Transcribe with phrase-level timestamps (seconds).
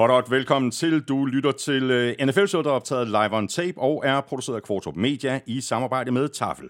[0.00, 1.00] Hot, hot, velkommen til.
[1.00, 4.56] Du lytter til øh, NFL Show, der er optaget live on tape og er produceret
[4.56, 6.68] af Kvartrup Media i samarbejde med Tafel.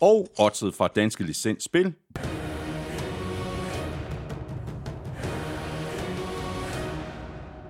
[0.00, 1.94] Og oddset fra Danske Licens Spil.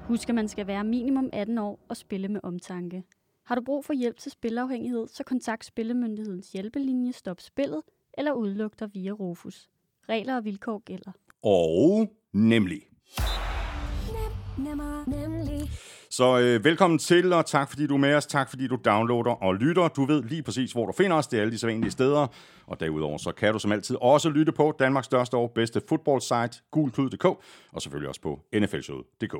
[0.02, 3.02] Husk, at man skal være minimum 18 år og spille med omtanke.
[3.46, 7.82] Har du brug for hjælp til spilafhængighed, så kontakt Spillemyndighedens hjælpelinje Stop Spillet
[8.18, 9.68] eller udluk dig via Rufus.
[10.08, 11.12] Regler og vilkår gælder.
[11.42, 12.88] Og nemlig.
[14.58, 15.70] Nemmer, nemlig.
[16.10, 18.26] Så øh, velkommen til, og tak fordi du er med os.
[18.26, 19.88] Tak fordi du downloader og lytter.
[19.88, 21.26] Du ved lige præcis, hvor du finder os.
[21.26, 22.26] Det er alle de sædvanlige steder.
[22.68, 26.62] Og derudover så kan du som altid også lytte på Danmarks største og bedste fodboldsite,
[26.70, 27.24] gulklud.dk,
[27.72, 29.34] og selvfølgelig også på nflshowet.dk.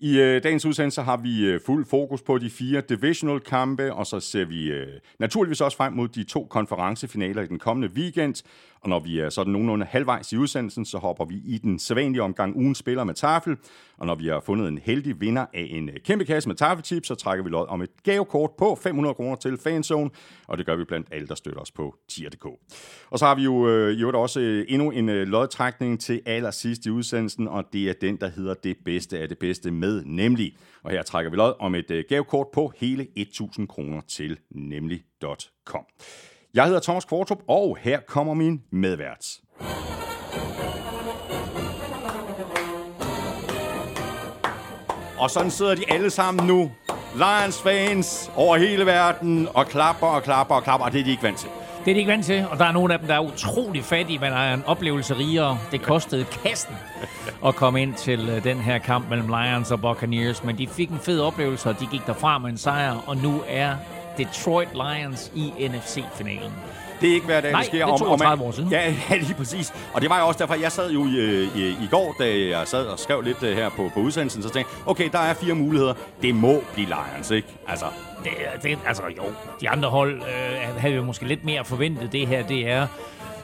[0.00, 4.06] I øh, dagens udsendelse har vi øh, fuld fokus på de fire divisional kampe, og
[4.06, 4.86] så ser vi øh,
[5.18, 8.34] naturligvis også frem mod de to konferencefinaler i den kommende weekend.
[8.82, 12.22] Og når vi er sådan nogenlunde halvvejs i udsendelsen, så hopper vi i den sædvanlige
[12.22, 13.56] omgang ugen spiller med tafel.
[13.96, 17.08] Og når vi har fundet en heldig vinder af en øh, kæmpe kasse med tafeltips,
[17.08, 20.10] så trækker vi lod om et gavekort på 500 kroner til Fanzone.
[20.46, 22.46] Og det gør vi blandt alle, der støtter os på tier.dk.
[23.10, 26.20] Og så har vi jo øh, i øvrigt også øh, endnu en øh, lodtrækning til
[26.26, 30.02] allersidst i udsendelsen, og det er den, der hedder det bedste af det bedste med
[30.04, 30.56] nemlig.
[30.82, 35.84] Og her trækker vi lod om et øh, gavekort på hele 1000 kroner til nemlig.com.
[36.54, 39.26] Jeg hedder Thomas Kvartrup, og her kommer min medvært.
[45.18, 46.70] Og sådan sidder de alle sammen nu.
[47.14, 51.10] Lions fans over hele verden og klapper og klapper og klapper, og det er de
[51.10, 51.48] ikke vant til.
[51.84, 53.84] Det er de ikke vant til, og der er nogle af dem, der er utrolig
[53.84, 55.58] fattige, men er en oplevelse rigere.
[55.72, 56.74] Det kostede kassen
[57.46, 60.90] at komme ind til øh, den her kamp mellem Lions og Buccaneers, men de fik
[60.90, 63.74] en fed oplevelse, og de gik derfra med en sejr, og nu er
[64.18, 66.52] Detroit Lions i NFC-finalen.
[67.00, 67.78] Det er ikke hver dag, Nej, det sker.
[67.78, 68.70] det er Og- og 32 man- år siden.
[68.70, 69.72] Ja, ja, lige præcis.
[69.94, 72.68] Og det var jo også derfor, jeg sad jo i, i, i går, da jeg
[72.68, 75.34] sad og skrev lidt øh, her på, på udsendelsen, så tænkte jeg, okay, der er
[75.34, 75.94] fire muligheder.
[76.22, 77.48] Det må blive Lions, ikke?
[77.68, 77.86] Altså,
[78.24, 79.22] det, det, altså jo,
[79.60, 82.46] de andre hold øh, havde jo måske lidt mere forventet det her.
[82.46, 82.86] Det er,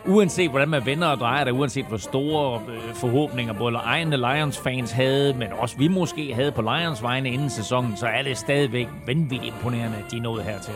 [0.06, 4.92] uanset hvordan man vender og drejer det, uanset hvor store øh, forhåbninger både egne Lions-fans
[4.92, 8.88] havde, men også vi måske havde på Lions vegne inden sæsonen, så er det stadigvæk
[9.06, 10.74] vanvittigt imponerende, at de nåede hertil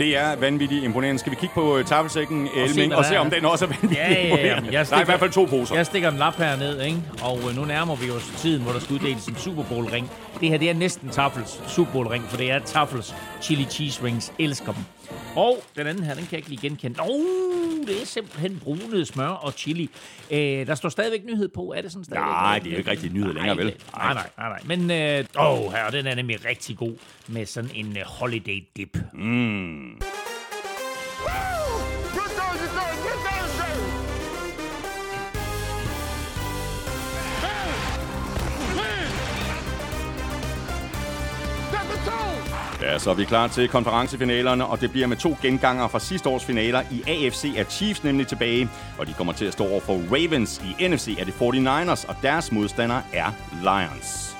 [0.00, 1.18] det er vanvittigt imponerende.
[1.18, 4.00] Skal vi kigge på øh, tafelsækken, Elming, og der se, om den også er vanvittigt
[4.00, 4.24] Ja, ja, ja.
[4.24, 4.64] imponerende?
[4.66, 5.74] Jeg Der er stikker- i hvert fald to poser.
[5.74, 6.98] Jeg stikker en lap herned, ikke?
[7.22, 10.10] og øh, nu nærmer vi os tiden, hvor der skal uddeles en Super Bowl-ring.
[10.40, 14.32] Det her, det er næsten Tafels Super Bowl-ring, for det er Tafels chili cheese rings.
[14.38, 14.82] Elsker dem.
[15.36, 17.00] Og den anden her, den kan jeg ikke lige genkende.
[17.00, 17.10] Oh,
[17.90, 19.90] det er simpelthen brunet smør og chili.
[20.30, 21.72] Øh, der står stadigvæk nyhed på.
[21.76, 22.26] Er det sådan stadigvæk?
[22.26, 23.74] Nej, det er jo ikke rigtig nyhed længere, vel?
[23.96, 24.48] Nej, nej, nej.
[24.48, 24.60] nej.
[24.64, 26.94] Men øh, åh, her, den er nemlig rigtig god
[27.26, 28.96] med sådan en øh, holiday dip.
[31.26, 31.59] Good
[42.82, 46.28] Ja, så er vi klar til konferencefinalerne, og det bliver med to genganger fra sidste
[46.28, 46.82] års finaler.
[46.90, 48.68] I AFC er Chiefs nemlig tilbage,
[48.98, 50.62] og de kommer til at stå over for Ravens.
[50.80, 53.32] I NFC er det 49ers, og deres modstander er
[53.62, 54.39] Lions.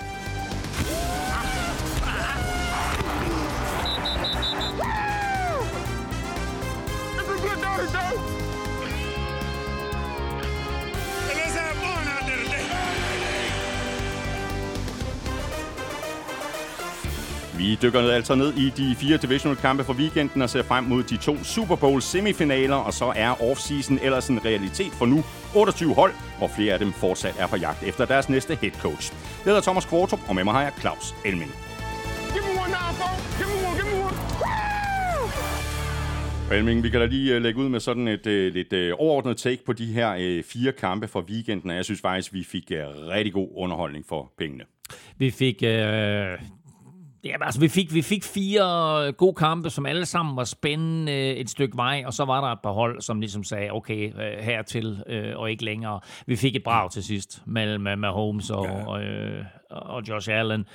[17.61, 20.85] Vi dykker ned, altså ned i de fire divisional kampe for weekenden og ser frem
[20.85, 25.25] mod de to Super Bowl semifinaler, og så er offseason ellers en realitet for nu
[25.57, 29.13] 28 hold, og flere af dem fortsat er på jagt efter deres næste head coach.
[29.13, 31.51] Jeg hedder Thomas Kvartrup, og med mig har jeg Claus Elming.
[32.33, 33.39] Give me one now, folks.
[33.39, 34.17] Give me one, give me one.
[36.51, 36.57] Woo!
[36.59, 39.37] Elming, vi kan da lige øh, lægge ud med sådan et øh, lidt øh, overordnet
[39.37, 42.73] take på de her øh, fire kampe for weekenden, og jeg synes faktisk, vi fik
[42.73, 44.65] øh, rigtig god underholdning for pengene.
[45.19, 45.63] Vi fik...
[45.63, 46.39] Øh,
[47.25, 51.51] Ja, altså vi fik, vi fik fire gode kampe, som alle sammen var spændende et
[51.51, 55.03] stykke vej, og så var der et par hold, som ligesom sagde, okay, øh, hertil
[55.07, 56.01] øh, og ikke længere.
[56.27, 58.87] Vi fik et brag til sidst mellem øh, Mahomes og, ja.
[58.87, 59.03] og,
[59.71, 60.67] og Josh Allen.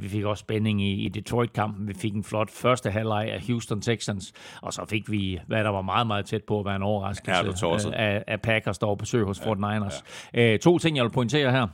[0.00, 1.88] Vi fik også spænding i, i Detroit-kampen.
[1.88, 4.32] Vi fik en flot første halvleg af Houston Texans,
[4.62, 7.66] og så fik vi, hvad der var meget, meget tæt på at være en overraskelse
[7.66, 10.02] Er øh, af, af Packers, der var på besøg hos 49ers.
[10.34, 10.56] Ja.
[10.56, 11.66] To ting, jeg vil pointere her.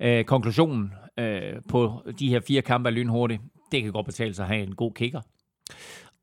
[0.00, 3.42] Øh, konklusionen øh, på de her fire kampe er lynhurtigt.
[3.72, 5.20] Det kan godt betale sig at have en god kicker.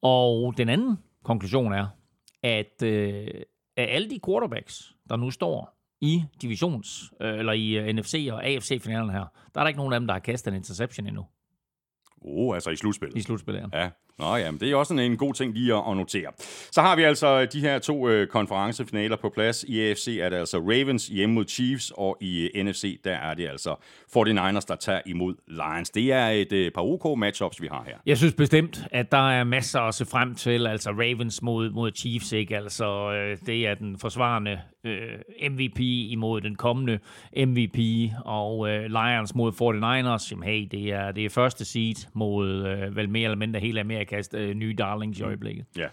[0.02, 1.88] Og den anden konklusion er,
[2.44, 3.28] at øh,
[3.78, 8.46] af alle de quarterbacks, der nu står i divisions, øh, eller i øh, NFC og
[8.46, 11.26] AFC-finalen her, der er der ikke nogen af dem, der har kastet en interception endnu
[12.22, 13.18] Oh, altså i slutspillet.
[13.18, 13.70] i slutspillet.
[13.74, 13.80] her.
[13.82, 13.90] Ja.
[14.20, 16.32] Nå ja, men det er også en, en god ting lige at, at notere.
[16.72, 19.64] Så har vi altså øh, de her to øh, konferencefinaler på plads.
[19.64, 23.34] I AFC er det altså Ravens hjemme mod Chiefs, og i øh, NFC der er
[23.34, 23.76] det altså
[24.18, 25.90] 49ers, der tager imod Lions.
[25.90, 27.98] Det er et øh, par OK matchups, vi har her.
[28.06, 30.68] Jeg synes bestemt, at der er masser at se frem til.
[30.68, 32.58] Altså Ravens mod, mod Chiefs, ikke?
[32.58, 37.00] Altså, øh, det er den forsvarende øh, MVP imod den kommende
[37.38, 40.32] MVP, og øh, Lions mod 49ers.
[40.32, 43.84] Jamen hey, det er, det er første seed mod øh, vel mere eller mindre hele
[44.10, 45.66] Amerikas øh, nye darlings i øjeblikket.
[45.78, 45.88] Ja.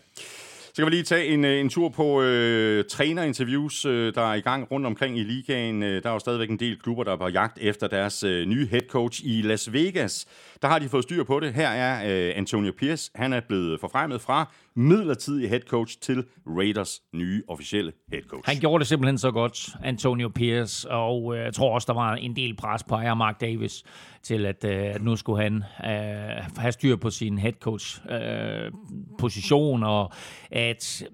[0.66, 4.34] Så kan vi lige tage en, øh, en tur på øh, trænerinterviews, øh, der er
[4.34, 5.82] i gang rundt omkring i ligaen.
[5.82, 8.46] Øh, der er jo stadigvæk en del klubber, der er på jagt efter deres øh,
[8.46, 10.26] nye head coach i Las Vegas.
[10.62, 11.54] Der har de fået styr på det.
[11.54, 13.10] Her er øh, Antonio Pierce.
[13.14, 18.42] Han er blevet forfremmet fra midlertidig head coach til Raiders nye officielle head coach.
[18.44, 22.14] Han gjorde det simpelthen så godt, Antonio Pierce, og øh, jeg tror også, der var
[22.14, 23.84] en del pres på ejer Mark Davis
[24.26, 28.72] til, at, øh, at nu skulle han øh, have styr på sin head coach øh,
[29.18, 30.12] position, og
[30.50, 31.04] at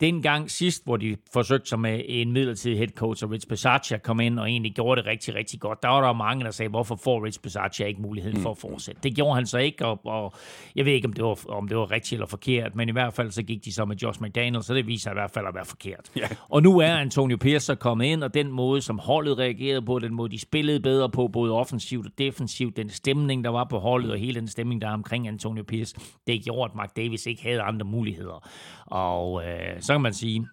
[0.00, 4.20] dengang sidst, hvor de forsøgte sig med en midlertidig head coach, og Rich Bisaccia kom
[4.20, 6.96] ind og egentlig gjorde det rigtig, rigtig godt, der var der mange, der sagde, hvorfor
[7.04, 9.00] får Rich Bisaccia ikke muligheden for at fortsætte?
[9.02, 10.34] Det gjorde han så ikke, og, og
[10.76, 13.14] jeg ved ikke, om det, var, om det var rigtigt eller forkert, men i hvert
[13.14, 15.54] fald så gik de så med Josh McDaniel, så det viser i hvert fald at
[15.54, 16.10] være forkert.
[16.16, 16.28] Ja.
[16.48, 19.98] Og nu er Antonio Pierce så kommet ind, og den måde, som holdet reagerede på,
[19.98, 23.78] den måde, de spillede bedre på, både offensivt og defensivt, den stemning, der var på
[23.78, 25.96] holdet, og hele den stemning, der er omkring Antonio Pierce,
[26.26, 28.48] det gjorde, at Mark Davis ikke havde andre muligheder.
[28.86, 30.46] Og øh, så kan man sige,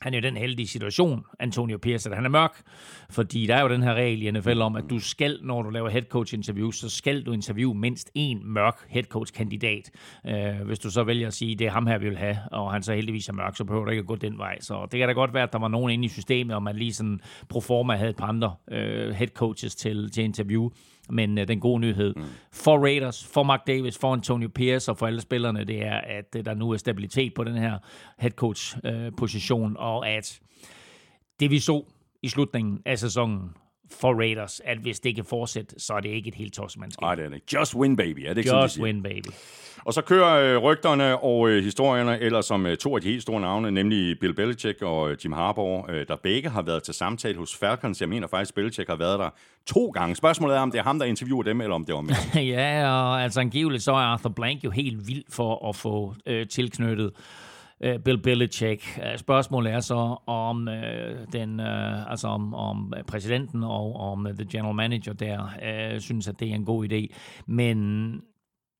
[0.00, 2.62] han er jo i den heldige situation, Antonio Pierce, at han er mørk,
[3.10, 5.70] fordi der er jo den her regel i NFL om, at du skal, når du
[5.70, 9.90] laver head coach interview, så skal du interviewe mindst en mørk head coach kandidat.
[10.26, 12.72] Øh, hvis du så vælger at sige, det er ham her, vi vil have, og
[12.72, 14.60] han så heldigvis er mørk, så behøver du ikke at gå den vej.
[14.60, 16.76] Så det kan da godt være, at der var nogen inde i systemet, og man
[16.76, 20.70] lige sådan pro forma havde et par andre øh, head coaches til, til interview.
[21.10, 22.24] Men øh, den gode nyhed mm.
[22.52, 26.36] for Raiders, for Mark Davis, for Antonio Pierce og for alle spillerne, det er, at
[26.36, 27.78] øh, der nu er stabilitet på den her
[28.18, 30.40] head coach øh, position, og at
[31.40, 31.84] det vi så
[32.22, 33.50] i slutningen af sæsonen
[34.00, 37.00] for Raiders, at hvis det kan fortsætte, så er det ikke et helt tossemandskab.
[37.02, 37.58] Nej, det er det ikke.
[37.58, 38.20] Just win, baby.
[38.20, 38.84] Er det ikke sådan, Just siger?
[38.84, 39.28] win, baby.
[39.84, 43.22] Og så kører øh, rygterne og øh, historierne, eller som øh, to af de helt
[43.22, 46.94] store navne, nemlig Bill Belichick og øh, Jim Harbaugh, øh, der begge har været til
[46.94, 48.00] samtale hos Falcons.
[48.00, 49.30] Jeg mener faktisk, Belichick har været der
[49.66, 50.16] to gange.
[50.16, 52.14] Spørgsmålet er, om det er ham, der interviewer dem, eller om det var med.
[52.54, 56.48] ja, og altså angiveligt så er Arthur Blank jo helt vild for at få øh,
[56.48, 57.10] tilknyttet
[57.80, 59.00] øh, Bill Belichick.
[59.04, 64.34] Øh, spørgsmålet er så, om øh, den, øh, altså om, om præsidenten og om øh,
[64.34, 67.14] the general manager der øh, synes, at det er en god idé.
[67.46, 68.20] Men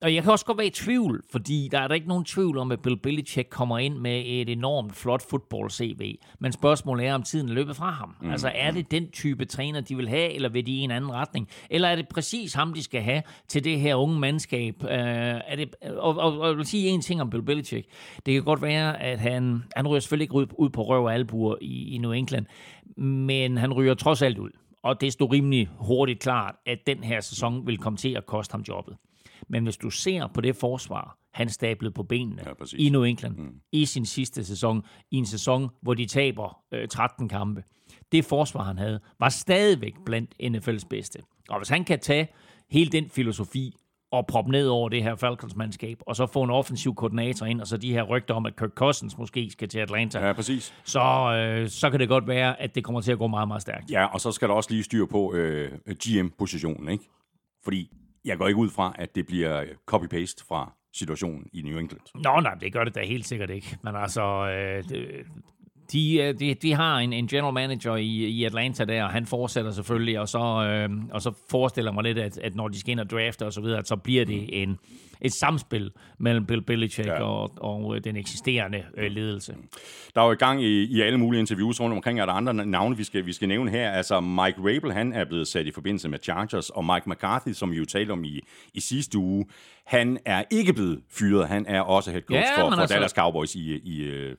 [0.02, 2.58] og jeg kan også godt være i tvivl, fordi der er der ikke nogen tvivl
[2.58, 6.16] om, at Bill Belichick kommer ind med et enormt flot fodbold-CV.
[6.40, 8.16] Men spørgsmålet er, om tiden er løbet fra ham.
[8.22, 8.30] Mm.
[8.30, 11.12] Altså er det den type træner, de vil have, eller vil de i en anden
[11.12, 11.48] retning?
[11.70, 14.74] Eller er det præcis ham, de skal have til det her unge mandskab?
[14.82, 17.88] Uh, er det, og, og, og jeg vil sige en ting om Bill Belichick.
[18.26, 21.56] Det kan godt være, at han, han ryger selvfølgelig ikke ud, på røv og albuer
[21.60, 22.46] i, i New England,
[23.02, 24.50] men han ryger trods alt ud.
[24.82, 28.52] Og det stod rimelig hurtigt klart, at den her sæson vil komme til at koste
[28.52, 28.96] ham jobbet.
[29.48, 32.86] Men hvis du ser på det forsvar, han stablede på benene Ja, præcis.
[32.86, 33.54] i New England mm.
[33.72, 37.62] i sin sidste sæson, i en sæson, hvor de taber øh, 13 kampe.
[38.12, 41.18] Det forsvar, han havde, var stadigvæk blandt NFL's bedste.
[41.48, 42.28] Og hvis han kan tage
[42.70, 43.76] hele den filosofi
[44.12, 47.66] og proppe ned over det her Falcons-mandskab, og så få en offensiv koordinator ind, og
[47.66, 50.74] så de her rygter om, at Kirk Cousins måske skal til Atlanta, Ja, præcis.
[50.84, 51.00] så,
[51.34, 53.90] øh, så kan det godt være, at det kommer til at gå meget, meget stærkt.
[53.90, 57.04] Ja, og så skal der også lige styr på øh, GM-positionen, ikke?
[57.64, 57.90] Fordi
[58.28, 62.00] jeg går ikke ud fra, at det bliver copy-paste fra situationen i New England.
[62.14, 63.78] Nå, nej, det gør det da helt sikkert ikke.
[63.82, 65.26] Men altså, øh, det,
[65.92, 69.26] de, øh, de, de har en, en general manager i, i Atlanta der, og han
[69.26, 72.90] fortsætter selvfølgelig, og så, øh, og så forestiller mig lidt, at, at når de skal
[72.90, 74.78] ind og drafte og så videre, at så bliver det en,
[75.20, 77.22] et samspil mellem Bill Belichick Ja.
[77.22, 79.54] og, og øh, den eksisterende øh, ledelse.
[80.14, 82.54] Der er jo i gang i, i alle mulige interviews rundt omkring, er der andre
[82.66, 83.90] navne, vi skal, vi skal nævne her.
[83.90, 87.70] Altså Mike Rabel, han er blevet sat i forbindelse med Chargers, og Mike McCarthy, som
[87.70, 88.40] vi jo talte om i,
[88.74, 89.44] i sidste uge,
[89.86, 91.48] han er ikke blevet fyret.
[91.48, 94.36] Han er også head coach Ja, for, for altså- Dallas Cowboys i, i øh,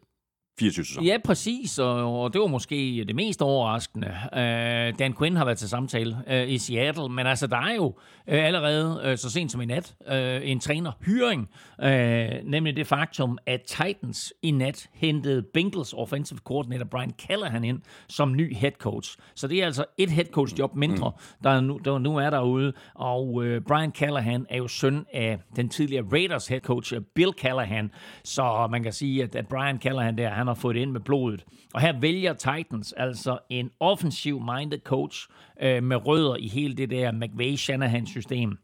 [0.60, 1.08] 24 sæsoner.
[1.08, 4.08] Ja, præcis, og, og det var måske det mest overraskende.
[4.32, 7.86] Uh, Dan Quinn har været til samtale uh, i Seattle, men altså, der er jo
[7.86, 7.94] uh,
[8.28, 11.50] allerede uh, så sent som i nat uh, en trænerhyring,
[11.84, 17.82] uh, nemlig det faktum, at Titans i nat hentede Bengals offensive coordinator Brian Callahan ind
[18.08, 19.18] som ny head coach.
[19.36, 21.12] Så det er altså et head coach job mindre,
[21.44, 25.70] der, er nu, der nu er derude, og Brian Callahan er jo søn af den
[25.70, 27.92] tidligere Raiders head coach Bill Callahan,
[28.24, 31.02] så man kan sige, at, at Brian Callahan der, han har fået det ind med
[31.02, 31.46] blodet.
[31.74, 35.28] Og her vælger Titans altså en offensiv-minded coach
[35.62, 38.58] øh, med rødder i hele det der McVay-Shanahan-system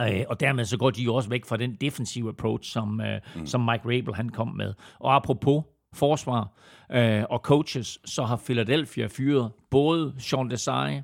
[0.00, 3.20] Øh, og dermed så går de jo også væk fra den defensive approach, som, øh,
[3.36, 3.46] mm.
[3.46, 4.74] som Mike Rabel han kom med.
[4.98, 6.52] Og apropos forsvar
[6.92, 11.02] øh, og coaches, så har Philadelphia fyret både Sean Desai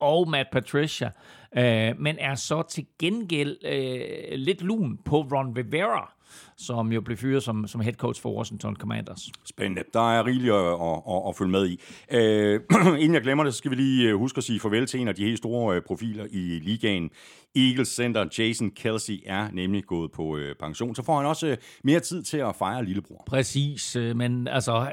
[0.00, 1.10] og Matt Patricia,
[1.56, 6.12] øh, men er så til gengæld øh, lidt lun på Ron Rivera,
[6.56, 9.30] som jo blev fyret som, som head coach for Washington Commanders.
[9.44, 9.82] Spændende.
[9.92, 11.80] Der er rigeligt at, at, at, at følge med i.
[12.12, 12.60] Øh,
[13.02, 15.08] inden jeg glemmer det, så skal vi lige øh, huske at sige farvel til en
[15.08, 17.10] af de helt store øh, profiler i ligaen.
[17.56, 20.94] Eagles center Jason Kelsey er nemlig gået på øh, pension.
[20.94, 23.24] Så får han også øh, mere tid til at fejre lillebror.
[23.26, 24.86] Præcis, øh, men altså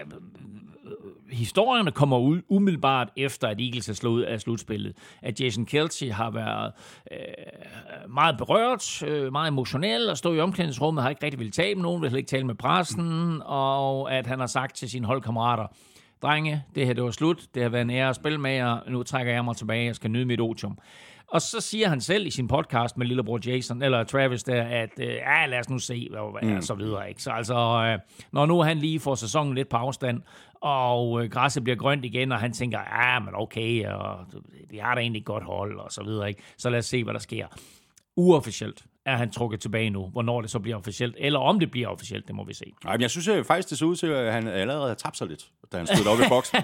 [1.32, 4.98] historierne kommer ud umiddelbart efter, at Eagles er slået af slutspillet.
[5.22, 6.72] At Jason Kelsey har været
[7.12, 11.76] øh, meget berørt, øh, meget emotionel, og stod i omklædningsrummet, har ikke rigtig ville tale
[11.76, 15.68] med nogen, vil ikke tale med pressen, og at han har sagt til sine holdkammerater,
[16.22, 18.90] drenge, det her det var slut, det har været en ære at spille med jer,
[18.90, 20.78] nu trækker jeg mig tilbage, jeg skal nyde mit otium.
[21.28, 24.90] Og så siger han selv i sin podcast med lillebror Jason, eller Travis der, at
[25.00, 26.62] øh, ja, lad os nu se, hvad mm.
[26.62, 27.10] så videre.
[27.10, 27.24] Ikke?
[27.24, 28.00] Så altså, øh,
[28.32, 30.22] når nu han lige får sæsonen lidt på afstand,
[30.62, 34.18] og øh, græsset bliver grønt igen, og han tænker, ja, men okay, og
[34.70, 36.30] vi har da egentlig et godt hold, og så videre.
[36.30, 36.42] Ikke?
[36.58, 37.48] Så lad os se, hvad der sker.
[38.16, 40.08] Uofficielt er han trukket tilbage nu.
[40.08, 42.74] Hvornår det så bliver officielt, eller om det bliver officielt, det må vi se.
[42.84, 45.18] Nej, men jeg synes øh, faktisk, det så ud til, at han allerede har tabt
[45.18, 46.58] sig lidt, da han stod op i boksen.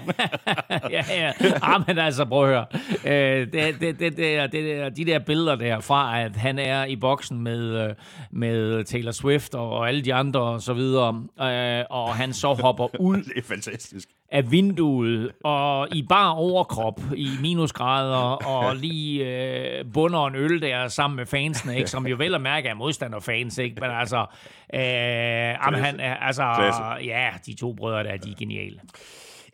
[0.90, 1.32] ja, ja.
[1.62, 2.66] Ah, men altså, prøv at høre.
[3.04, 6.96] Øh, det, det, det, det, det, de der billeder der fra, at han er i
[6.96, 7.94] boksen med, øh,
[8.30, 12.54] med Taylor Swift og, og alle de andre og så videre, øh, og han så
[12.54, 14.08] hopper ud det er fantastisk.
[14.32, 20.88] Af vinduet, og i bar overkrop, i minusgrader, og lige øh, bunder en øl der
[20.88, 21.90] sammen med fansene, ikke?
[21.90, 23.80] som jo vel at mærke er modstanderfans, ikke?
[23.80, 24.26] men altså,
[24.74, 26.82] øh, jamen, han, altså Klasse.
[26.82, 28.80] ja, de to brødre der, de er geniale.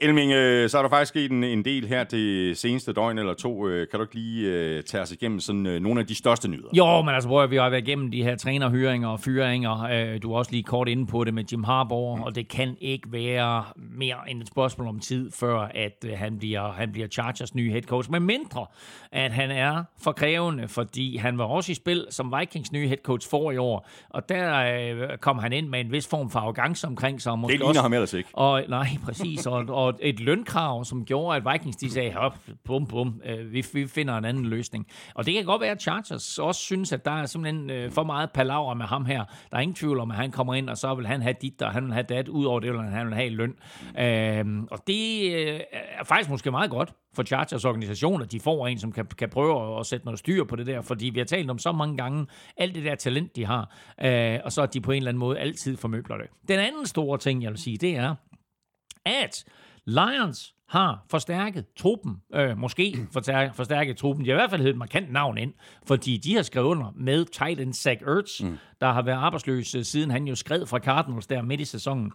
[0.00, 3.34] Elming, øh, så er der faktisk sket en, en del her det seneste døgn eller
[3.34, 3.68] to.
[3.68, 6.48] Øh, kan du ikke lige øh, tage os igennem sådan, øh, nogle af de største
[6.48, 6.68] nyheder?
[6.76, 9.82] Jo, men altså, at vi har været igennem de her trænerhyringer og fyringer.
[9.82, 12.76] Øh, Du er også lige kort inde på det med Jim Harbaugh, og det kan
[12.80, 17.08] ikke være mere end et spørgsmål om tid, før at øh, han bliver, han bliver
[17.08, 18.10] Chargers nye head coach.
[18.10, 18.66] Men mindre,
[19.12, 22.98] at han er for krævende, fordi han var også i spil som Vikings nye head
[23.04, 24.54] coach for i år, og der
[25.10, 27.32] øh, kom han ind med en vis form for arrogance omkring sig.
[27.32, 28.28] og Måske Det ligner også, ham ellers ikke.
[28.32, 29.46] Og, nej, præcis.
[29.46, 33.64] Og, og et lønkrav, som gjorde, at Vikings de sagde, hop, bum, bum, øh, vi,
[33.72, 34.86] vi finder en anden løsning.
[35.14, 38.04] Og det kan godt være, at Chargers også synes, at der er simpelthen øh, for
[38.04, 39.24] meget palaver med ham her.
[39.50, 41.62] Der er ingen tvivl om, at han kommer ind, og så vil han have dit,
[41.62, 43.54] og han vil have dat, udover det, vil han vil have i løn.
[43.98, 48.66] Øh, og det øh, er faktisk måske meget godt for Chargers organisation, at de får
[48.66, 51.26] en, som kan, kan prøve at sætte noget styr på det der, fordi vi har
[51.26, 52.26] talt om så mange gange,
[52.56, 55.18] alt det der talent, de har, øh, og så at de på en eller anden
[55.18, 56.26] måde altid formøbler det.
[56.48, 58.14] Den anden store ting, jeg vil sige, det er,
[59.04, 59.44] at
[59.88, 63.06] Lions har forstærket truppen, øh, måske
[63.52, 65.54] forstærket, truppen, de har i hvert fald heddet et markant navn ind,
[65.86, 68.58] fordi de har skrevet under med tight end Zach Ertz, mm.
[68.80, 72.12] der har været arbejdsløs, øh, siden han jo skred fra Cardinals der midt i sæsonen.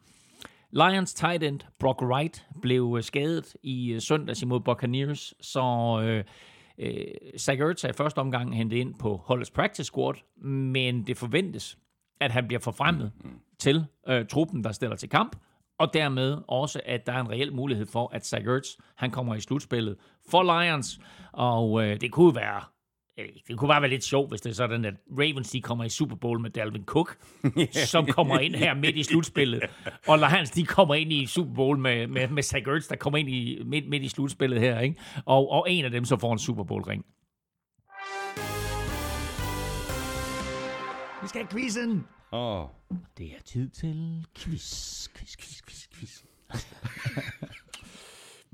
[0.72, 5.62] Lions tight end Brock Wright blev øh, skadet i øh, søndags imod Buccaneers, så
[6.03, 6.24] øh,
[6.77, 7.06] øh,
[7.39, 10.15] Zach Ertz er i første omgang hentet ind på holdets practice squad,
[10.46, 11.77] men det forventes,
[12.20, 13.30] at han bliver forfremmet mm.
[13.60, 15.36] til øh, truppen, der stiller til kamp,
[15.80, 18.46] og dermed også, at der er en reel mulighed for, at Zach
[18.96, 19.98] han kommer i slutspillet
[20.30, 21.00] for Lions,
[21.32, 22.62] og øh, det kunne være
[23.20, 25.84] øh, det kunne bare være lidt sjovt, hvis det er sådan, at Ravens de kommer
[25.84, 27.18] i Super Bowl med Dalvin Cook,
[27.94, 29.63] som kommer ind her midt i slutspillet,
[30.08, 33.18] og Lions de kommer ind i Super Bowl med, med, med Zach Ertz, der kommer
[33.18, 35.00] ind i, midt, midt i slutspillet her, ikke?
[35.25, 37.06] Og, og en af dem så får en Super Bowl-ring.
[41.22, 42.06] Vi skal have quizzen!
[42.36, 42.66] Oh.
[43.18, 46.22] Det er tid til quiz, quiz, quiz, quiz, quiz.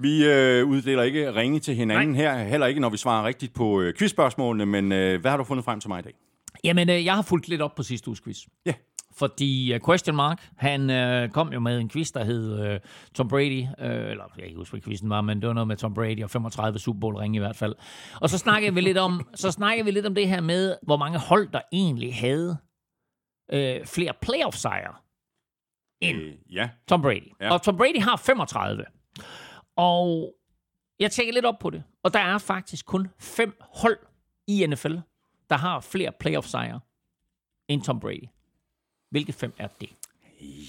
[0.04, 2.18] Vi øh, uddeler ikke ringe til hinanden Nej.
[2.18, 5.44] her, heller ikke når vi svarer rigtigt på øh, quizspørgsmålene, men øh, hvad har du
[5.44, 6.14] fundet frem til mig i dag?
[6.64, 8.38] Jamen, øh, jeg har fulgt lidt op på sidste uges quiz.
[8.66, 8.74] Ja.
[9.18, 12.80] Fordi uh, Question Mark, han uh, kom jo med en quiz, der hed uh,
[13.16, 15.68] Tom Brady, uh, eller jeg kan ikke huske, hvad quizzen var, men det var noget
[15.68, 17.76] med Tom Brady og 35 Super Bowl ringe i hvert fald.
[18.22, 20.98] Og så snakkede vi lidt om, så snakkede vi lidt om det her med, hvor
[20.98, 22.58] mange hold, der egentlig havde
[23.54, 24.96] uh, flere playoff-sejre
[26.02, 26.70] end Øh, ja.
[26.88, 27.32] Tom Brady.
[27.42, 27.54] Ja.
[27.54, 28.86] Og Tom Brady har 35.
[29.76, 30.34] Og
[31.00, 31.84] jeg tjekker lidt op på det.
[32.04, 33.98] Og der er faktisk kun fem hold
[34.48, 34.96] i NFL,
[35.50, 36.80] der har flere playoff-sejre
[37.68, 38.24] end Tom Brady.
[39.12, 39.90] Hvilke fem er det?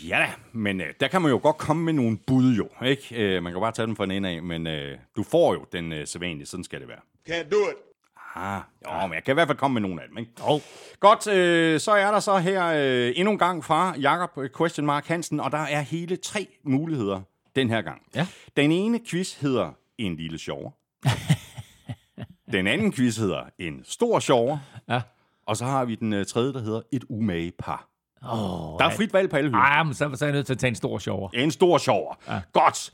[0.08, 3.36] Ja da, men øh, der kan man jo godt komme med nogle bud jo, ikke?
[3.36, 5.66] Øh, man kan bare tage dem fra en ende af, men øh, du får jo
[5.72, 7.00] den øh, sædvanlige, sådan skal det være.
[7.28, 7.76] Can't do it.
[8.34, 10.30] Ah, jo, men jeg kan i hvert fald komme med nogle af dem, ikke?
[10.48, 10.60] Jo.
[11.00, 14.86] Godt, øh, så er der så her øh, endnu en gang fra Jakob øh, Question
[14.86, 17.20] Mark Hansen, og der er hele tre muligheder
[17.56, 18.02] den her gang.
[18.14, 18.26] Ja.
[18.56, 20.74] Den ene quiz hedder En lille sjov.
[22.52, 24.58] den anden quiz hedder En stor sjov.
[24.88, 25.00] Ja.
[25.46, 27.86] Og så har vi den øh, tredje, der hedder et umage par.
[28.22, 29.62] Oh, Der er frit valg på alle hylder.
[29.62, 31.30] Ej, men så, så er jeg nødt til at tage en stor sjov.
[31.34, 32.16] En stor sjov.
[32.28, 32.40] Ja.
[32.52, 32.90] Godt.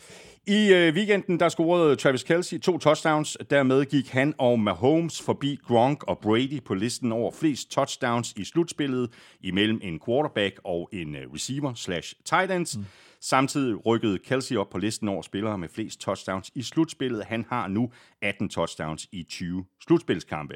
[0.49, 3.37] I øh, weekenden, der scorede Travis Kelce to touchdowns.
[3.51, 8.45] Dermed gik han og Mahomes forbi Gronk og Brady på listen over flest touchdowns i
[8.45, 9.11] slutspillet
[9.41, 12.77] imellem en quarterback og en øh, receiver slash tight ends.
[12.77, 12.85] Mm.
[13.21, 17.25] Samtidig rykkede Kelsey op på listen over spillere med flest touchdowns i slutspillet.
[17.25, 17.91] Han har nu
[18.23, 20.55] 18 touchdowns i 20 slutspilskampe.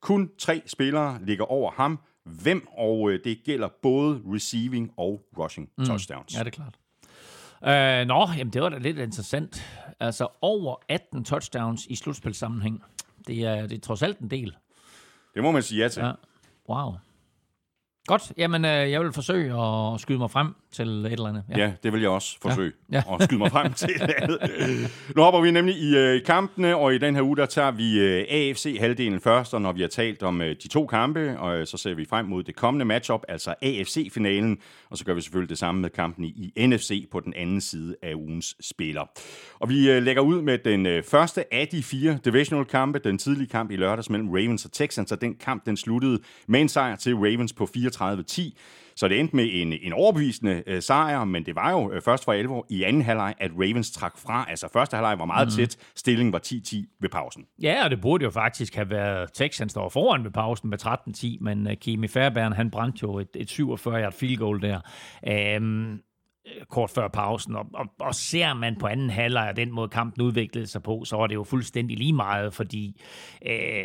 [0.00, 1.98] Kun tre spillere ligger over ham.
[2.24, 2.66] Hvem?
[2.78, 6.34] Og øh, det gælder både receiving og rushing touchdowns.
[6.34, 6.78] Ja, det er klart.
[7.62, 9.64] Uh, nå, jamen det var da lidt interessant.
[10.00, 12.82] Altså over 18 touchdowns i slutspilsammenhæng.
[13.26, 14.56] Det er, det er trods alt en del.
[15.34, 16.02] Det må man sige ja til.
[16.02, 16.12] Ja.
[16.68, 16.92] Wow.
[18.06, 18.32] Godt.
[18.36, 21.42] Jamen, øh, jeg vil forsøge at skyde mig frem til et eller andet.
[21.56, 23.02] Ja, det vil jeg også forsøge Ja.
[23.08, 23.14] ja.
[23.14, 23.90] at skyde mig frem til.
[25.16, 27.98] nu hopper vi nemlig i øh, kampene, og i den her uge, der tager vi
[28.00, 31.66] øh, AFC-halvdelen først, og når vi har talt om øh, de to kampe, og øh,
[31.66, 34.58] så ser vi frem mod det kommende matchup, altså AFC-finalen,
[34.90, 37.60] og så gør vi selvfølgelig det samme med kampen i, i NFC på den anden
[37.60, 39.10] side af ugens spiller.
[39.58, 43.48] Og vi øh, lægger ud med den øh, første af de fire divisional-kampe, den tidlige
[43.48, 46.96] kamp i lørdags mellem Ravens og Texans, og den kamp, den sluttede med en sejr
[46.96, 48.50] til Ravens på 34-10.
[48.98, 52.24] Så det endte med en, en overbevisende øh, sejr, men det var jo øh, først
[52.24, 54.46] for alvor i anden halvleg, at Ravens trak fra.
[54.48, 55.52] Altså første halvleg var meget mm.
[55.52, 57.44] tæt, stillingen var 10-10 ved pausen.
[57.62, 60.78] Ja, og det burde jo faktisk have været Texans, der var foran ved pausen med
[60.86, 64.80] 13-10, men uh, Kimi Fairbairn, han brændte jo et, et 47-yard field goal der.
[65.56, 66.00] Um,
[66.68, 70.22] kort før pausen, og, og, og ser man på anden halvleg og den måde kampen
[70.22, 73.00] udviklede sig på, så var det jo fuldstændig lige meget, fordi
[73.46, 73.84] øh,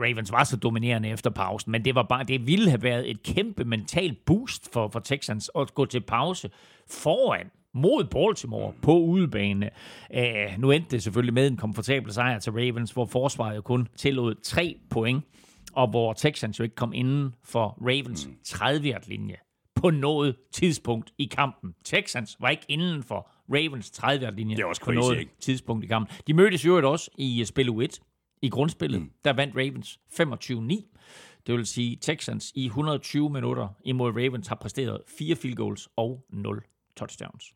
[0.00, 3.22] Ravens var så dominerende efter pausen, men det var bare, det ville have været et
[3.22, 6.50] kæmpe mentalt boost for, for Texans at gå til pause
[6.90, 9.70] foran mod Baltimore på udebane.
[10.16, 13.88] Uh, nu endte det selvfølgelig med en komfortabel sejr til Ravens, hvor forsvaret jo kun
[13.96, 15.24] tillod tre point,
[15.72, 19.36] og hvor Texans jo ikke kom inden for Ravens 30 linje
[19.84, 21.74] på noget tidspunkt i kampen.
[21.84, 25.32] Texans var ikke inden for Ravens 30 linje Det er også på crazy, noget ikke?
[25.40, 26.16] tidspunkt i kampen.
[26.26, 28.00] De mødtes jo også i uh, spil 1
[28.42, 29.00] i grundspillet.
[29.00, 29.10] Mm.
[29.24, 31.46] Der vandt Ravens 25-9.
[31.46, 36.24] Det vil sige, Texans i 120 minutter imod Ravens har præsteret fire field goals og
[36.30, 36.62] 0
[36.96, 37.54] touchdowns.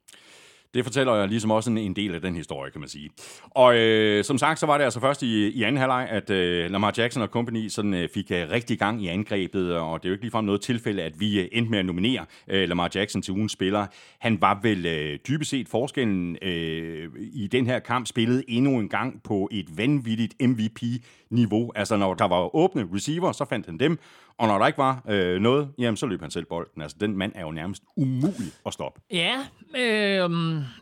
[0.74, 3.10] Det fortæller jeg ligesom også en, en del af den historie, kan man sige.
[3.50, 6.70] Og øh, som sagt, så var det altså først i, i anden halvleg, at øh,
[6.70, 10.10] Lamar Jackson og company sådan, øh, fik øh, rigtig gang i angrebet, og det er
[10.10, 13.22] jo ikke ligefrem noget tilfælde, at vi øh, endte med at nominere øh, Lamar Jackson
[13.22, 13.86] til ugens spiller.
[14.18, 18.88] Han var vel øh, dybest set forskellen øh, i den her kamp, spillet endnu en
[18.88, 21.72] gang på et vanvittigt MVP-niveau.
[21.74, 23.98] Altså når der var åbne receiver, så fandt han dem,
[24.38, 26.82] og når der ikke var øh, noget, jamen så løb han selv bolden.
[26.82, 29.00] Altså den mand er jo nærmest umulig at stoppe.
[29.10, 29.36] Ja,
[29.78, 30.30] øh,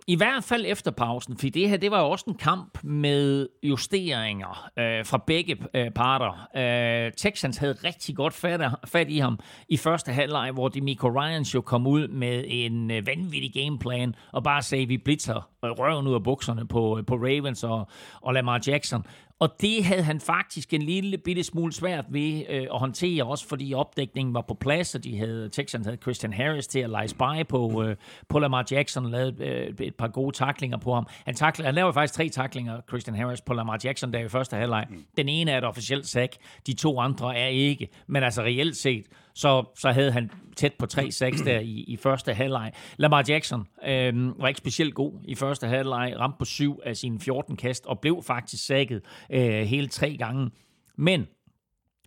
[0.06, 3.48] i hvert fald efter pausen, for det her, det var jo også en kamp med
[3.62, 6.48] justeringer øh, fra begge øh, parter.
[6.56, 9.38] Øh, Texans havde rigtig godt fat, fat i ham
[9.68, 14.42] i første halvleg, hvor Demico Ryans jo kom ud med en øh, vanvittig gameplan, og
[14.44, 17.88] bare sagde, vi blitzer røven ud af bukserne på, øh, på Ravens og,
[18.20, 19.04] og Lamar Jackson.
[19.38, 23.48] Og det havde han faktisk en lille bitte smule svært ved øh, at håndtere, også
[23.48, 27.08] fordi opdækningen var på plads, og de havde, Texans havde Christian Harris til at lege
[27.08, 27.96] spy på, øh,
[28.28, 31.06] på Lamar Jackson, og lavede øh, et par gode taklinger på ham.
[31.24, 34.56] Han, takler, han lavede faktisk tre taklinger, Christian Harris, på Lamar Jackson der i første
[34.56, 34.86] halvleg.
[35.16, 37.88] Den ene er et officielt sack, de to andre er ikke.
[38.06, 42.34] Men altså reelt set, så, så havde han tæt på 3-6 der i, i første
[42.34, 42.72] halvleg.
[42.96, 47.20] Lamar Jackson øh, var ikke specielt god i første halvleg, ramte på 7 af sine
[47.20, 50.50] 14 kast, og blev faktisk sækket øh, hele tre gange.
[50.96, 51.26] Men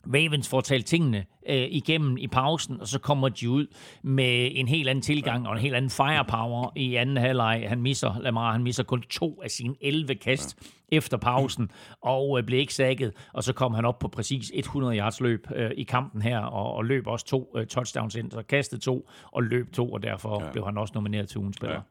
[0.05, 3.67] Ravens får talt tingene øh, igennem i pausen, og så kommer de ud
[4.03, 7.65] med en helt anden tilgang og en helt anden firepower i anden halvleg.
[7.67, 11.71] Han misser, Lamar, han misser kun to af sine 11 kast ja efter pausen,
[12.01, 15.47] og øh, blev ikke sækket, og så kom han op på præcis 100 yards løb
[15.55, 19.09] øh, i kampen her, og, og løb også to øh, touchdowns ind, så kastede to
[19.31, 20.51] og løb to, og derfor ja.
[20.51, 21.75] blev han også nomineret til ugens spiller.
[21.75, 21.81] Ja.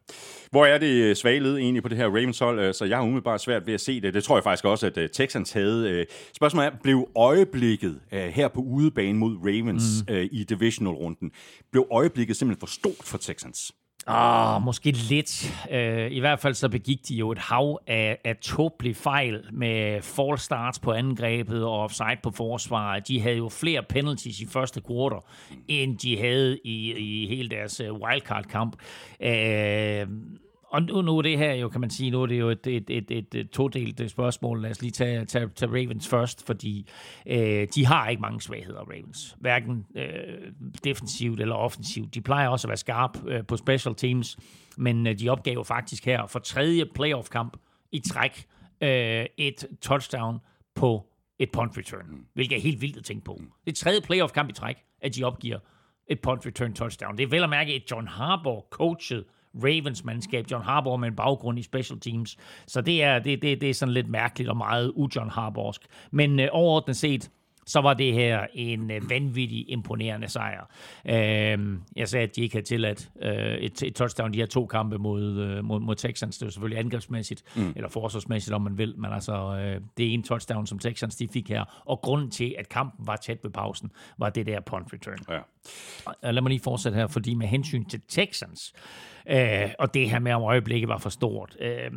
[0.51, 2.73] Hvor er det svage led egentlig på det her Ravens hold?
[2.73, 4.15] Så jeg har umiddelbart svært ved at se det.
[4.15, 6.07] Det tror jeg faktisk også, at øh, Texans havde.
[6.37, 10.15] Spørgsmålet er, blev øjeblikket øh, her på udebane mod Ravens mm.
[10.33, 11.31] i divisional-runden,
[11.71, 13.73] blev øjeblikket simpelthen for stort for Texans?
[14.11, 15.55] Ah, måske lidt.
[15.71, 20.03] Uh, I hvert fald så begik de jo et hav af, af tåbelige fejl med
[20.03, 23.09] false starts på angrebet og offside på forsvaret.
[23.09, 25.19] De havde jo flere penalties i første kvartal,
[25.69, 28.77] end de havde i, i hele deres øh, wildcard-kamp.
[29.21, 30.09] Uh,
[30.71, 32.67] og nu, nu er det her jo, kan man sige, nu er det jo et,
[32.67, 34.63] et, et, et, et todelt spørgsmål.
[34.63, 36.91] Lad os lige tage, tage, tage Ravens først, fordi
[37.27, 39.37] øh, de har ikke mange svagheder, Ravens.
[39.41, 40.53] Hverken øh,
[40.85, 42.15] defensivt eller offensivt.
[42.15, 44.39] De plejer også at være skarp øh, på special teams,
[44.77, 47.57] men øh, de opgav faktisk her for tredje playoff-kamp
[47.93, 48.45] i træk
[48.81, 50.39] øh, et touchdown
[50.75, 51.07] på
[51.39, 53.41] et punt return, hvilket er helt vildt at tænke på.
[53.65, 55.59] Det er tredje playoff-kamp i træk, at de opgiver
[56.11, 57.19] et punt return touchdown.
[57.19, 58.63] Det er vel at mærke et John Harbaugh
[59.55, 62.37] Ravens mandskab, John Harbaugh med en baggrund i special teams.
[62.67, 65.81] Så det er, det, det, det er sådan lidt mærkeligt og meget u-John Harbaughsk.
[66.11, 67.31] Men øh, overordnet set,
[67.69, 70.65] så var det her en øh, vanvittig imponerende sejr.
[71.07, 74.67] Øh, jeg sagde, at de ikke havde tilladt øh, et, et touchdown de her to
[74.67, 76.39] kampe mod, øh, mod, mod Texans.
[76.39, 77.73] Det var selvfølgelig angrebsmæssigt, mm.
[77.77, 81.29] eller forsvarsmæssigt, om man vil, men altså, øh, det er en touchdown, som Texans de
[81.29, 81.83] fik her.
[81.85, 85.19] Og grunden til, at kampen var tæt ved pausen, var det der punt return.
[85.29, 85.39] Ja.
[86.23, 88.73] Og Lad mig lige fortsætte her, fordi med hensyn til Texans,
[89.31, 91.91] øh, og det her med om øjeblikket var for stort, øh,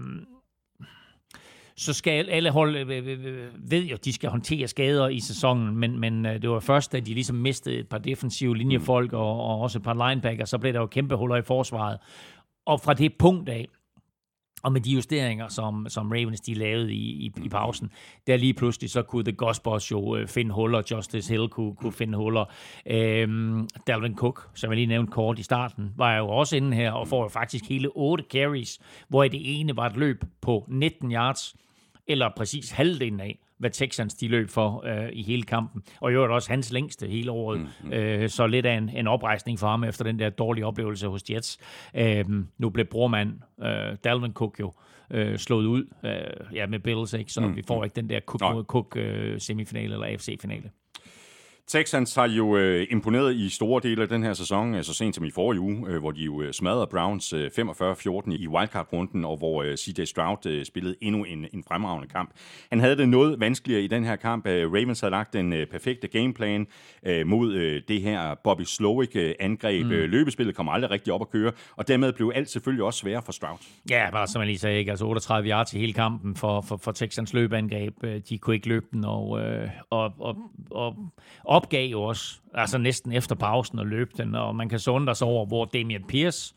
[1.75, 5.19] så skal alle hold øh, øh, øh, ved jo, at de skal håndtere skader i
[5.19, 9.43] sæsonen, men, men det var først, da de ligesom mistede et par defensive linjefolk og,
[9.43, 11.97] og også et par linebacker, så blev der jo kæmpe huller i forsvaret.
[12.65, 13.67] Og fra det punkt af,
[14.61, 17.91] og med de justeringer, som, som Ravens de lavede i, i, i pausen,
[18.27, 21.91] der lige pludselig så kunne The Gospels jo øh, finde huller, Justice Hill kunne, kunne
[21.91, 22.45] finde huller.
[22.85, 26.91] Øhm, Dalvin Cook, som jeg lige nævnte kort i starten, var jo også inde her
[26.91, 31.11] og får jo faktisk hele otte carries, hvor det ene var et løb på 19
[31.11, 31.55] yards,
[32.07, 35.83] eller præcis halvdelen af, hvad Texans de løb for øh, i hele kampen.
[35.99, 37.59] Og i øvrigt også hans længste hele året.
[37.59, 37.93] Mm-hmm.
[37.93, 41.21] Øh, så lidt af en, en oprejsning for ham efter den der dårlige oplevelse hos
[41.29, 41.59] Jets.
[41.95, 42.25] Øh,
[42.57, 44.73] nu blev brormand øh, Dalvin Cook jo
[45.11, 47.31] øh, slået ud øh, ja, med Bills, ikke?
[47.31, 47.55] så mm.
[47.55, 48.53] vi får ikke den der Cook Nej.
[48.53, 50.69] mod Cook øh, semifinale eller AFC-finale.
[51.71, 55.15] Texans har jo øh, imponeret i store dele af den her sæson, øh, så sent
[55.15, 59.25] som i forrige uge, øh, hvor de jo øh, smadrede Browns øh, 45-14 i wildcard-runden,
[59.25, 62.31] og hvor øh, CJ Stroud øh, spillede endnu en, en fremragende kamp.
[62.69, 64.47] Han havde det noget vanskeligere i den her kamp.
[64.47, 66.67] Øh, Ravens havde lagt den øh, perfekte gameplan
[67.05, 69.85] øh, mod øh, det her Bobby Slowick-angreb.
[69.85, 69.91] Mm.
[69.91, 73.21] Øh, løbespillet kom aldrig rigtig op at køre, og dermed blev alt selvfølgelig også sværere
[73.25, 73.57] for Stroud.
[73.89, 74.91] Ja, bare som jeg lige sagde, ikke?
[74.91, 78.03] altså 38 yards i hele kampen for, for, for Texans løbeangreb.
[78.03, 80.95] Øh, De kunne ikke løbe den, og, øh, og, og,
[81.43, 84.91] og opgav jo også, altså næsten efter pausen og løb den, og man kan så
[84.91, 86.55] undre sig over, hvor Damian Pierce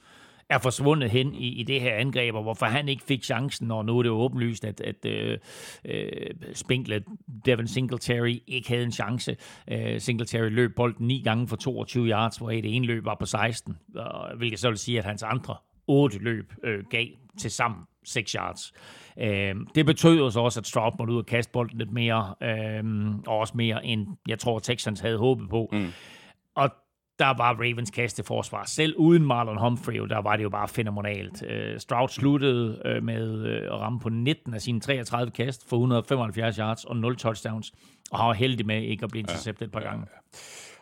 [0.48, 3.84] er forsvundet hen i, i det her angreb, og hvorfor han ikke fik chancen, og
[3.84, 5.38] nu er det jo åbenlyst, at, at øh,
[5.84, 6.10] øh,
[6.52, 7.02] Spinkle,
[7.46, 9.36] Devin Singletary, ikke havde en chance.
[9.70, 13.26] Øh, Singletary løb bolden ni gange for 22 yards, hvor det ene løb var på
[13.26, 17.06] 16, og, hvilket så vil sige, at hans andre otte løb øh, gav
[17.38, 18.72] til sammen 6 yards.
[18.72, 19.03] Øh,
[19.74, 22.84] det betød jo så også, at Stroud måtte ud og kaste bolden lidt mere, øh,
[23.26, 25.68] og også mere end jeg tror Texans havde håbet på.
[25.72, 25.92] Mm.
[26.54, 26.70] Og
[27.18, 28.64] der var Ravens kasteforsvar.
[28.66, 31.42] Selv uden Marlon Humphrey, der var det jo bare fænomenalt.
[31.42, 35.76] Uh, Stroud sluttede uh, med uh, at ramme på 19 af sine 33 kast for
[35.76, 37.72] 175 yards og 0 touchdowns,
[38.10, 40.06] og han var heldig med ikke at blive interceptet et par gange.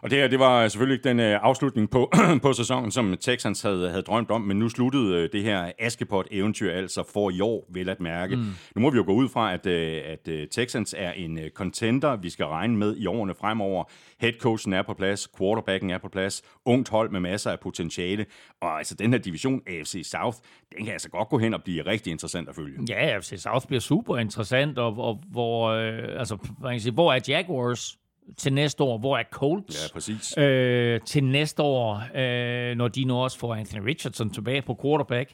[0.02, 2.12] Og det her, det var selvfølgelig ikke den øh, afslutning på,
[2.42, 6.70] på sæsonen, som Texans havde, havde drømt om, men nu sluttede øh, det her Askepot-eventyr
[6.70, 8.36] altså for i år, vel at mærke.
[8.36, 8.42] Mm.
[8.76, 12.30] Nu må vi jo gå ud fra, at, øh, at Texans er en contender, vi
[12.30, 13.84] skal regne med i årene fremover.
[14.20, 18.26] Headcoachen er på plads, quarterbacken er på plads, ungt hold med masser af potentiale,
[18.60, 20.38] og altså den her division AFC South,
[20.76, 22.78] den kan altså godt gå hen og blive rigtig interessant at følge.
[22.88, 27.12] Ja, FC South bliver super interessant, og, og hvor, øh, altså, man kan sige, hvor
[27.12, 27.98] er Jaguars
[28.36, 28.98] til næste år?
[28.98, 29.82] Hvor er Colts?
[29.82, 30.38] Ja, præcis.
[30.38, 35.30] Øh, til næste år, øh, når de nu også får Anthony Richardson tilbage på quarterback.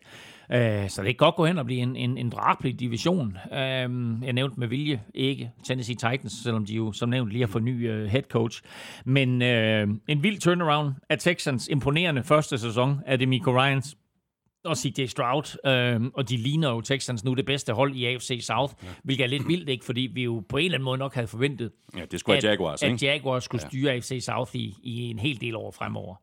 [0.52, 3.38] Øh, så det kan godt gå hen og blive en, en, en drabelig division.
[3.52, 3.58] Øh,
[4.24, 7.64] jeg nævnte med vilje ikke Tennessee Titans, selvom de jo som nævnt lige har fået
[7.64, 8.62] ny øh, head coach.
[9.04, 13.96] Men øh, en vild turnaround af Texans imponerende første sæson af det Miko Ryans
[14.68, 18.40] og CJ Stroud, øh, og de ligner jo Texans nu det bedste hold i AFC
[18.42, 18.88] South, ja.
[19.04, 19.84] hvilket er lidt vildt, ikke?
[19.84, 22.44] fordi vi jo på en eller anden måde nok havde forventet, Ja, det skulle at,
[22.44, 23.06] Jaguars, at ikke?
[23.06, 26.16] Jaguars skulle styre AFC South i, i en hel del år fremover.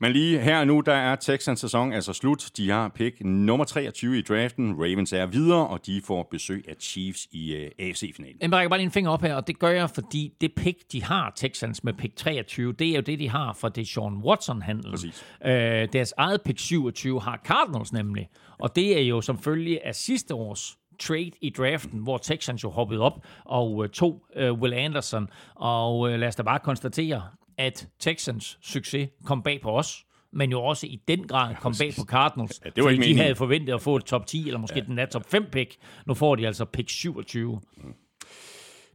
[0.00, 2.50] Men lige her nu, der er Texans sæson altså slut.
[2.56, 4.74] De har pick nummer 23 i draften.
[4.78, 8.36] Ravens er videre, og de får besøg af Chiefs i uh, AFC-finalen.
[8.40, 10.78] Jeg rækker bare lige en finger op her, og det gør jeg, fordi det pick,
[10.92, 14.16] de har, Texans med pick 23, det er jo det, de har for det Sean
[14.16, 15.12] Watson-handel.
[15.44, 18.28] Øh, deres eget pick 27 har Cardinals nemlig,
[18.58, 22.70] og det er jo som følge af sidste års trade i draften, hvor Texans jo
[22.70, 27.22] hoppede op og uh, tog uh, Will Anderson, og uh, lad os da bare konstatere,
[27.58, 31.92] at Texans succes kom bag på os, men jo også i den grad kom bag
[31.98, 33.22] på Cardinals, Ja, det var fordi ikke de meningen.
[33.22, 34.84] havde forventet at få et top 10, eller måske ja.
[34.84, 35.76] den der top 5 pick.
[36.06, 37.60] Nu får de altså pick 27.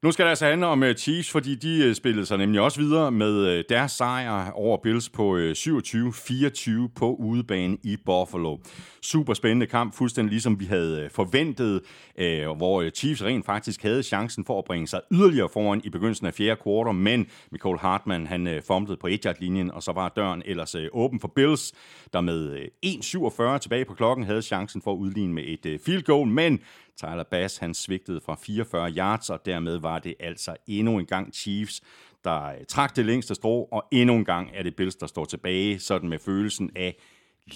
[0.04, 2.80] Nu skal det altså handle om øh, Chiefs, fordi de øh, spillede sig nemlig også
[2.80, 8.58] videre med øh, deres sejr over Bills på 27-24 på udebane i Buffalo.
[9.02, 11.82] Super spændende kamp, fuldstændig ligesom vi havde forventet,
[12.58, 16.34] hvor Chiefs rent faktisk havde chancen for at bringe sig yderligere foran i begyndelsen af
[16.34, 21.20] fjerde kvartal, men Michael Hartmann han fumblede på 1-yard-linjen, og så var døren ellers åben
[21.20, 21.74] for Bills,
[22.14, 26.28] der med 1.47 tilbage på klokken havde chancen for at udligne med et field goal,
[26.28, 26.60] men
[27.00, 31.34] Tyler Bass, han svigtede fra 44 yards, og dermed var det altså endnu en gang
[31.34, 31.82] Chiefs,
[32.24, 35.26] der øh, trak det længste strå, og endnu en gang er det Bills, der står
[35.26, 36.98] tilbage, sådan med følelsen af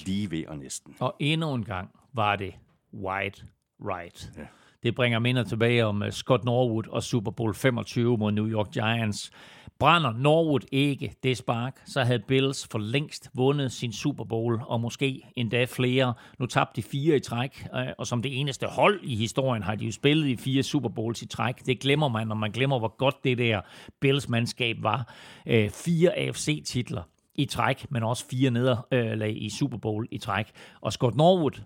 [0.06, 0.95] lige ved og næsten.
[0.99, 2.56] Og endnu en gang var det
[2.93, 3.45] white
[3.79, 4.32] right.
[4.38, 4.45] Ja.
[4.84, 8.72] Det bringer minder tilbage om øh, Scott Norwood og Super Bowl 25 mod New York
[8.72, 9.32] Giants.
[9.80, 14.82] Brænder Norwood ikke det spark, så havde Bills for længst vundet sin Super Bowl, og
[14.82, 16.13] måske endda flere.
[16.39, 19.76] Nu tabte de fire i træk, øh, og som det eneste hold i historien har
[19.76, 21.65] de jo spillet i fire Super Bowls i træk.
[21.65, 23.62] Det glemmer man, når man glemmer, hvor godt det der
[24.00, 25.13] Bills-mandskab var.
[25.46, 27.04] Øh, fire AFC-titler
[27.36, 30.46] i træk, men også fire nederlag i Super Bowl i træk.
[30.82, 31.62] Og Scott Norwood,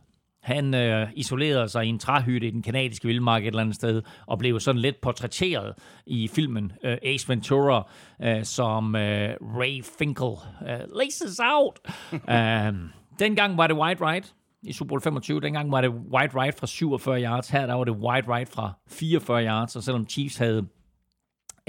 [0.47, 4.01] han øh, isolerede sig i en træhytte i den kanadiske vildmark et eller andet sted,
[4.25, 5.73] og blev sådan lidt portrætteret
[6.05, 7.89] i filmen øh, Ace Ventura,
[8.23, 10.33] øh, som øh, Ray Finkel
[10.69, 11.79] øh, laces out.
[12.35, 12.73] øh,
[13.19, 14.33] dengang var det White Right
[14.63, 15.41] i Super Bowl 25.
[15.41, 17.49] Dengang var det White Right fra 47 yards.
[17.49, 20.67] Her der var det White Right fra 44 yards, og selvom Chiefs havde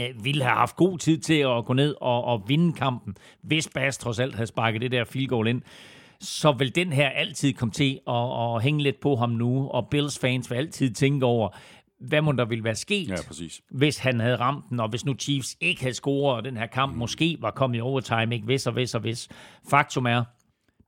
[0.01, 3.69] øh, ville have haft god tid til at gå ned og, og vinde kampen, hvis
[3.75, 5.63] Bass trods alt havde sparket det der field goal ind,
[6.21, 9.89] så vil den her altid komme til at, at hænge lidt på ham nu, og
[9.91, 11.49] Bills fans vil altid tænke over,
[12.01, 13.61] hvad må der ville være sket, Ja, præcis.
[13.71, 16.67] hvis han havde ramt den, og hvis nu Chiefs ikke havde scoret, og den her
[16.67, 16.99] kamp Mm.
[16.99, 19.29] måske var kommet i overtime, ikke hvis og hvis og hvis.
[19.71, 20.25] Faktum er,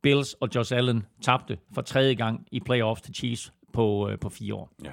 [0.02, 4.28] Bills og Josh Allen tabte for tredje gang i playoffs til Chiefs på, øh, på
[4.28, 4.70] fire år.
[4.84, 4.90] Ja.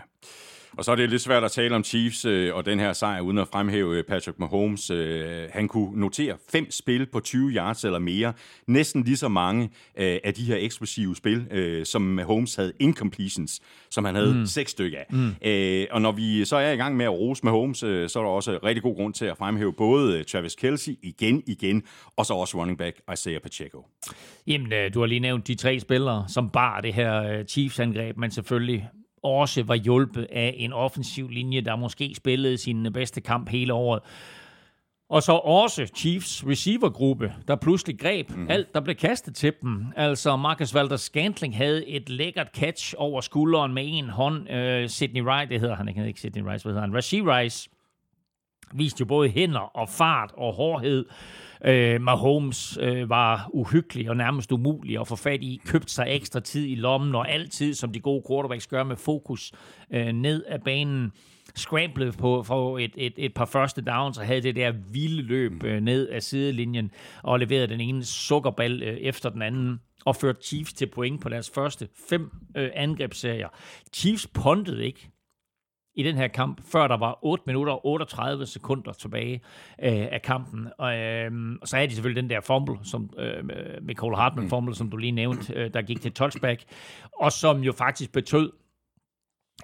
[0.77, 3.21] Og så er det lidt svært at tale om Chiefs øh, og den her sejr,
[3.21, 4.89] uden at fremhæve øh, Patrick Mahomes.
[4.89, 8.33] Øh, han kunne notere fem spil på 20 yards eller mere.
[8.67, 9.63] Næsten lige så mange
[9.97, 13.61] øh, af de her eksplosive spil, øh, som Mahomes havde incompletions,
[13.91, 14.45] som han havde mm.
[14.45, 15.05] seks stykker af.
[15.09, 15.35] Mm.
[15.45, 18.23] Øh, og når vi så er i gang med at rose Mahomes, øh, så er
[18.23, 21.83] der også rigtig god grund til at fremhæve både øh, Travis Kelsey igen, igen,
[22.17, 23.85] og så også running back Isaiah Pacheco.
[24.47, 28.31] Jamen, øh, du har lige nævnt de tre spillere, som bar det her Chiefs-angreb, men
[28.31, 28.89] selvfølgelig
[29.23, 34.01] også var hjulpet af en offensiv linje, der måske spillede sin bedste kamp hele året.
[35.09, 38.49] Og så også Chiefs receivergruppe, der pludselig greb mm.
[38.49, 39.85] alt, der blev kastet til dem.
[39.95, 44.49] Altså Marcus Valder Scantling havde et lækkert catch over skulderen med en hånd.
[44.49, 46.95] Øh, Sidney Rice, det hedder han ikke, ikke Sidney Rice, hvad hedder han?
[46.95, 47.69] Rashid Rice
[48.73, 51.05] viste jo både hænder og fart og hårdhed.
[51.09, 55.61] Øh, Øh, Mahomes øh, var uhyggelig og nærmest umulig at få fat i.
[55.65, 59.51] Købte sig ekstra tid i lommen, og altid, som de gode quarterbacks gør, med fokus
[59.93, 61.11] øh, ned af banen.
[61.55, 65.63] Scramblede på for et, et, et par første downs og havde det der vilde løb
[65.63, 66.91] øh, ned af sidelinjen
[67.23, 71.29] og leverede den ene sukkerball øh, efter den anden og førte Chiefs til point på
[71.29, 73.47] deres første fem øh, angrebsserier.
[73.93, 75.09] Chiefs pontede ikke
[75.97, 79.41] i den her kamp, før der var 8 minutter og 38 sekunder tilbage
[79.83, 80.67] øh, af kampen.
[80.77, 81.31] Og, øh,
[81.61, 84.97] og så er de selvfølgelig den der fumble, som øh, Cole Hartman fumble, som du
[84.97, 86.63] lige nævnte, øh, der gik til touchback,
[87.13, 88.51] og som jo faktisk betød,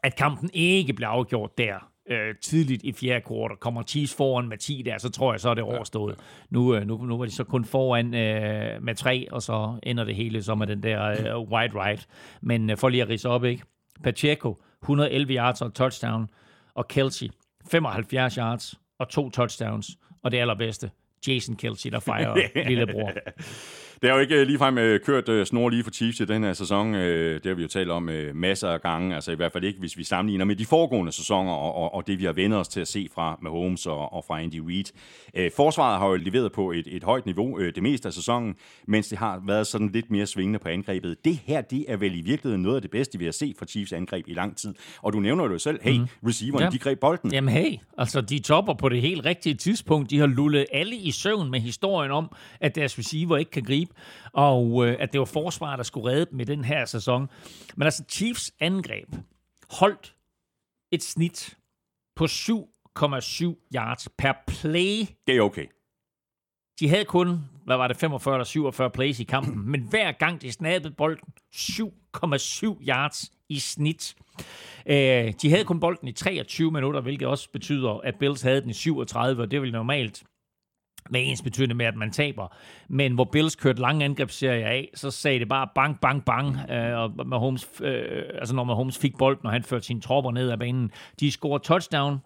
[0.04, 3.58] at kampen ikke blev afgjort der øh, tidligt i fjerde kvartal.
[3.58, 6.20] Kommer Chiefs foran med 10 der, så tror jeg, så er det overstået.
[6.50, 10.04] Nu, øh, nu, nu var de så kun foran øh, med 3, og så ender
[10.04, 12.08] det hele så med den der øh, wide right.
[12.42, 13.64] Men øh, for lige at rise op, ikke?
[14.04, 16.30] Pacheco, 111 yards og touchdown,
[16.76, 17.28] og Kelsey,
[17.72, 20.92] 75 yards og to touchdowns, og det allerbedste,
[21.28, 23.12] Jason Kelsey, der fejrer lillebror.
[24.04, 26.54] Det har jo ikke ligefrem øh, kørt øh, snor lige for Chiefs i den her
[26.54, 26.96] sæson.
[26.96, 29.16] Øh, det har vi jo talt om øh, masser af gange.
[29.16, 32.08] Altså i hvert fald ikke, hvis vi sammenligner med de foregående sæsoner, og, og, og
[32.08, 34.84] det vi har vendt os til at se fra Mahomes og, og fra Andy Reid.
[35.36, 38.56] Øh, forsvaret har jo leveret på et, et højt niveau øh, det meste af sæsonen,
[38.88, 41.18] mens det har været sådan lidt mere svingende på angrebet.
[41.26, 43.66] Det her, det er vel i virkeligheden noget af det bedste, vi har set fra
[43.66, 44.74] Chiefs angreb i lang tid.
[45.02, 46.08] Og du nævner det jo selv, hey, mm.
[46.28, 46.70] receiverne, Ja.
[46.72, 47.34] de greb bolden.
[47.34, 50.10] Jamen hey, altså de topper på det helt rigtige tidspunkt.
[50.10, 53.93] De har lullet alle i søvn med historien om, at deres receiver ikke kan gribe,
[54.34, 57.30] og øh, at det var forsvaret, der skulle redde dem i den her sæson.
[57.76, 59.16] Men altså Chiefs angreb
[59.70, 60.16] holdt
[60.92, 61.58] et snit
[62.16, 65.06] på 7,7 yards per play.
[65.28, 65.68] Det er okay.
[66.80, 70.42] De havde kun, hvad var det, 45 eller 47 plays i kampen, men hver gang
[70.42, 74.16] de snappede bolden, 7,7 yards i snit.
[74.86, 78.70] Øh, de havde kun bolden i 23 minutter, hvilket også betyder, at Bills havde den
[78.70, 80.24] i 37, og det vil normalt
[81.10, 82.48] med ens betydende med, at man taber.
[82.88, 86.72] Men hvor Bills kørte lange angrebsserier af, så sagde det bare bang, bang, bang.
[86.72, 90.52] Øh, og Mahomes, øh, altså når Mahomes fik bolden, og han førte sine tropper ned
[90.52, 90.92] ad banen.
[91.20, 92.18] De scorede touchdown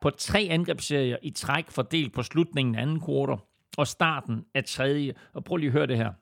[0.00, 3.38] på tre angrebsserier i træk fordelt på slutningen af anden kvartal
[3.76, 5.14] og starten af tredje.
[5.32, 6.12] Og prøv lige at høre det her.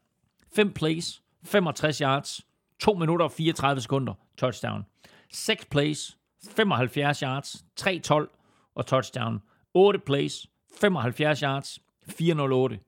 [0.57, 2.40] 5 plays, 65 yards,
[2.81, 4.85] 2 minutter og 34 sekunder, touchdown.
[5.33, 6.18] 6 plays,
[6.51, 9.42] 75 yards, 3-12 og touchdown.
[9.75, 10.46] 8 plays,
[10.81, 12.78] 75 yards, 408,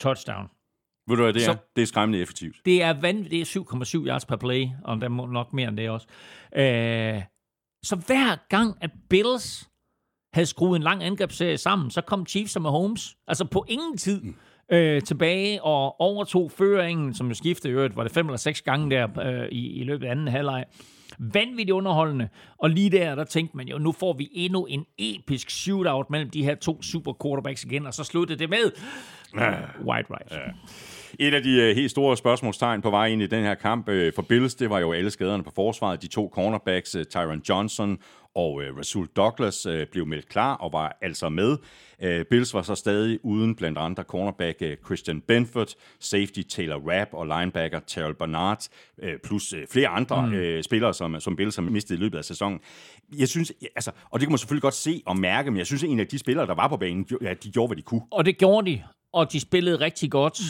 [0.00, 0.48] touchdown.
[1.08, 1.46] Ved du hvad det er?
[1.52, 2.56] Så- Det er skræmmende effektivt.
[2.64, 2.92] Det er.
[2.92, 6.06] Det er 7,7 yards per play, og der må nok mere end det også.
[6.56, 7.22] Øh,
[7.82, 9.68] Så hver gang, at Bills
[10.32, 14.22] havde skruet en lang angrebsserie sammen, så kom Chiefs og Mahomes, altså på ingen tid,
[14.72, 18.62] øh, tilbage og overtog føringen, som jo skiftede i øvrigt, var det fem eller seks
[18.62, 20.64] gange der øh, i, i løbet af anden halvleg.
[21.34, 22.28] Vanvittigt underholdende.
[22.58, 26.30] Og lige der, der tænkte man jo, nu får vi endnu en episk shootout mellem
[26.30, 28.72] de her to super quarterbacks igen, og så sluttede det med
[29.84, 30.30] White Right.
[30.32, 30.38] Ja.
[31.18, 33.94] Et af de uh, helt store spørgsmålstegn på vej ind i den her kamp uh,
[34.14, 36.02] for Bills, det var jo alle skaderne på forsvaret.
[36.02, 37.98] De to cornerbacks, uh, Tyron Johnson
[38.34, 41.56] og uh, Rasul Douglas, uh, blev meldt klar og var altså med.
[42.04, 45.68] Uh, Bills var så stadig uden blandt andre cornerback uh, Christian Benford,
[46.00, 48.68] safety Taylor Rapp og linebacker Terrell Bernard,
[49.02, 50.32] uh, plus uh, flere andre mm.
[50.32, 52.60] uh, spillere, som, som Bills har mistet i løbet af sæsonen.
[53.18, 55.84] Jeg synes, altså, og det kan man selvfølgelig godt se og mærke, men jeg synes,
[55.84, 58.02] at en af de spillere, der var på banen, ja, de gjorde, hvad de kunne.
[58.10, 60.40] Og det gjorde de, og de spillede rigtig godt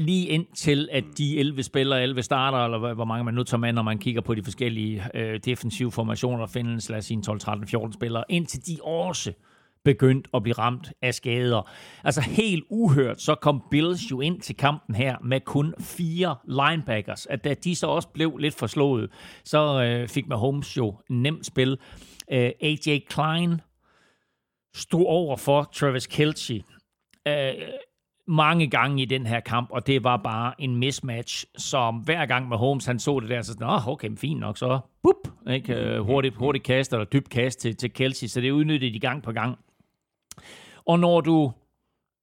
[0.00, 3.72] lige indtil, at de 11 spillere, 11 starter, eller hvor mange man nu tager med,
[3.72, 7.66] når man kigger på de forskellige øh, defensive formationer, findes, lad os sige 12, 13,
[7.66, 9.32] 14 spillere, indtil de også
[9.84, 11.70] begyndt at blive ramt af skader.
[12.04, 17.26] Altså helt uhørt, så kom Bills jo ind til kampen her med kun fire linebackers.
[17.26, 19.10] At da de så også blev lidt forslået,
[19.44, 21.78] så øh, fik Mahomes jo nemt spil.
[22.32, 23.60] Øh, AJ Klein
[24.74, 26.62] stod over for Travis Kelce.
[27.28, 27.52] Øh,
[28.26, 32.48] mange gange i den her kamp, og det var bare en mismatch, som hver gang
[32.48, 35.74] med Holmes han så det der, så sådan, okay, fint nok, så bup, ikke?
[35.74, 39.22] Øh, hurtigt, hurtigt kast eller dybt kast til, til Kelsey, så det udnyttede de gang
[39.22, 39.58] på gang.
[40.86, 41.52] Og når du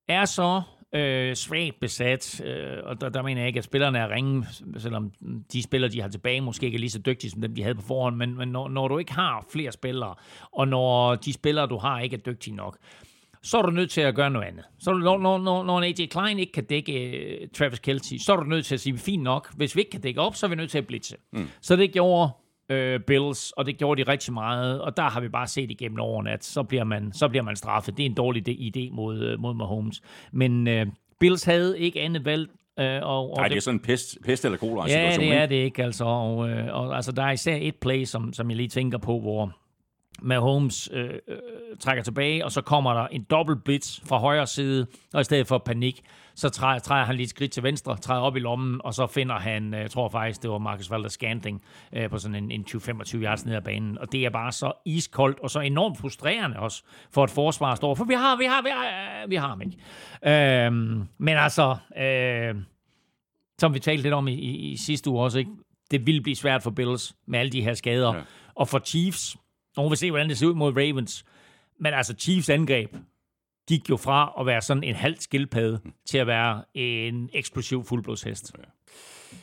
[0.08, 0.62] er så
[0.94, 4.46] øh, svagt besat, øh, og der, der mener jeg ikke, at spillerne er ringe,
[4.78, 5.12] selvom
[5.54, 7.76] de spillere, de har tilbage, måske ikke er lige så dygtige som dem, de havde
[7.76, 10.16] på forhånd, men, men når, når du ikke har flere spillere,
[10.52, 12.78] og når de spillere, du har, ikke er dygtige nok,
[13.44, 14.66] så er du nødt til at gøre noget andet.
[14.80, 18.36] Så når, når, når, når AJ Klein ikke kan dække uh, Travis Kelce, så er
[18.36, 20.50] du nødt til at sige, fint nok, hvis vi ikke kan dække op, så er
[20.50, 21.16] vi nødt til at blitse.
[21.34, 21.48] Mm.
[21.62, 22.32] Så det gjorde
[22.74, 26.00] uh, Bills, og det gjorde de rigtig meget, og der har vi bare set igennem
[26.00, 27.98] årene, at så bliver man, så bliver man straffet.
[27.98, 30.02] Det er en dårlig idé mod, uh, mod Mahomes.
[30.34, 30.88] Men uh,
[31.20, 34.18] Bills havde ikke andet valg Uh, og, og Nej, det, det er sådan en pest,
[34.26, 36.06] pest eller kolera ja, det er det ikke, altså.
[36.06, 39.52] Og, og altså, der er især et play, som, som jeg lige tænker på, hvor
[40.22, 41.38] Mahomes øh, øh,
[41.80, 45.48] trækker tilbage, og så kommer der en dobbelt blitz fra højre side, og i stedet
[45.48, 46.02] for panik,
[46.36, 49.08] så træder, træder han lige et skridt til venstre, træder op i lommen, og så
[49.08, 51.62] finder han, øh, jeg tror faktisk, det var Marcus Valder Scantling,
[51.94, 54.72] øh, på sådan en, en 20-25 yards ned ad banen, og det er bare så
[54.86, 58.62] iskoldt, og så enormt frustrerende også, for et forsvar står, for vi har, vi har,
[58.62, 58.86] vi har,
[59.24, 59.78] øh, vi har ham ikke.
[60.26, 60.72] Øh,
[61.18, 62.56] men altså, øh,
[63.60, 65.52] som vi talte lidt om i, i, i sidste uge også, ikke?
[65.92, 68.22] det vil blive svært for Bills med alle de her skader, ja.
[68.56, 69.38] og for Chiefs,
[69.78, 71.26] og hun vil se, hvordan det ser ud mod Ravens.
[71.80, 72.96] Men altså, Chiefs angreb
[73.68, 78.56] gik jo fra at være sådan en halv skildpadde til at være en eksplosiv fuldblodshest.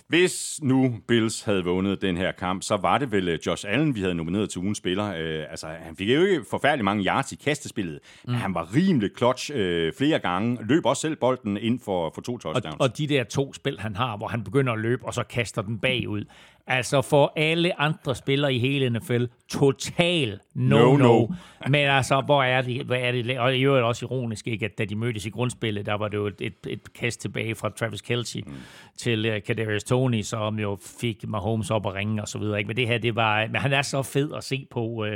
[0.08, 3.94] Hvis nu Bills havde vundet den her kamp, så var det vel øh, Josh Allen,
[3.94, 5.14] vi havde nomineret til ugens spiller.
[5.16, 8.30] Øh, altså, han fik jo ikke forfærdelig mange yards i kastespillet, mm.
[8.30, 10.58] men han var rimelig clutch øh, flere gange.
[10.68, 12.74] Løb også selv bolden ind for, for to touchdowns.
[12.74, 15.22] Og, og de der to spil, han har, hvor han begynder at løbe, og så
[15.22, 16.24] kaster den bagud.
[16.66, 20.96] Altså for alle andre spillere i hele NFL, total no-no.
[20.96, 21.26] No, no.
[21.68, 24.78] Men altså, hvor er det, hvor er det og i øvrigt også ironisk, ikke, at
[24.78, 27.68] da de mødtes i grundspillet, der var det jo et, et, et kast tilbage fra
[27.68, 28.52] Travis Kelce mm.
[28.98, 32.58] til uh, Kadarius Tony, som jo fik Mahomes op og ringe og så videre.
[32.58, 32.68] Ikke?
[32.68, 35.06] Men det her, det var, men han er så fed at se på uh,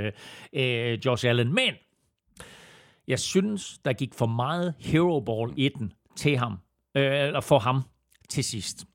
[0.52, 1.54] uh, Josh Allen.
[1.54, 1.74] Men
[3.08, 7.58] jeg synes, der gik for meget hero ball i den til ham, uh, eller for
[7.58, 7.82] ham
[8.28, 8.87] til sidst.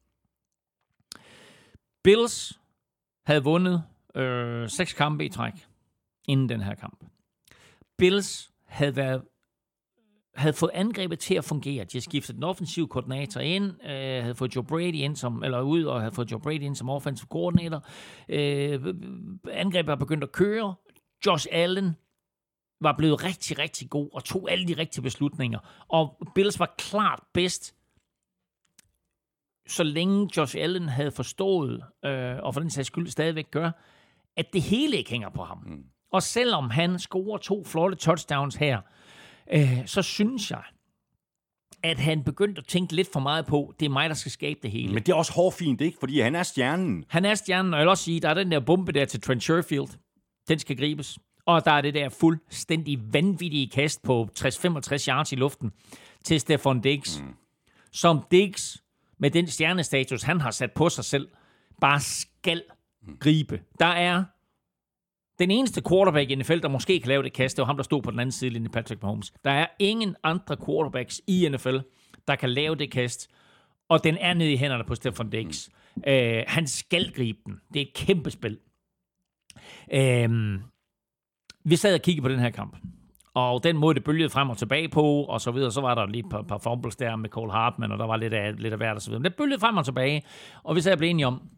[2.04, 2.60] Bills
[3.26, 3.84] havde vundet
[4.16, 5.54] øh, seks kampe i træk
[6.28, 7.06] inden den her kamp.
[7.98, 9.22] Bills havde været
[10.36, 11.84] havde fået angrebet til at fungere.
[11.84, 15.62] De havde skiftet den offensive koordinator ind, øh, havde fået Joe Brady ind som, eller
[15.62, 17.88] ud, og havde fået Joe Brady ind som offensive koordinator.
[18.30, 18.96] Øh,
[19.52, 20.76] angrebet var begyndt at køre.
[21.26, 21.96] Josh Allen
[22.82, 25.60] var blevet rigtig, rigtig god og tog alle de rigtige beslutninger.
[25.88, 27.76] Og Bills var klart bedst
[29.67, 33.71] så længe Josh Allen havde forstået, øh, og for den sags skyld stadigvæk gør,
[34.38, 35.58] at det hele ikke hænger på ham.
[35.65, 35.84] Mm.
[36.12, 38.81] Og selvom han scorer to flotte touchdowns her,
[39.54, 40.63] øh, så synes jeg,
[41.83, 44.60] at han begyndte at tænke lidt for meget på, det er mig, der skal skabe
[44.63, 44.94] det hele.
[44.94, 45.98] Men det er også hårfint, ikke?
[46.00, 47.06] Fordi han er stjernen.
[47.08, 49.21] Han er stjernen, og jeg vil også sige, der er den der bombe der til
[49.21, 49.88] Trent Sherfield.
[50.48, 51.19] Den skal gribes.
[51.46, 55.71] Og der er det der fuldstændig vanvittige kast på 60-65 yards i luften
[56.23, 57.21] til Stefan Diggs.
[57.21, 57.33] Mm.
[57.92, 58.83] Som Diggs
[59.18, 61.28] med den stjernestatus, han har sat på sig selv,
[61.82, 62.64] bare skal
[63.20, 63.62] gribe.
[63.80, 64.24] Der er
[65.40, 67.84] den eneste quarterback i NFL, der måske kan lave det kast, det var ham, der
[67.84, 69.34] stod på den anden side linje, Patrick Mahomes.
[69.44, 71.78] Der er ingen andre quarterbacks i NFL,
[72.28, 73.30] der kan lave det kast,
[73.90, 75.70] og den er nede i hænderne på Stefan Diggs.
[75.96, 76.04] Mm.
[76.08, 77.62] Uh, han skal gribe den.
[77.74, 78.60] Det er et kæmpe spil.
[79.94, 80.62] Øhm,
[81.64, 82.78] vi sad og kiggede på den her kamp.
[83.34, 86.06] Og den måde, det bølgede frem og tilbage på, og så videre, så var der
[86.06, 88.73] lige et par, par fumbles der med Cole Hartman, og der var lidt af, lidt
[88.73, 89.19] af hvert og så videre.
[89.19, 90.23] Men det bølgede frem og tilbage,
[90.63, 91.50] og vi sad og blev enige om,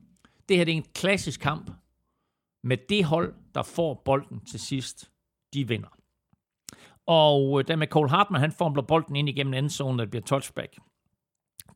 [0.49, 1.71] det her det er en klassisk kamp
[2.63, 5.11] med det hold, der får bolden til sidst,
[5.53, 5.87] de vinder.
[7.07, 10.77] Og der da med Cole Hartman, han formler bolden ind igennem endzone, der bliver touchback.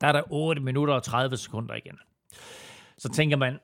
[0.01, 1.97] Der er der 8 minutter og 30 sekunder igen.
[2.97, 3.59] Så tænker man,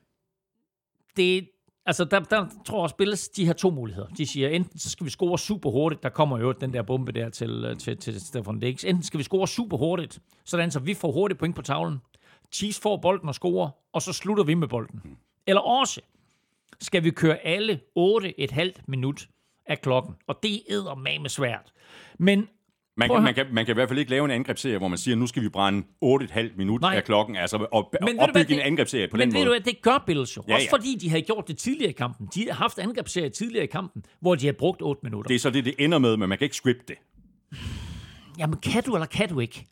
[1.17, 1.49] det,
[1.85, 4.07] altså der, der tror jeg spilles de har to muligheder.
[4.07, 7.11] De siger, enten så skal vi score super hurtigt, der kommer jo den der bombe
[7.11, 8.83] der til, øh, til, til Stefan Diggs.
[8.83, 12.01] Enten skal vi score super hurtigt, sådan så vi får hurtigt point på tavlen.
[12.51, 15.17] Chiefs får bolden og scorer, og så slutter vi med bolden.
[15.47, 16.01] Eller også
[16.81, 19.27] skal vi køre alle 8,5 minut
[19.65, 20.15] af klokken.
[20.27, 21.73] Og det er med svært.
[22.19, 22.47] Men
[22.97, 24.97] Man kan, man, kan, man kan i hvert fald ikke lave en angrebsserie, hvor man
[24.97, 26.95] siger, nu skal vi brænde 8,5 minut Nej.
[26.95, 29.45] af klokken, altså og, Men ved du opbygge en angrebsserie på Men den ved måde.
[29.45, 30.43] du hvad, det gør Bills jo.
[30.47, 32.27] Ja, Ja, Også fordi de havde gjort det tidligere i kampen.
[32.35, 35.27] De har haft angrebsserier tidligere i kampen, hvor de har brugt 8 minutter.
[35.27, 36.95] Det er så det, det ender med, men man kan ikke scripte det.
[38.39, 39.65] Jamen, kan du eller kan du ikke?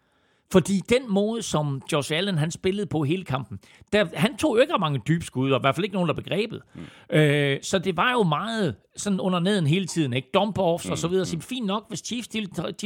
[0.52, 3.60] Fordi den måde, som Josh Allen han spillede på hele kampen,
[3.94, 6.62] der, han tog jo ikke mange dybskud, og i hvert fald ikke nogen, der begrebet.
[6.76, 7.16] Mm.
[7.16, 10.28] Øh, så det var jo meget sådan under neden hele tiden, ikke?
[10.38, 11.26] Dump-offs og så videre.
[11.26, 12.28] Så fint nok, hvis Chiefs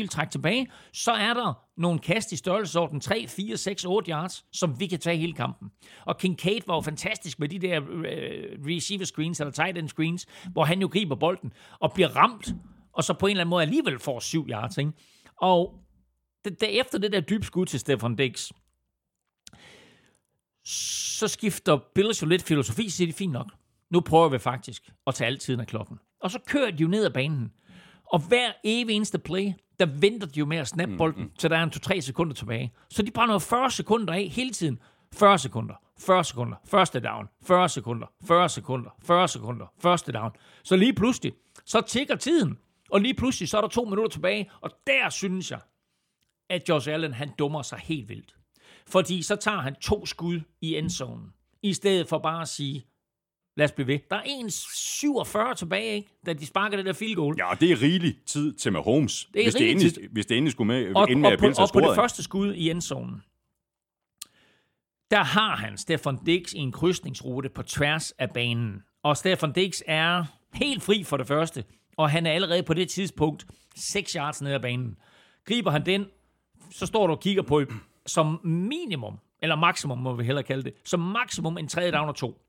[0.10, 4.80] trække tilbage, så er der nogle kast i størrelsesorden 3, 4, 6, 8 yards, som
[4.80, 5.70] vi kan tage hele kampen.
[6.06, 10.26] Og Kincaid var jo fantastisk med de der øh, receiver screens, eller tight end screens,
[10.52, 12.54] hvor han jo griber bolden og bliver ramt,
[12.94, 14.92] og så på en eller anden måde alligevel får 7 yards, ikke?
[15.42, 15.74] Og
[16.50, 18.52] det, det, efter det der dybe skud til Stefan Diggs,
[21.20, 23.52] så skifter Bills jo lidt filosofi, så siger de, fint nok.
[23.90, 26.00] Nu prøver vi faktisk at tage tiden af klokken.
[26.22, 27.52] Og så kører de jo ned ad banen.
[28.14, 31.48] Og hver evig eneste play, der venter de jo med at snappe bolden, mm, så
[31.48, 32.74] der er en 2-3 sekunder tilbage.
[32.90, 34.80] Så de brænder jo 40 sekunder af hele tiden.
[35.14, 40.32] 40 sekunder, 40 sekunder, første down, 40 sekunder, 40 sekunder, 40 sekunder, første down.
[40.64, 41.34] Så lige pludselig,
[41.66, 42.58] så tigger tiden.
[42.92, 44.52] Og lige pludselig, så er der to minutter tilbage.
[44.62, 45.60] Og der synes jeg,
[46.50, 48.36] at Josh Allen, han dummer sig helt vildt.
[48.88, 51.34] Fordi så tager han to skud i endzonen,
[51.64, 52.86] i stedet for bare at sige,
[53.58, 54.00] lad os blive ved.
[54.10, 54.24] Der er
[55.52, 56.10] 1,47 tilbage, ikke?
[56.26, 57.36] da de sparker det der field goal.
[57.38, 60.10] Ja, og det er rigelig tid til Mahomes, Det er hvis, det endelig, tid.
[60.12, 62.54] hvis det endelig skulle med, og, med, og, at på, og på det første skud
[62.54, 63.22] i endzonen,
[65.12, 68.84] der har han Stefan Diggs i en krydsningsrute på tværs af banen.
[69.04, 71.64] Og Stefan Diggs er helt fri for det første,
[71.98, 73.46] og han er allerede på det tidspunkt
[73.76, 74.98] 6 yards ned ad banen.
[75.46, 76.06] Griber han den,
[76.72, 77.62] så står du og kigger på
[78.06, 82.16] som minimum, eller maksimum må vi hellere kalde det, som maksimum en tredje down og
[82.16, 82.42] to.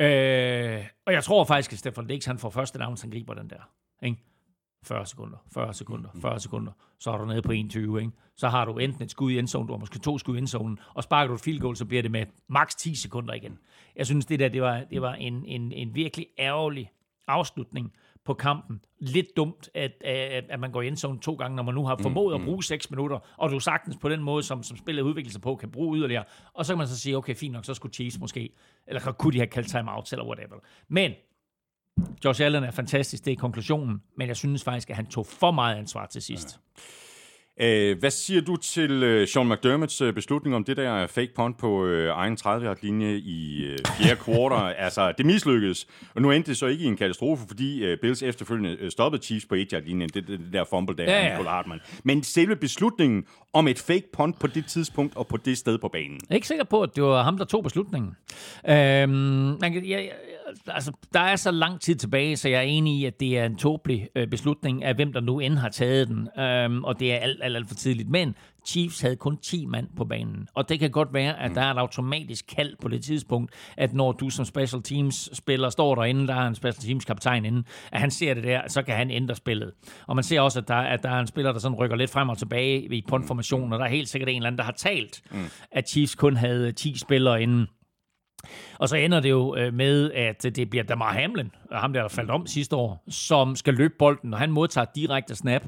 [0.00, 3.34] Øh, og jeg tror faktisk, at Stefan Dix, han får første down, så han griber
[3.34, 3.70] den der.
[4.02, 4.18] Ikke?
[4.84, 8.12] 40 sekunder, 40 sekunder, 40 sekunder, så er du nede på 21, ikke?
[8.36, 10.78] Så har du enten et skud i endzone, du har måske to skud i endzonen,
[10.94, 13.58] og sparker du et field goal, så bliver det med maks 10 sekunder igen.
[13.96, 16.90] Jeg synes, det der, det var, det var en, en, en virkelig ærgerlig
[17.26, 17.92] afslutning
[18.24, 18.80] på kampen.
[18.98, 21.96] Lidt dumt, at, at, at man går i endzone to gange, når man nu har
[22.02, 25.32] formået at bruge 6 minutter, og du sagtens på den måde, som, som spillet udvikler
[25.32, 26.24] sig på, kan bruge yderligere.
[26.54, 28.50] Og så kan man så sige, okay, fint nok, så skulle Chiefs måske,
[28.86, 30.56] eller kunne de have kaldt timeout, eller whatever.
[30.88, 31.12] Men
[32.24, 35.50] Josh Allen er fantastisk, det er konklusionen, men jeg synes faktisk, at han tog for
[35.50, 36.60] meget ansvar til sidst.
[37.62, 41.58] Øh, hvad siger du til øh, Sean McDermotts øh, beslutning om det der fake punt
[41.58, 44.56] på øh, egen 30-yard-linje i øh, fjerde quarter?
[44.84, 48.22] altså, det mislykkedes, og nu endte det så ikke i en katastrofe, fordi øh, Bills
[48.22, 51.30] efterfølgende øh, stoppede Chiefs på 1-yard-linjen, det, det, det der fumble der, Ja, ja.
[51.30, 51.80] Nicole Hartman.
[52.04, 55.88] Men selve beslutningen om et fake punt på det tidspunkt og på det sted på
[55.88, 58.10] banen, Jeg er ikke sikker på, at det var ham, der tog beslutningen.
[58.68, 59.10] Øhm,
[59.60, 60.12] man kan, jeg, jeg-
[60.66, 63.44] altså, der er så lang tid tilbage, så jeg er enig i, at det er
[63.44, 66.42] en tåbelig øh, beslutning af, hvem der nu end har taget den.
[66.42, 68.08] Øhm, og det er alt, alt, alt for tidligt.
[68.08, 68.34] Men
[68.66, 70.48] Chiefs havde kun 10 mand på banen.
[70.54, 73.94] Og det kan godt være, at der er et automatisk kald på det tidspunkt, at
[73.94, 77.62] når du som special teams spiller står derinde, der er en special teams kaptajn inde,
[77.92, 79.72] at han ser det der, så kan han ændre spillet.
[80.06, 82.10] Og man ser også, at der, at der er en spiller, der sådan rykker lidt
[82.10, 84.72] frem og tilbage i puntformationen, og der er helt sikkert en eller anden, der har
[84.72, 85.38] talt, mm.
[85.72, 87.66] at Chiefs kun havde 10 spillere inden.
[88.78, 92.00] Og så ender det jo øh, med, at det bliver Damar Hamlin, øh, ham der,
[92.00, 95.62] der faldt om sidste år, som skal løbe bolden, og han modtager direkte snap.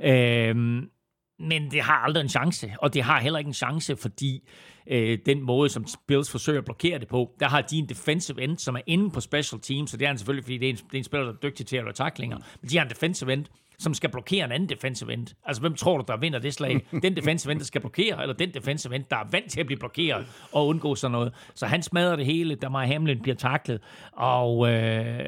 [0.00, 0.90] Øhm,
[1.38, 4.48] men det har aldrig en chance, og det har heller ikke en chance, fordi
[4.86, 8.42] øh, den måde, som Bills forsøger at blokere det på, der har de en defensive
[8.42, 10.70] end, som er inde på special teams, så det er han selvfølgelig, fordi det er
[10.70, 12.84] en, det er en spiller, der er dygtig til at lave tacklinger, men de har
[12.84, 13.44] en defensive end,
[13.80, 15.26] som skal blokere en anden defensive end.
[15.44, 16.86] Altså, hvem tror du, der vinder det slag?
[17.02, 19.66] Den defensive end, der skal blokere, eller den defensive end, der er vant til at
[19.66, 21.32] blive blokeret og undgå sådan noget.
[21.54, 23.80] Så han smadrer det hele, da Maja Hamlin bliver taklet.
[24.12, 25.24] Og øh,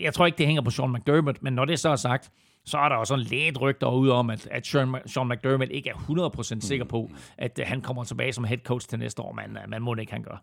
[0.00, 2.30] jeg tror ikke, det hænger på Sean McDermott, men når det så er sagt,
[2.64, 5.90] så er der jo sådan lidt rygter ud om, at, at Sean, Sean McDermott ikke
[5.90, 9.32] er 100% sikker på, at øh, han kommer tilbage som head coach til næste år,
[9.32, 10.42] men øh, man må ikke, han gør.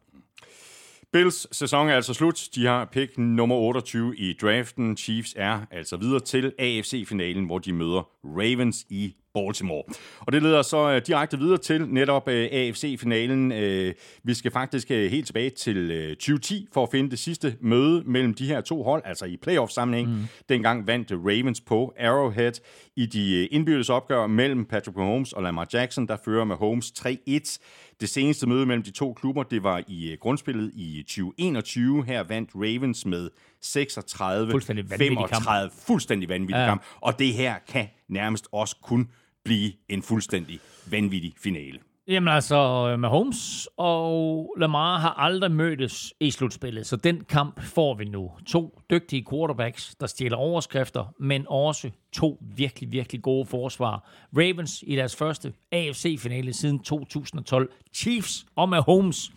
[1.13, 2.49] Bills sæson er altså slut.
[2.55, 4.97] De har pick nummer 28 i draften.
[4.97, 9.83] Chiefs er altså videre til AFC-finalen, hvor de møder Ravens i Baltimore.
[10.19, 13.51] Og det leder så uh, direkte videre til netop uh, AFC-finalen.
[13.51, 13.93] Uh,
[14.23, 18.33] vi skal faktisk helt tilbage til uh, 2010 for at finde det sidste møde mellem
[18.33, 20.09] de her to hold, altså i playoff-sammenhæng.
[20.09, 20.23] Mm.
[20.49, 22.53] Dengang vandt Ravens på Arrowhead
[22.95, 27.57] i de indbyrdes opgør mellem Patrick Mahomes og Lamar Jackson, der fører Mahomes 3-1.
[28.01, 32.05] Det seneste møde mellem de to klubber, det var i uh, grundspillet i 2021.
[32.05, 33.29] Her vandt Ravens med
[33.61, 35.29] 36 Fuldstændig vanvittig kamp.
[35.29, 35.71] 35.
[35.87, 36.65] Fuldstændig vanvittig Ja.
[36.65, 36.83] kamp.
[37.01, 39.09] Og det her kan nærmest også kun
[39.45, 40.59] blive en fuldstændig
[40.91, 41.79] vanvittig finale.
[42.11, 47.93] Jamen altså, øh, Mahomes og Lamar har aldrig mødtes i slutspillet, så den kamp får
[47.93, 48.31] vi nu.
[48.45, 54.09] To dygtige quarterbacks, der stjæler overskrifter, men også to virkelig, virkelig gode forsvar.
[54.37, 57.71] Ravens i deres første AFC-finale siden 2012.
[57.93, 59.31] Chiefs og Mahomes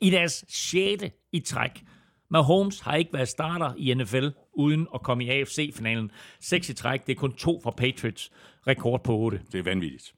[0.00, 1.84] i deres sjette i træk.
[2.30, 6.10] Mahomes har ikke været starter i NFL uden at komme i AFC-finalen.
[6.40, 8.30] Seks i træk, det er kun to fra Patriots.
[8.66, 9.40] Rekord på otte.
[9.52, 10.14] Det er vanvittigt.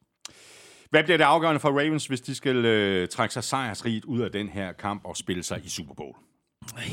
[0.91, 4.31] Hvad bliver det afgørende for Ravens, hvis de skal øh, trække sig sejrsrigt ud af
[4.31, 6.15] den her kamp og spille sig i Super Bowl?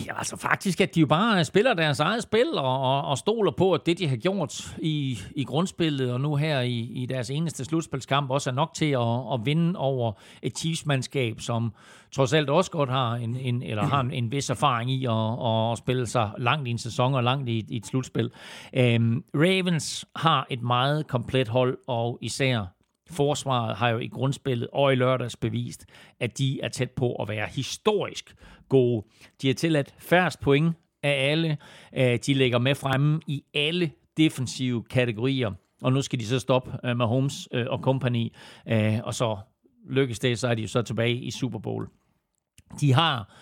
[0.06, 3.52] Ja, altså faktisk, at de jo bare spiller deres eget spil og, og, og stoler
[3.52, 7.30] på, at det, de har gjort i, i grundspillet og nu her i, i deres
[7.30, 11.74] eneste slutspilskamp, også er nok til at, at vinde over et Chiefs-mandskab, som
[12.12, 15.72] trods alt også godt har en, en, eller har en, en vis erfaring i at,
[15.72, 18.32] at spille sig langt i en sæson og langt i, i et slutspil.
[18.74, 22.77] Øhm, Ravens har et meget komplet hold, og især
[23.10, 25.86] Forsvaret har jo i grundspillet og i lørdags bevist,
[26.20, 28.36] at de er tæt på at være historisk
[28.70, 29.06] gode.
[29.42, 31.58] De har tilladt færrest point af alle.
[31.98, 35.52] Øh, De ligger med fremme i alle defensive kategorier.
[35.82, 38.34] Og nu skal de så stoppe øh, med Holmes og company.
[38.68, 39.38] Øh, Og så
[39.90, 41.88] lykkes det, så er de jo så tilbage i Super Bowl.
[42.82, 43.34] De har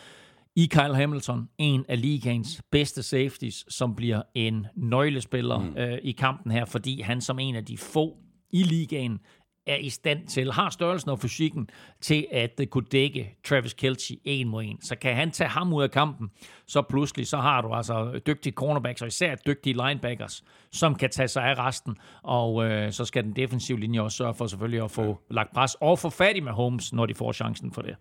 [0.55, 5.78] i Kyle Hamilton en af ligaens bedste safeties, som bliver en nøglespiller mm.
[5.78, 8.18] øh, i kampen her, fordi han som en af de få
[8.51, 9.20] i ligaen
[9.68, 11.70] er i stand til, har størrelsen og fysikken
[12.01, 14.82] til at øh, kunne dække Travis Kelce en mod en.
[14.82, 16.32] Så kan han tage ham ud af kampen,
[16.68, 21.28] så pludselig så har du altså dygtige cornerbacks, og især dygtige linebackers, som kan tage
[21.28, 24.91] sig af resten, og øh, så skal den defensive linje også sørge for selvfølgelig at
[24.91, 27.95] få lagt pres og få fat i med Holmes, når de får chancen for det.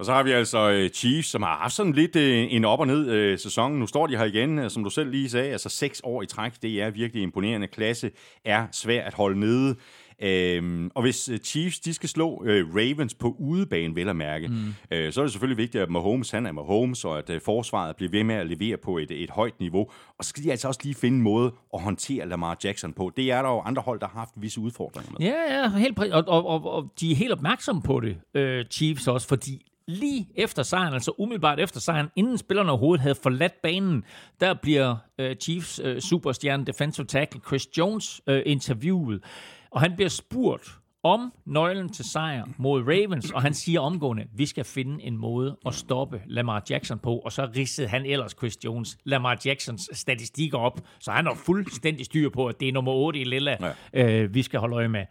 [0.00, 2.80] Og så har vi altså øh, Chiefs, som har haft sådan lidt øh, en op-
[2.80, 3.72] og ned-sæson.
[3.72, 6.52] Nu står de her igen, som du selv lige sagde, altså seks år i træk.
[6.62, 7.66] Det er virkelig imponerende.
[7.66, 8.10] Klasse
[8.44, 9.76] er svær at holde nede.
[10.22, 14.48] Øhm, og hvis øh, Chiefs de skal slå øh, Ravens på udebane, vel at mærke,
[14.48, 14.74] mm.
[14.90, 17.96] øh, så er det selvfølgelig vigtigt, at Mahomes han er Mahomes, og at øh, forsvaret
[17.96, 19.90] bliver ved med at levere på et, et højt niveau.
[20.18, 23.12] Og så skal de altså også lige finde en måde at håndtere Lamar Jackson på.
[23.16, 25.26] Det er der jo andre hold, der har haft visse udfordringer med.
[25.26, 28.64] Ja, ja, helt præ- og, og, og, og de er helt opmærksomme på det, øh,
[28.70, 33.62] Chiefs også, fordi lige efter sejren, altså umiddelbart efter sejren, inden spillerne overhovedet havde forladt
[33.62, 34.04] banen,
[34.40, 39.22] der bliver øh, Chiefs øh, superstjerne defensive tackle Chris Jones øh, interviewet,
[39.70, 44.46] og han bliver spurgt om nøglen til sejr mod Ravens, og han siger omgående, vi
[44.46, 48.64] skal finde en måde at stoppe Lamar Jackson på, og så ridsede han ellers Chris
[48.64, 52.92] Jones Lamar Jacksons statistikker op, så han har fuldstændig styr på, at det er nummer
[52.92, 54.22] 8 i Lilla, ja.
[54.22, 55.06] øh, vi skal holde øje med.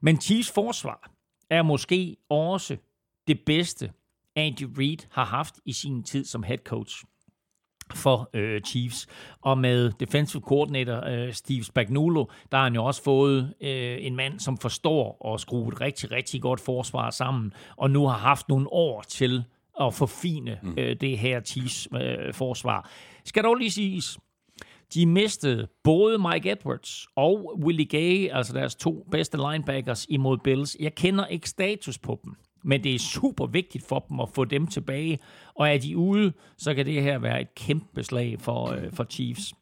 [0.00, 1.10] Men Chiefs forsvar
[1.50, 2.76] er måske også
[3.26, 3.92] det bedste,
[4.36, 7.04] Andy Reid har haft i sin tid som head coach
[7.94, 9.06] for øh, Chiefs.
[9.40, 14.16] Og med defensive coordinator øh, Steve Spagnuolo, der har han jo også fået øh, en
[14.16, 18.48] mand, som forstår at skrue et rigtig, rigtig godt forsvar sammen, og nu har haft
[18.48, 19.44] nogle år til
[19.80, 20.74] at forfine mm.
[20.78, 22.90] øh, det her Chiefs øh, forsvar.
[23.24, 24.18] Skal dog lige siges,
[24.94, 30.76] de mistede både Mike Edwards og Willie Gay, altså deres to bedste linebackers imod Bills.
[30.80, 34.44] Jeg kender ikke status på dem, men det er super vigtigt for dem at få
[34.44, 35.18] dem tilbage.
[35.54, 39.04] Og er de ude, så kan det her være et kæmpe slag for, øh, for
[39.04, 39.54] Chiefs.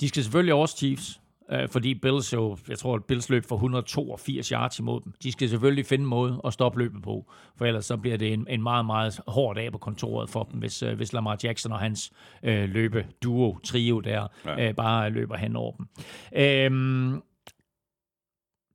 [0.00, 1.20] De skal selvfølgelig også Chiefs,
[1.50, 5.12] øh, fordi Bills jo, jeg tror, at Bills løb for 182 yards imod dem.
[5.22, 8.32] De skal selvfølgelig finde en måde at stoppe løbet på, for ellers så bliver det
[8.32, 11.72] en, en meget, meget hård dag på kontoret for dem, hvis, øh, hvis Lamar Jackson
[11.72, 12.12] og hans
[12.42, 14.68] øh, løbe duo, trio der, ja.
[14.68, 15.86] øh, bare løber hen over dem.
[16.36, 17.22] Øhm,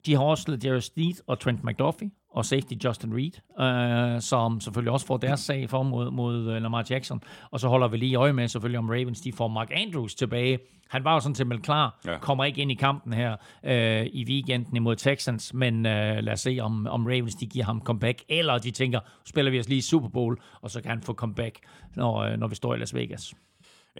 [0.06, 3.32] de har også Jerry Steed og Trent McDuffie, og safety Justin Reed,
[4.16, 7.22] øh, som selvfølgelig også får deres sag for mod, mod øh, Lamar Jackson.
[7.52, 10.60] Og så holder vi lige øje med selvfølgelig, om Ravens de får Mark Andrews tilbage.
[10.90, 12.18] Han var jo sådan til klar, ja.
[12.18, 16.40] kommer ikke ind i kampen her øh, i weekenden imod Texans, men øh, lad os
[16.40, 19.82] se, om, om Ravens de giver ham comeback, eller de tænker, spiller vi os lige
[19.82, 21.60] Super Bowl, og så kan han få comeback,
[21.96, 23.34] når, øh, når vi står i Las Vegas.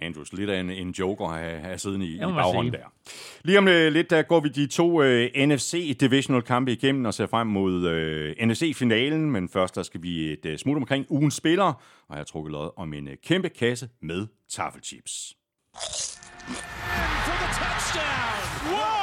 [0.02, 2.92] Andrews, lidt af en, en joker at have, have siddende i, i baghånden der.
[3.44, 7.14] Lige om øh, lidt, der går vi de to øh, NFC Divisional kampe igennem og
[7.14, 11.34] ser frem mod øh, NFC-finalen, men først der skal vi et øh, smut omkring ugens
[11.34, 11.74] spillere,
[12.08, 15.36] og jeg har trukket lod om en øh, kæmpe kasse med taffelchips.
[15.74, 18.36] For the touchdown.
[18.72, 18.96] Whoa.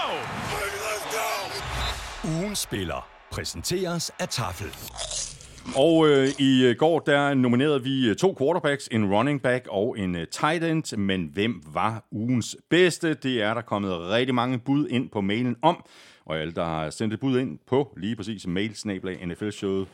[0.86, 2.40] Let's go.
[2.40, 5.33] Ugen spiller præsenteres af Tafel.
[5.76, 10.00] Og øh, i øh, går, der nominerede vi øh, to quarterbacks, en running back og
[10.00, 10.98] en øh, tight end.
[10.98, 13.14] Men hvem var ugens bedste?
[13.14, 15.86] Det er der kommet rigtig mange bud ind på mailen om.
[16.26, 19.88] Og alle, der har sendt et bud ind på lige præcis mailsnablag nflshowet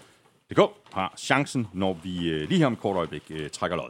[0.52, 0.60] DK
[0.94, 3.90] har chancen, når vi øh, lige her om kort øjeblik øh, trækker lod.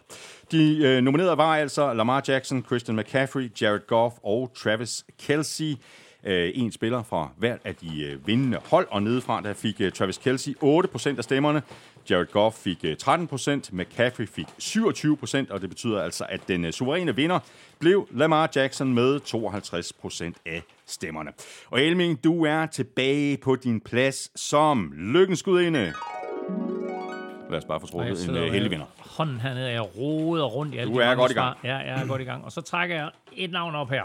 [0.52, 5.76] De øh, nominerede var altså Lamar Jackson, Christian McCaffrey, Jared Goff og Travis Kelsey.
[6.24, 9.92] Øh, en spiller fra hvert af de øh, vindende hold, og nedefra der fik øh,
[9.92, 11.62] Travis Kelsey 8% af stemmerne,
[12.10, 16.72] Jared Goff fik øh, 13%, McCaffrey fik 27%, og det betyder altså, at den øh,
[16.72, 17.40] suveræne vinder
[17.80, 19.20] blev Lamar Jackson med
[20.36, 21.32] 52% af stemmerne.
[21.70, 25.94] Og Elming, du er tilbage på din plads som lykkens gudinde.
[27.50, 28.86] Lad os bare få trukket en med heldig vinder.
[28.98, 31.58] Hånden hernede, jeg roder rundt i alle Du er godt i gang.
[31.64, 32.46] Ja, jeg er godt i gang.
[32.46, 34.04] Og så trækker jeg et navn op her.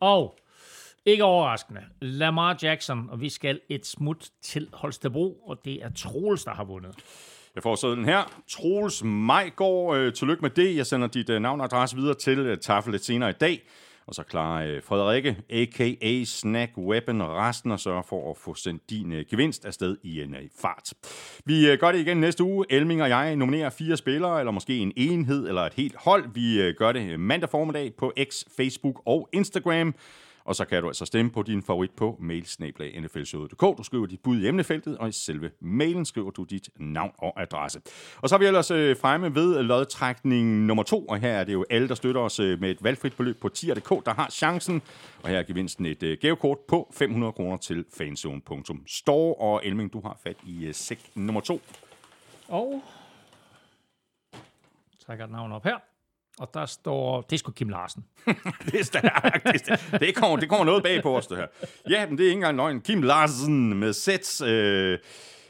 [0.00, 0.38] Og
[1.06, 6.44] ikke overraskende, Lamar Jackson, og vi skal et smut til Holstebro, og det er Troels,
[6.44, 6.94] der har vundet.
[7.54, 8.42] Jeg får så den her.
[8.48, 10.76] Troels Majgaard, øh, tillykke med det.
[10.76, 13.62] Jeg sender dit øh, navn og adresse videre til øh, Tafel lidt senere i dag.
[14.06, 16.24] Og så klarer øh, Frederikke, a.k.a.
[16.24, 20.34] Snack Weapon, resten og sørger for at få sendt din øh, gevinst afsted i en
[20.34, 20.92] øh, fart.
[21.44, 22.66] Vi øh, gør det igen næste uge.
[22.70, 26.24] Elming og jeg nominerer fire spillere, eller måske en enhed eller et helt hold.
[26.34, 29.94] Vi øh, gør det øh, mandag formiddag på X, Facebook og Instagram.
[30.44, 33.78] Og så kan du altså stemme på din favorit på mailsnablag.nflshowet.dk.
[33.78, 37.42] Du skriver dit bud i emnefeltet, og i selve mailen skriver du dit navn og
[37.42, 37.80] adresse.
[38.16, 41.52] Og så er vi ellers øh, fremme ved lodtrækning nummer to, og her er det
[41.52, 44.82] jo alle, der støtter os øh, med et valgfrit beløb på tier.dk, der har chancen.
[45.22, 49.34] Og her er gevinsten et øh, gavekort på 500 kroner til fanzone.store.
[49.34, 51.60] Og Elming, du har fat i øh, sæk nummer to.
[52.48, 52.82] Og
[55.06, 55.93] trækker et navn op her.
[56.38, 58.04] Og der står, det er sgu Kim Larsen.
[58.66, 59.44] Det er stærkt.
[59.44, 60.00] Det, er stærkt.
[60.00, 61.46] det, kommer, det kommer noget bag på os, det her.
[61.90, 62.80] Ja, men det er ikke engang løgn.
[62.80, 64.42] Kim Larsen med sæt.
[64.48, 64.98] Øh,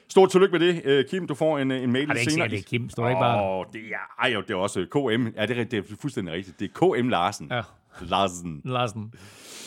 [0.09, 0.82] stort tillykke med det.
[0.85, 2.30] Øh, Kim, du får en, en mail er ikke senere.
[2.30, 2.91] sikkert, det er Kim.
[2.91, 3.59] Står ikke bare?
[3.59, 5.26] Åh, det er, ej, jo, det er også KM.
[5.37, 6.61] Ja, det er, det er fuldstændig rigtigt.
[6.61, 7.49] Det er KM Larsen.
[7.51, 7.62] Ja.
[8.01, 8.61] Larsen.
[8.64, 9.12] Larsen.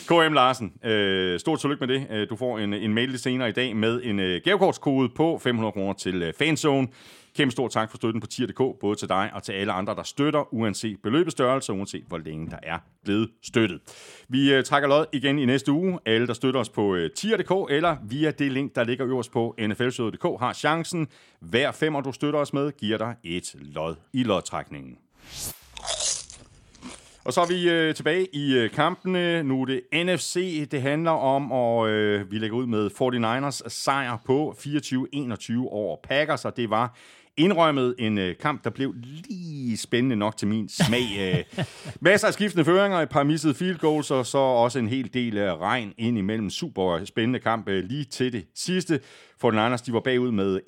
[0.08, 0.72] KM Larsen.
[0.84, 2.06] Øh, stort tillykke med det.
[2.10, 5.72] Øh, Du får en, en mail senere i dag med en øh, gavekortskode på 500
[5.72, 6.88] kroner til øh, Fanzone.
[7.38, 10.02] Kæmpe stor tak for støtten på tier.dk, både til dig og til alle andre, der
[10.02, 13.80] støtter, uanset beløbets størrelse, og uanset hvor længe der er blevet støttet.
[14.28, 15.98] Vi øh, trækker lod igen i næste uge.
[16.06, 19.54] Alle, der støtter os på øh, tier.dk, eller via det link, der ligger øverst på
[19.58, 21.08] nflsøde.dk, har chancen.
[21.40, 24.98] Hver femmer, du støtter os med, giver dig et lod i lodtrækningen.
[27.24, 29.42] Og så er vi øh, tilbage i øh, kampene.
[29.42, 34.16] Nu er det NFC, det handler om, og øh, vi lægger ud med 49ers sejr
[34.24, 36.96] på 24-21 over Packers, og det var
[37.38, 38.94] indrømmet en øh, kamp, der blev
[39.28, 41.04] lige spændende nok til min smag.
[41.18, 41.64] Øh,
[42.00, 45.36] masser af skiftende føringer, et par missede field goals, og så også en hel del
[45.36, 46.50] øh, regn ind imellem.
[46.50, 49.00] Super spændende kamp øh, lige til det sidste.
[49.44, 50.60] 49ers de var bagud med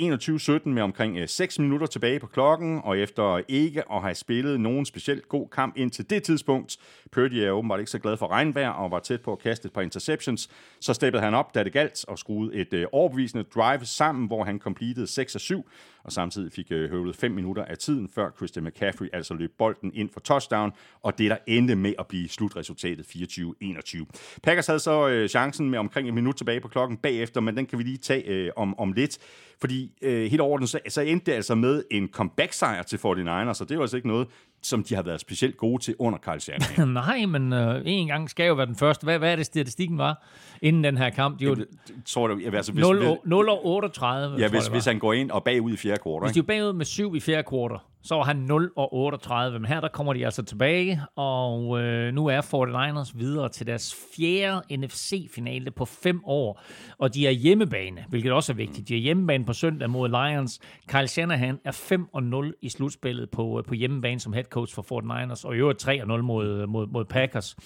[0.67, 4.61] 21-17 med omkring øh, 6 minutter tilbage på klokken, og efter ikke at have spillet
[4.61, 6.77] nogen specielt god kamp indtil det tidspunkt,
[7.13, 9.73] Purdy er åbenbart ikke så glad for regnvejr og var tæt på at kaste et
[9.73, 10.51] par interceptions,
[10.81, 14.45] så steppede han op, da det galt, og skruede et øh, overbevisende drive sammen, hvor
[14.45, 15.69] han completed 6 af 7,
[16.05, 19.91] og samtidig fik øh, høvlet 5 minutter af tiden, før Christian McCaffrey altså løb bolden
[19.95, 24.05] ind for touchdown, og det der endte med at blive slutresultatet 24-21.
[24.43, 27.79] Packers havde så chancen med omkring et minut tilbage på klokken bagefter, men den kan
[27.79, 29.19] vi lige tage om, om lidt,
[29.61, 33.65] fordi øh, helt overordnet, så, så endte det altså med en comeback-sejr til 49ers, så
[33.69, 34.29] det var altså ikke noget,
[34.63, 36.89] som de har været specielt gode til under Carl Shanahan.
[37.05, 39.05] Nej, men øh, en gang skal jo være den første.
[39.05, 40.27] Hvad, hvad er det, statistikken var
[40.63, 41.41] inden den her kamp?
[41.41, 41.67] De var Jeg
[42.07, 44.37] tror, det, altså, hvis, 0, hvis, 0 og 38.
[44.39, 46.47] ja, hvis, jeg, hvis han går ind og bagud i fjerde kvartal, Hvis de var
[46.47, 49.59] bagud med 7 i fjerde kvartal, så var han 0 og 38.
[49.59, 53.97] Men her der kommer de altså tilbage, og øh, nu er 49ers videre til deres
[54.17, 56.63] fjerde NFC-finale på fem år.
[56.99, 58.89] Og de er hjemmebane, hvilket også er vigtigt.
[58.89, 60.61] De er hjemmebane på søndag mod Lions.
[60.89, 64.75] Kyle Shanahan er 5 og 0 i slutspillet på, øh, på hjemmebane som head coach
[64.75, 67.57] for 49ers, og i øvrigt 3 og 0 mod, mod, mod Packers.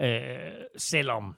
[0.00, 0.20] Øh,
[0.76, 1.36] selvom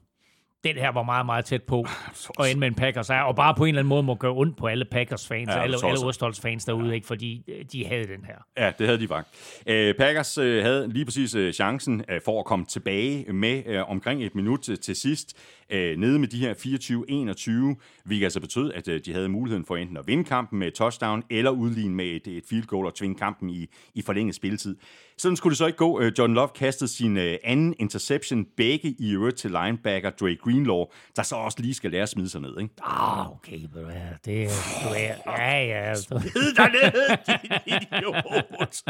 [0.65, 1.87] den her var meget, meget tæt på
[2.41, 4.33] at ende med en Packers sejr, og bare på en eller anden måde må gøre
[4.33, 6.93] ondt på alle Packers-fans, Ja, alle, alle Ostholds-fans derude, ja.
[6.95, 8.65] ikke, fordi øh, de havde den her.
[8.65, 9.63] Ja, det havde de faktisk.
[9.67, 13.91] Øh, Packers øh, havde lige præcis øh, chancen øh, for at komme tilbage med øh,
[13.91, 15.37] omkring et minut til, til sidst,
[15.71, 16.55] øh, nede med de her
[17.75, 20.71] 24-21, hvilket altså betød, at øh, de havde muligheden for enten at vinde kampen med
[20.71, 24.77] touchdown, eller udligne med et, et field goal og tvinge kampen i, i forlænget spilletid.
[25.19, 26.01] Sådan skulle det så ikke gå.
[26.01, 30.85] Øh, Jordan Love kastede sin øh, anden interception, begge i øvrigt til linebacker Drake Greenlaw,
[31.17, 32.59] der så også lige skal lære at smide sig ned.
[32.61, 32.75] Ikke?
[32.83, 33.95] Ah, okay, du hvad,
[34.25, 34.49] det er,
[34.83, 36.21] du er, ja, ja, altså.
[36.33, 38.83] Sid dig ned, din idiot!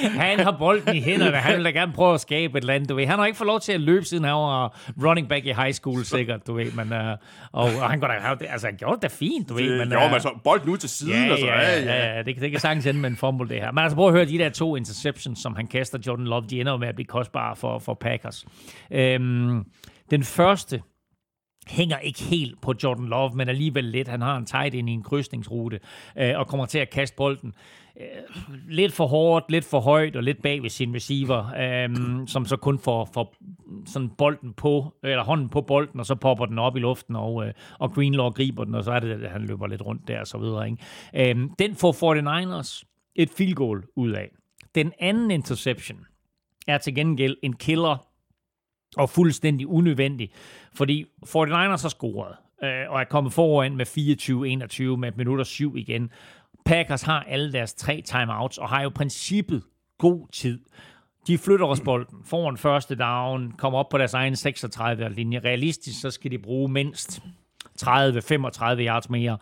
[0.00, 1.36] Han har bolden i hænderne.
[1.36, 3.06] Han vil da gerne prøve at skabe et eller andet, du ved.
[3.06, 5.72] Han har ikke fået lov til at løbe, siden han var running back i high
[5.72, 6.72] school, sikkert, du ved.
[6.72, 7.18] Men, uh, og,
[7.52, 9.70] og han, går da, altså, han gjorde det da fint, du ved.
[9.70, 10.38] Det men, gjorde øh, man så.
[10.44, 12.22] Bolden ud til siden, Ja, og så, ja, ja, ja.
[12.22, 13.72] Det, det kan sagtens ende med en fumble, det her.
[13.72, 16.60] Men altså, prøv at høre, de der to interceptions, som han kaster Jordan Love, de
[16.60, 18.46] ender jo med at blive kostbare for, for Packers.
[18.90, 19.64] Øhm,
[20.10, 20.82] den første
[21.68, 24.08] hænger ikke helt på Jordan Love, men alligevel lidt.
[24.08, 25.80] Han har en tight ind i en krydsningsrute,
[26.18, 27.54] øh, og kommer til at kaste bolden
[28.00, 32.44] øh, lidt for hårdt, lidt for højt, og lidt bag ved sin receiver, øh, som
[32.44, 33.34] så kun får, får
[33.86, 37.46] sådan bolden på, eller hånden på bolden, og så popper den op i luften, og,
[37.46, 40.20] øh, og Greenlaw griber den, og så er det, at han løber lidt rundt der,
[40.20, 40.70] og så videre.
[40.70, 41.30] Ikke?
[41.30, 42.82] Øh, den får 49ers
[43.14, 44.30] et field goal ud af.
[44.74, 45.98] Den anden interception
[46.66, 48.06] er til gengæld en killer,
[48.96, 50.30] og fuldstændig unødvendig,
[50.74, 55.46] fordi 49ers har scoret, øh, og er kommet foran med 24-21 med et minut og
[55.46, 56.10] syv igen.
[56.66, 59.62] Packers har alle deres tre timeouts, og har jo princippet
[59.98, 60.60] god tid.
[61.26, 65.38] De flytter os bolden, får en første down, kommer op på deres egen 36-linje.
[65.38, 67.22] Realistisk, så skal de bruge mindst
[67.82, 67.86] 30-35
[68.62, 69.38] yards mere.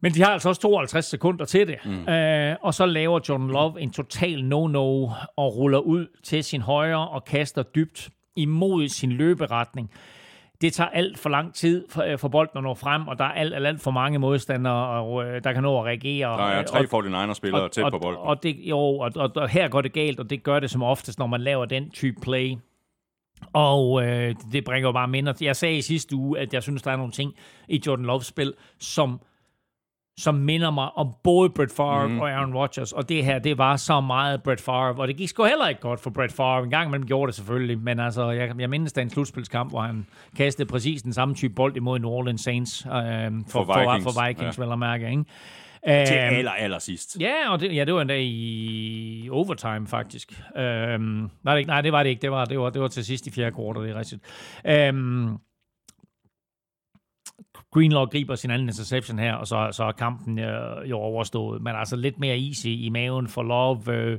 [0.00, 1.76] Men de har altså også 52 sekunder til det.
[1.84, 2.08] Mm.
[2.08, 7.08] Øh, og så laver Jordan Love en total no-no og ruller ud til sin højre
[7.08, 9.90] og kaster dybt imod sin løberetning.
[10.60, 13.24] Det tager alt for lang tid for, øh, for bolden at nå frem, og der
[13.24, 16.28] er alt, alt, alt for mange modstandere, og, øh, der kan nå at reagere.
[16.28, 18.20] Der er Og- tre 49ers-spillere tæt og, på bolden.
[18.22, 20.82] Og, det, jo, og, og, og her går det galt, og det gør det som
[20.82, 22.56] oftest, når man laver den type play.
[23.52, 25.32] Og øh, det bringer jo bare minder.
[25.40, 27.32] Jeg sagde i sidste uge, at jeg synes, der er nogle ting
[27.68, 29.20] i Jordan Loves spil, som
[30.20, 32.20] som minder mig om både Brett Favre mm.
[32.20, 32.92] og Aaron Rodgers.
[32.92, 35.80] Og det her, det var så meget Brett Favre, og det gik sgu heller ikke
[35.80, 36.64] godt for Brett Favre.
[36.64, 39.80] En gang imellem gjorde det selvfølgelig, men altså, jeg, jeg mindes da en slutspilskamp, hvor
[39.80, 40.06] han
[40.36, 43.00] kastede præcis den samme type bold imod New Orleans Saints øh, for,
[43.50, 44.64] For for, Vikings, for, for Vikings, ja.
[44.64, 45.24] vel at mærke, ikke?
[45.86, 47.16] Til Øhm, aller, aller sidst.
[47.20, 50.42] Ja, og det, ja, det var endda i overtime, faktisk.
[50.56, 52.22] Øhm, nej, det, nej, det var det ikke.
[52.22, 54.22] Det var, det var, det var til sidst i fjerde kvartal, det er rigtigt.
[54.64, 55.36] Øhm,
[57.72, 61.62] Greenlaw griber sin anden interception her, og så, så er kampen øh, jo overstået.
[61.62, 63.94] Men altså lidt mere easy i maven for Love.
[63.94, 64.18] Øh,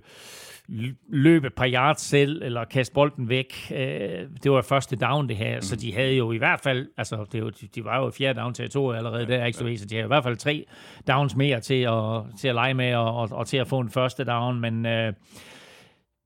[1.10, 3.72] løbe et par yards selv, eller kaste bolden væk.
[3.72, 5.62] Øh, det var første down, det her.
[5.62, 8.40] Så de havde jo i hvert fald, altså det var, de var jo i fjerde
[8.40, 10.66] down territoriet allerede der, ikke ved, så de havde i hvert fald tre
[11.08, 13.90] downs mere til at, til at lege med, og, og, og til at få en
[13.90, 15.14] første down, men øh,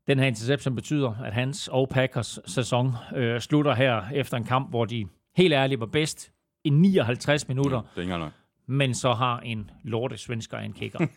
[0.07, 4.69] den her interception betyder, at hans og Packers sæson øh, slutter her efter en kamp,
[4.69, 5.05] hvor de
[5.35, 6.34] helt ærligt var bedst
[6.65, 8.31] i 59 minutter, Det er løgn.
[8.67, 10.99] men så har en lorte svensker en kicker.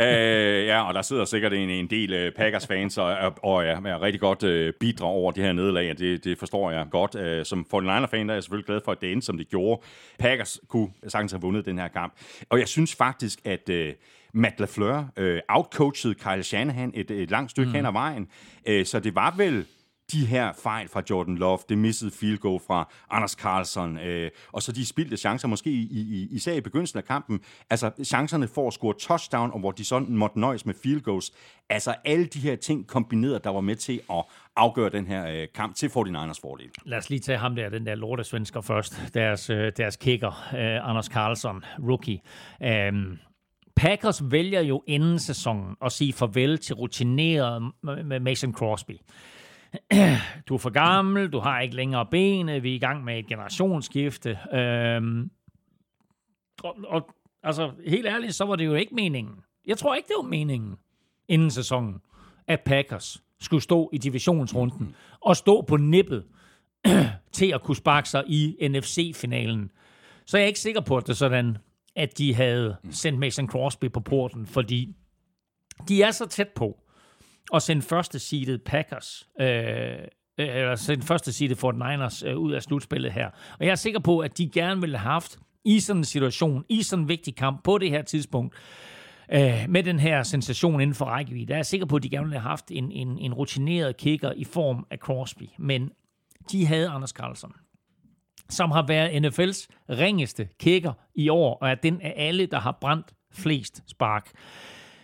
[0.00, 3.70] øh, ja, og der sidder sikkert en, en del øh, Packers-fans og, og, og ja,
[3.70, 7.14] er rigtig godt øh, bidrag over det her nederlag, det, det forstår jeg godt.
[7.14, 9.82] Øh, som 49er-fan der er jeg selvfølgelig glad for, at det endte, som det gjorde.
[10.18, 12.12] Packers kunne sagtens have vundet den her kamp.
[12.50, 13.92] Og jeg synes faktisk, at øh,
[14.34, 17.74] Matt LaFleur øh, outcoachede Kyle Shanahan et, et langt stykke mm.
[17.74, 18.28] hen ad vejen.
[18.66, 19.66] Øh, så det var vel
[20.12, 24.62] de her fejl fra Jordan Love, det missede field goal fra Anders Carlson, øh, og
[24.62, 27.40] så de spildte chancer, måske i, i, især i begyndelsen af kampen,
[27.70, 31.32] altså chancerne for at score touchdown, og hvor de sådan måtte nøjes med field goals.
[31.68, 34.24] Altså alle de her ting kombineret, der var med til at
[34.56, 36.70] afgøre den her øh, kamp til 49ers fordel.
[36.84, 39.02] Lad os lige tage ham der, den der lorte svensker først.
[39.14, 42.20] Deres, øh, deres kicker, øh, Anders Carlson, rookie.
[42.88, 43.18] Um,
[43.76, 47.72] Packers vælger jo inden sæsonen at sige farvel til rutineret
[48.20, 48.92] Mason Crosby.
[50.48, 53.26] Du er for gammel, du har ikke længere ben, vi er i gang med et
[53.26, 54.38] generationsskifte.
[54.52, 55.30] Øhm,
[56.64, 59.34] og, og altså, helt ærligt, så var det jo ikke meningen.
[59.66, 60.76] Jeg tror ikke, det var meningen
[61.28, 62.00] inden sæsonen,
[62.46, 66.24] at Packers skulle stå i divisionsrunden og stå på nippet
[67.32, 69.70] til at kunne sparke sig i NFC-finalen.
[70.26, 71.58] Så jeg er ikke sikker på, at det er sådan,
[71.96, 74.96] at de havde sendt Mason Crosby på porten, fordi
[75.88, 76.81] de er så tæt på
[77.54, 79.46] at sende første seedet Packers, øh,
[80.38, 83.30] øh, eller sende første seedet 49ers øh, ud af slutspillet her.
[83.58, 86.64] Og jeg er sikker på, at de gerne ville have haft i sådan en situation,
[86.68, 88.54] i sådan en vigtig kamp på det her tidspunkt,
[89.32, 92.08] øh, med den her sensation inden for rækkevidde, der er jeg sikker på, at de
[92.08, 95.48] gerne ville have haft en, en, en rutineret kicker i form af Crosby.
[95.58, 95.90] Men
[96.52, 97.52] de havde Anders Carlson.
[98.50, 102.78] som har været NFL's ringeste kicker i år, og er den af alle, der har
[102.80, 104.30] brændt flest spark.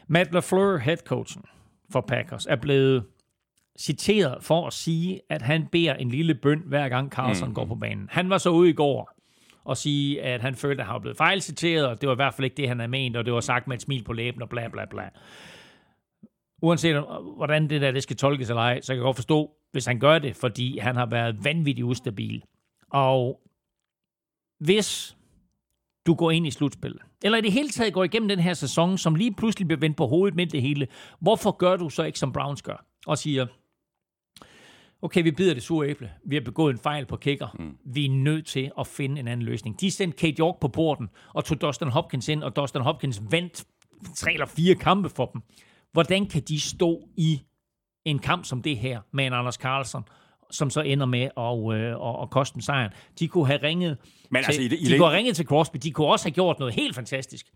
[0.09, 1.45] Matt LaFleur, headcoachen
[1.93, 3.05] for Packers, er blevet
[3.79, 7.55] citeret for at sige, at han beder en lille bøn, hver gang Carlson mm.
[7.55, 8.09] går på banen.
[8.11, 9.19] Han var så ude i går
[9.65, 12.35] og sige, at han følte, at han var blevet fejlciteret, og det var i hvert
[12.35, 14.43] fald ikke det, han havde ment, og det var sagt med et smil på læben
[14.43, 15.09] og bla bla bla.
[16.63, 17.05] Uanset
[17.37, 19.99] hvordan det der det skal tolkes eller ej, så kan jeg godt forstå, hvis han
[20.01, 22.43] gør det, fordi han har været vanvittigt ustabil.
[22.91, 23.41] Og
[24.59, 25.17] hvis
[26.07, 28.99] du går ind i slutspillet, eller i det hele taget går igennem den her sæson,
[28.99, 30.87] som lige pludselig bliver vendt på hovedet med det hele,
[31.21, 33.47] hvorfor gør du så ikke, som Browns gør, og siger,
[35.03, 36.13] okay, vi bider det sure æble.
[36.27, 37.49] Vi har begået en fejl på kicker.
[37.59, 37.77] Mm.
[37.85, 39.81] Vi er nødt til at finde en anden løsning.
[39.81, 43.65] De sendte Kate York på porten og tog Dustin Hopkins ind, og Dustin Hopkins vandt
[44.17, 45.43] tre eller fire kampe for dem.
[45.93, 47.41] Hvordan kan de stå i
[48.05, 50.05] en kamp som det her med en Anders Carlson,
[50.51, 52.89] som så ender med at, øh, at, at koste en sejr.
[53.19, 53.97] De kunne have ringet,
[54.31, 54.99] Men til, altså, i det, i de det...
[54.99, 55.77] kunne have ringet til Crosby.
[55.83, 57.47] De kunne også have gjort noget helt fantastisk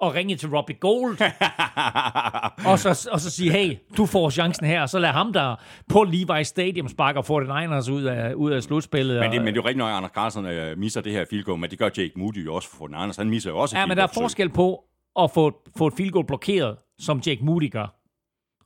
[0.00, 1.18] og ringe til Robbie Gold,
[2.70, 5.56] og, så, og så sige, hey, du får chancen her, og så lad ham der
[5.88, 9.20] på Levi Stadium sparke den Niners ud af, ud af slutspillet.
[9.20, 11.12] Men det, og, men det er jo rigtig nok, at Anders Carlsen uh, misser det
[11.12, 13.16] her field goal, men det gør Jake Moody jo også for den Niners.
[13.16, 14.84] Han misser jo også Ja, men der er forskel på
[15.18, 17.98] at få, få et field goal blokeret, som Jake Moody gør,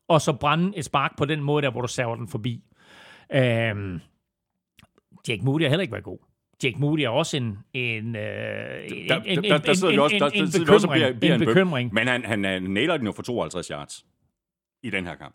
[0.09, 2.64] og så brænde et spark på den måde der, hvor du saver den forbi.
[3.35, 4.01] Øhm,
[5.28, 6.18] Jake Moody har heller ikke været god.
[6.64, 8.85] Jake Moody er også en, en, øh,
[9.24, 9.43] en,
[11.39, 11.95] bekymring.
[11.95, 14.05] Men han, han, han nailer den jo for 52 yards
[14.83, 15.35] i den her kamp.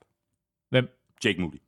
[0.70, 0.88] Hvem?
[1.26, 1.62] Jake Moody.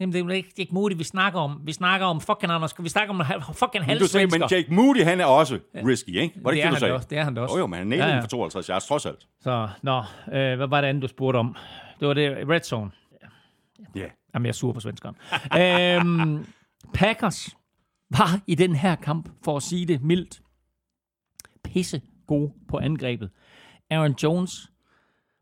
[0.00, 1.60] Jamen, det er ikke Jake Moody, vi snakker om.
[1.64, 2.74] Vi snakker om fucking Anders.
[2.78, 6.34] Vi snakker om fucking Men, du sagde, men Jake Moody, han er også risky, ikke?
[6.42, 6.94] Var det, det ikke er det, du sagde?
[6.94, 7.08] også.
[7.10, 7.54] Det er han da også.
[7.54, 8.20] Jo, jo, men han nailer Ja, ja, ja.
[8.20, 9.26] den for 52 yards, trods alt.
[9.40, 9.98] Så, nå,
[10.32, 11.56] øh, hvad var det andet, du spurgte om?
[12.00, 12.90] Det var det, Red Zone.
[13.94, 14.06] Ja.
[14.34, 15.16] Jamen, jeg er sur på svenskeren.
[15.60, 16.46] øhm,
[16.94, 17.56] Packers
[18.10, 20.42] var i den her kamp, for at sige det mildt,
[21.64, 23.30] pisse gode på angrebet.
[23.90, 24.72] Aaron Jones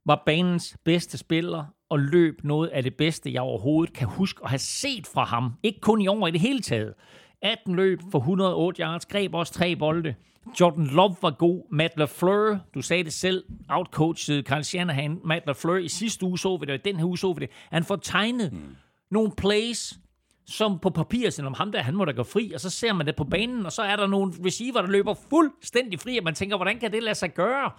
[0.04, 4.50] var banens bedste spiller og løb noget af det bedste, jeg overhovedet kan huske at
[4.50, 5.52] have set fra ham.
[5.62, 6.94] Ikke kun i år i det hele taget.
[7.42, 10.14] 18 løb for 108 yards, greb også tre bolde.
[10.60, 11.62] Jordan Love var god.
[11.70, 15.20] Matt LaFleur, du sagde det selv, outcoachet Carl Shanahan.
[15.24, 17.40] Matt LaFleur i sidste uge så vi det, og i den her uge så vi
[17.40, 17.50] det.
[17.70, 18.76] Han får tegnet mm.
[19.10, 19.98] nogle plays,
[20.46, 22.92] som på papir siger, om ham der, han må da gå fri, og så ser
[22.92, 26.24] man det på banen, og så er der nogle receiver, der løber fuldstændig fri, og
[26.24, 27.70] man tænker, hvordan kan det lade sig gøre?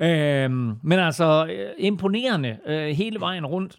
[0.00, 3.78] Øhm, men altså, øh, imponerende øh, hele vejen rundt.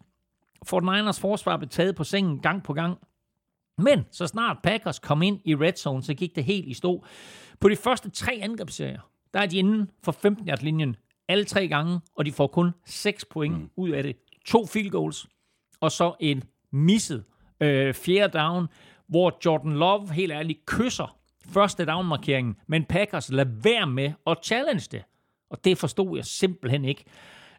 [0.65, 2.97] Fort Niners forsvar blev taget på sengen gang på gang.
[3.77, 7.05] Men så snart Packers kom ind i red zone, så gik det helt i stå.
[7.59, 10.95] På de første tre angrebsserier, der er de inden for 15 yard linjen
[11.27, 13.69] alle tre gange, og de får kun 6 point mm.
[13.75, 14.15] ud af det.
[14.45, 15.27] To field goals,
[15.81, 17.23] og så en misset
[17.61, 18.67] øh, fjerde down,
[19.07, 24.87] hvor Jordan Love helt ærligt kysser første down-markeringen, men Packers lader være med at challenge
[24.91, 25.03] det.
[25.49, 27.03] Og det forstod jeg simpelthen ikke.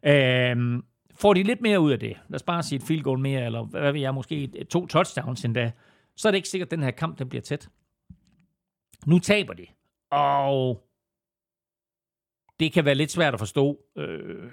[0.05, 0.82] Øhm,
[1.14, 3.44] får de lidt mere ud af det, lad os bare sige et field goal mere,
[3.46, 5.72] eller hvad ved jeg, måske et- to touchdowns endda,
[6.16, 7.68] så er det ikke sikkert, at den her kamp den bliver tæt.
[9.07, 9.66] Nu taber de,
[10.11, 10.86] og
[12.61, 14.50] det kan være lidt svært at forstå, øh,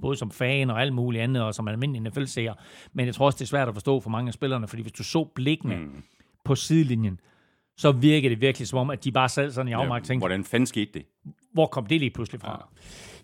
[0.00, 2.54] både som fan og alt muligt andet, og som almindelig NFL-seer,
[2.92, 4.92] men jeg tror også, det er svært at forstå for mange af spillerne, fordi hvis
[4.92, 6.02] du så blikkene mm.
[6.44, 7.20] på sidelinjen,
[7.76, 10.20] så virker det virkelig som om, at de bare sad sådan i afmagt og tænkte,
[10.20, 11.06] Hvordan fanden skete det?
[11.52, 12.68] hvor kom det lige pludselig fra?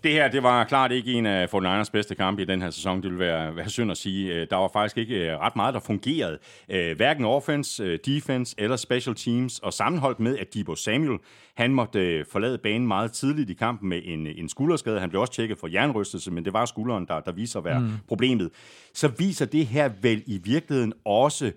[0.04, 3.02] Det her, det var klart ikke en af 49ers bedste kampe i den her sæson.
[3.02, 4.34] Det vil være, være synd at sige.
[4.34, 6.38] Øh, Der var faktisk ikke øh, ret meget, der fungerede.
[6.68, 9.58] Øh, Hverken offense, defense eller special teams.
[9.58, 11.18] Og sammenholdt med, at Debo Samuel,
[11.54, 15.00] han måtte forlade banen meget tidligt i kampen med en, en skulderskade.
[15.00, 17.80] Han blev også tjekket for jernrystelse, men det var skulderen, der, der viser at være
[17.80, 17.90] mm.
[18.08, 18.50] problemet.
[18.94, 21.52] Så viser det her vel i virkeligheden også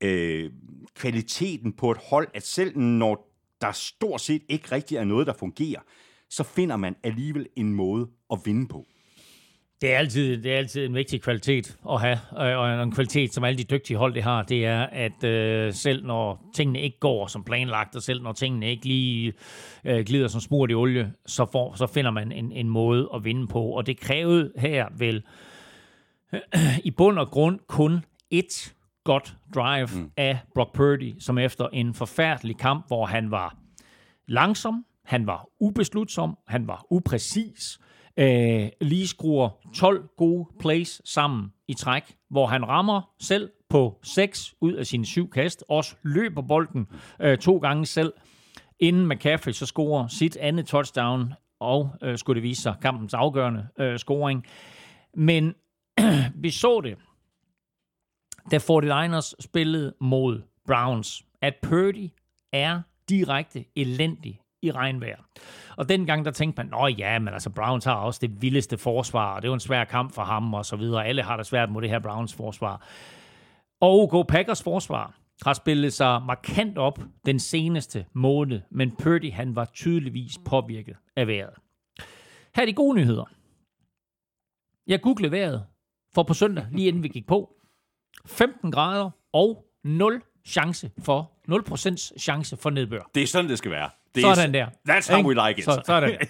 [0.00, 0.50] øh,
[0.94, 5.32] kvaliteten på et hold, at selv når der stort set ikke rigtig er noget, der
[5.32, 5.80] fungerer,
[6.30, 8.86] så finder man alligevel en måde at vinde på.
[9.80, 13.34] Det er, altid, det er altid en vigtig kvalitet at have, øh, og en kvalitet,
[13.34, 16.98] som alle de dygtige hold det har, det er, at øh, selv når tingene ikke
[16.98, 19.32] går som planlagt, og selv når tingene ikke lige
[19.84, 23.24] øh, glider som smurt i olie, så, får, så finder man en, en måde at
[23.24, 23.62] vinde på.
[23.62, 25.22] Og det krævede her vel
[26.84, 28.04] i bund og grund kun
[28.34, 28.72] ét
[29.04, 30.10] godt drive mm.
[30.16, 33.56] af Brock Purdy, som efter en forfærdelig kamp, hvor han var
[34.28, 37.78] langsom, han var ubeslutsom, han var upræcis,
[38.16, 44.54] øh, lige skruer 12 gode plays sammen i træk, hvor han rammer selv på 6
[44.60, 46.86] ud af sine syv kast, også løber bolden
[47.20, 48.12] øh, to gange selv,
[48.80, 53.68] inden McCaffrey så scorer sit andet touchdown, og øh, skulle det vise sig kampens afgørende
[53.78, 54.46] øh, scoring.
[55.14, 55.54] Men
[56.44, 56.98] vi så det,
[58.50, 62.10] da 49ers spillede mod Browns, at Purdy
[62.52, 65.16] er direkte elendig i regnvejr.
[65.76, 69.34] Og dengang der tænkte man, nå ja, men altså Browns har også det vildeste forsvar,
[69.34, 71.06] og det er jo en svær kamp for ham og så videre.
[71.06, 72.86] Alle har det svært mod det her Browns forsvar.
[73.80, 79.56] Og Go Packers forsvar har spillet sig markant op den seneste måned, men Purdy han
[79.56, 81.54] var tydeligvis påvirket af vejret.
[82.54, 83.24] Her er de gode nyheder.
[84.86, 85.66] Jeg googlede vejret
[86.14, 87.52] for på søndag, lige inden vi gik på.
[88.26, 91.32] 15 grader og 0 chance for
[92.14, 93.10] 0% chance for nedbør.
[93.14, 93.90] Det er sådan, det skal være.
[94.16, 94.66] Det Sådan der.
[94.88, 95.64] That's how we like it.
[95.64, 96.12] Så, sådan.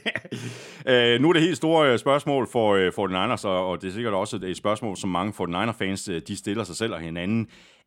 [0.88, 3.82] Øh, nu er det helt store øh, spørgsmål for, øh, for den Niners, og, og
[3.82, 6.76] det er sikkert også et spørgsmål, som mange for den fans øh, de stiller sig
[6.76, 7.40] selv og hinanden.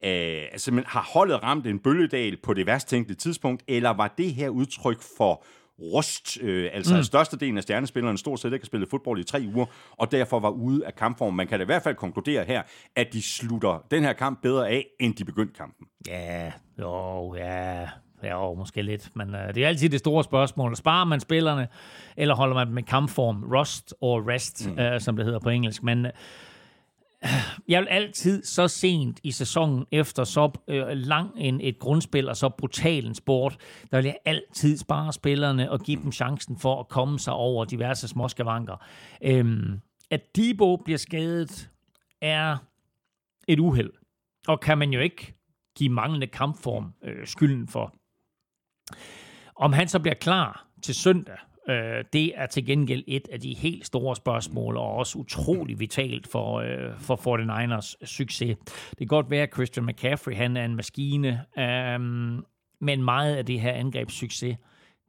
[0.04, 4.34] Øh, altså, har holdet ramt en bølgedal på det værst tænkelige tidspunkt, eller var det
[4.34, 5.44] her udtryk for
[5.82, 7.04] rust, øh, altså mm.
[7.04, 10.50] størstedelen af stjernespillerne stort set ikke har spillet fodbold i tre uger, og derfor var
[10.50, 11.34] ude af kampform.
[11.34, 12.62] Man kan da i hvert fald konkludere her,
[12.96, 15.88] at de slutter den her kamp bedre af, end de begyndte kampen.
[16.08, 17.88] Ja, jo, ja,
[18.24, 19.10] ja, måske lidt.
[19.16, 20.76] Men uh, det er altid det store spørgsmål.
[20.76, 21.68] Sparer man spillerne,
[22.18, 23.44] eller holder man dem med kampform?
[23.44, 24.74] Rust og rest, mm.
[24.74, 25.84] uh, som det hedder på engelsk.
[25.84, 26.12] Men uh,
[27.68, 32.38] jeg vil altid så sent i sæsonen, efter så øh, lang en, et grundspil og
[32.38, 33.58] så brutal en sport,
[33.92, 37.66] der vil jeg altid spare spillerne og give dem chancen for at komme sig over
[37.66, 38.86] diverse småskavanker.
[39.24, 41.70] Øhm, at Debo bliver skadet,
[42.22, 42.58] er
[43.48, 43.92] et uheld.
[44.48, 45.34] Og kan man jo ikke
[45.78, 47.96] give manglende kampform øh, skylden for.
[49.56, 51.38] Om han så bliver klar til søndag,
[51.70, 56.28] øh, det er til gengæld et af de helt store spørgsmål, og også utrolig vitalt
[56.28, 58.58] for, øh, for 49ers succes.
[58.90, 62.00] Det kan godt være, at Christian McCaffrey han er en maskine, øh,
[62.82, 64.58] men meget af det her angrebs succes,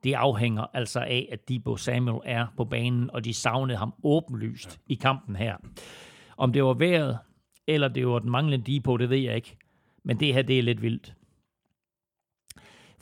[0.05, 4.81] det afhænger altså af, at Debo Samuel er på banen, og de savnede ham åbenlyst
[4.87, 5.57] i kampen her.
[6.37, 7.19] Om det var vejret,
[7.67, 9.57] eller det var den manglende Debo, det ved jeg ikke.
[10.05, 11.15] Men det her, det er lidt vildt.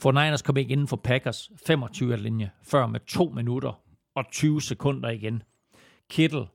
[0.01, 3.81] For Niners kom ikke inden for Packers 25 linje før med 2 minutter
[4.15, 5.43] og 20 sekunder igen.
[6.09, 6.47] Kittle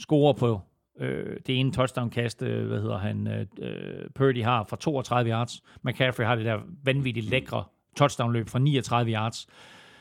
[0.00, 0.60] scorer på
[1.00, 5.62] øh, det ene touchdown-kast, øh, hvad hedder han, øh, Purdy har fra 32 yards.
[5.82, 7.64] McCaffrey har det der vanvittigt lækre
[7.96, 9.46] touchdown-løb fra 39 yards.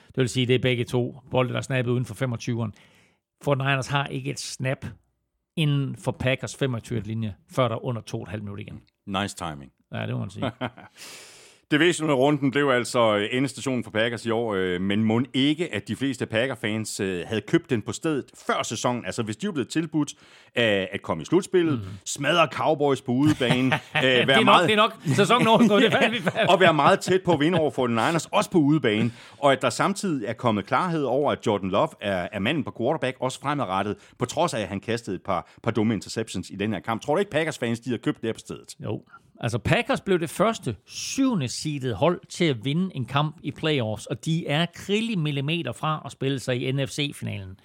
[0.08, 2.72] Det vil sige, det er begge to bolde, der er snappet uden for 25'eren.
[3.44, 4.86] For Niners har ikke et snap
[5.56, 8.82] inden for Packers 25 linje, før der er under 2,5 minutter igen.
[9.06, 9.72] Nice timing.
[9.94, 10.52] Ja, det må man sige.
[11.72, 15.96] Divisional-runden blev altså øh, endestationen for Packers i år, øh, men må ikke, at de
[15.96, 19.06] fleste Packer-fans øh, havde købt den på stedet før sæsonen.
[19.06, 20.14] Altså, hvis de blevet tilbudt
[20.58, 21.88] øh, at komme i slutspillet, mm.
[22.06, 25.84] smadre Cowboys på udebane, øh, det, er være nok, meget, det er nok sæsonen overgået,
[25.84, 28.50] det fandt vi og være meget tæt på at vinde over for den Niners, også
[28.50, 29.12] på udebane.
[29.38, 32.74] Og at der samtidig er kommet klarhed over, at Jordan Love er, er manden på
[32.78, 36.56] quarterback, også fremadrettet, på trods af, at han kastede et par, par dumme interceptions i
[36.56, 37.02] den her kamp.
[37.02, 38.76] Tror du ikke, Packers-fans de har købt det på stedet?
[38.80, 39.02] Jo.
[39.40, 44.06] Altså, Packers blev det første syvende seedede hold til at vinde en kamp i playoffs,
[44.06, 47.60] og de er krillig millimeter fra at spille sig i NFC-finalen.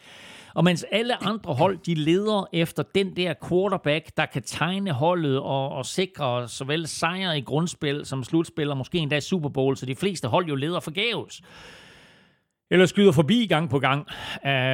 [0.54, 5.38] Og mens alle andre hold, de leder efter den der quarterback, der kan tegne holdet
[5.38, 9.86] og, og sikre såvel sejre i grundspil som slutspil, og måske endda Super Bowl, så
[9.86, 11.42] de fleste hold jo leder forgæves.
[12.70, 14.06] Eller skyder forbi gang på gang.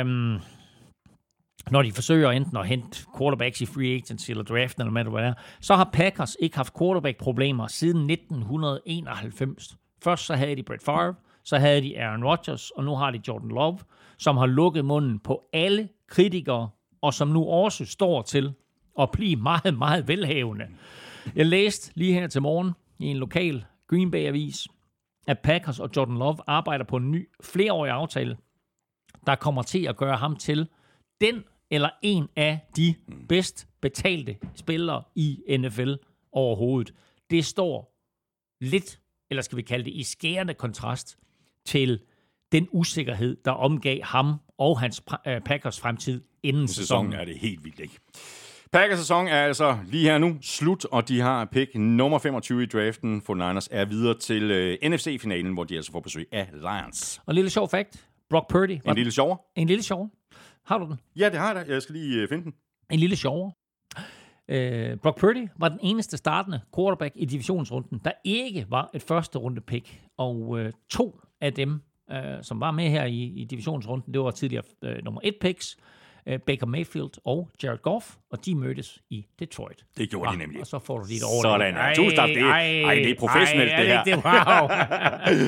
[0.03, 0.41] Um,
[1.71, 5.29] når de forsøger enten at hente quarterbacks i free agency eller draften, eller hvad det
[5.29, 9.77] er, så har Packers ikke haft quarterback-problemer siden 1991.
[10.05, 13.21] Først så havde de Brett Favre, så havde de Aaron Rodgers, og nu har de
[13.29, 13.79] Jordan Love,
[14.19, 16.69] som har lukket munden på alle kritikere,
[17.03, 18.53] og som nu også står til
[19.01, 20.67] at blive meget, meget velhavende.
[21.35, 24.69] Jeg læste lige her til morgen i en lokal Green Bay-avis,
[25.27, 28.37] at Packers og Jordan Love arbejder på en ny flereårig aftale,
[29.27, 30.69] der kommer til at gøre ham til
[31.21, 32.95] den eller en af de
[33.29, 35.93] bedst betalte spillere i NFL
[36.33, 36.95] overhovedet.
[37.31, 37.95] Det står
[38.61, 39.01] lidt,
[39.31, 41.19] eller skal vi kalde det, i skærende kontrast
[41.65, 42.01] til
[42.53, 47.13] den usikkerhed, der omgav ham og hans øh, Packers fremtid inden sæsonen.
[47.13, 47.99] Sæsonen er det helt vildt, ikke?
[48.73, 52.67] Packers sæson er altså lige her nu slut, og de har pick nummer 25 i
[52.67, 53.23] draften.
[53.23, 57.21] For Niners er videre til uh, NFC-finalen, hvor de altså får besøg af Lions.
[57.27, 58.09] Og en lille sjov fact.
[58.31, 58.79] Brock Purdy.
[58.87, 59.39] En lille sjovere?
[59.57, 60.11] En lille sjov.
[60.69, 61.01] Har du den?
[61.17, 61.73] Ja, det har jeg da.
[61.73, 62.55] Jeg skal lige uh, finde den.
[62.91, 63.53] En lille sjovere.
[64.53, 69.39] Uh, Brock Purdy var den eneste startende quarterback i divisionsrunden, der ikke var et første
[69.39, 70.01] runde pick.
[70.17, 71.81] Og uh, to af dem,
[72.13, 75.77] uh, som var med her i, i divisionsrunden, det var tidligere uh, nummer et picks,
[76.47, 79.85] Baker Mayfield og Jared Goff, og de mødtes i Detroit.
[79.99, 80.61] Det gjorde de nemlig.
[80.61, 81.95] Og så får du dit over Sådan.
[81.95, 82.29] Tusind tak.
[82.29, 84.05] Det, ej, det er professionelt, det her.
[84.05, 84.69] Det, wow.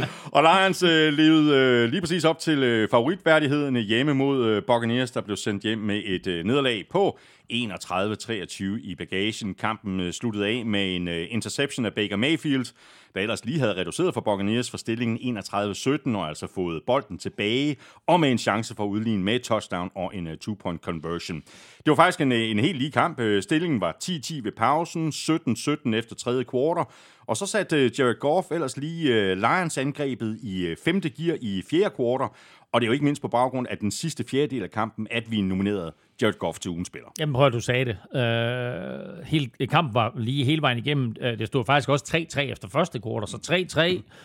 [0.36, 5.10] Og Lions øh, levede øh, lige præcis op til øh, favoritværdigheden hjemme mod øh, Buccaneers,
[5.10, 7.18] der blev sendt hjem med et øh, nederlag på
[7.50, 9.54] 31-23 i bagagen.
[9.54, 12.66] Kampen øh, sluttede af med en øh, interception af Baker Mayfield,
[13.14, 17.76] der ellers lige havde reduceret for Buccaneers for stillingen 31-17, og altså fået bolden tilbage,
[18.06, 21.42] og med en chance for at udligne med touchdown og en øh, two-point conversion.
[21.76, 23.20] Det var faktisk en, en helt lige kamp.
[23.40, 26.84] Stillingen var 10-10 ved pausen, 17-17 efter tredje kvartal,
[27.26, 32.28] og så satte Jared Goff ellers lige Lions angrebet i femte gear i fjerde kvartal,
[32.72, 35.30] og det er jo ikke mindst på baggrund af den sidste fjerdedel af kampen, at
[35.30, 35.92] vi nominerede
[36.22, 37.08] Jared Goff til ugen spiller.
[37.20, 38.20] Jamen prøv at du sagde det.
[38.20, 41.16] Øh, hele, kampen var lige hele vejen igennem.
[41.20, 43.66] Øh, det stod faktisk også 3-3 efter første kvartal, så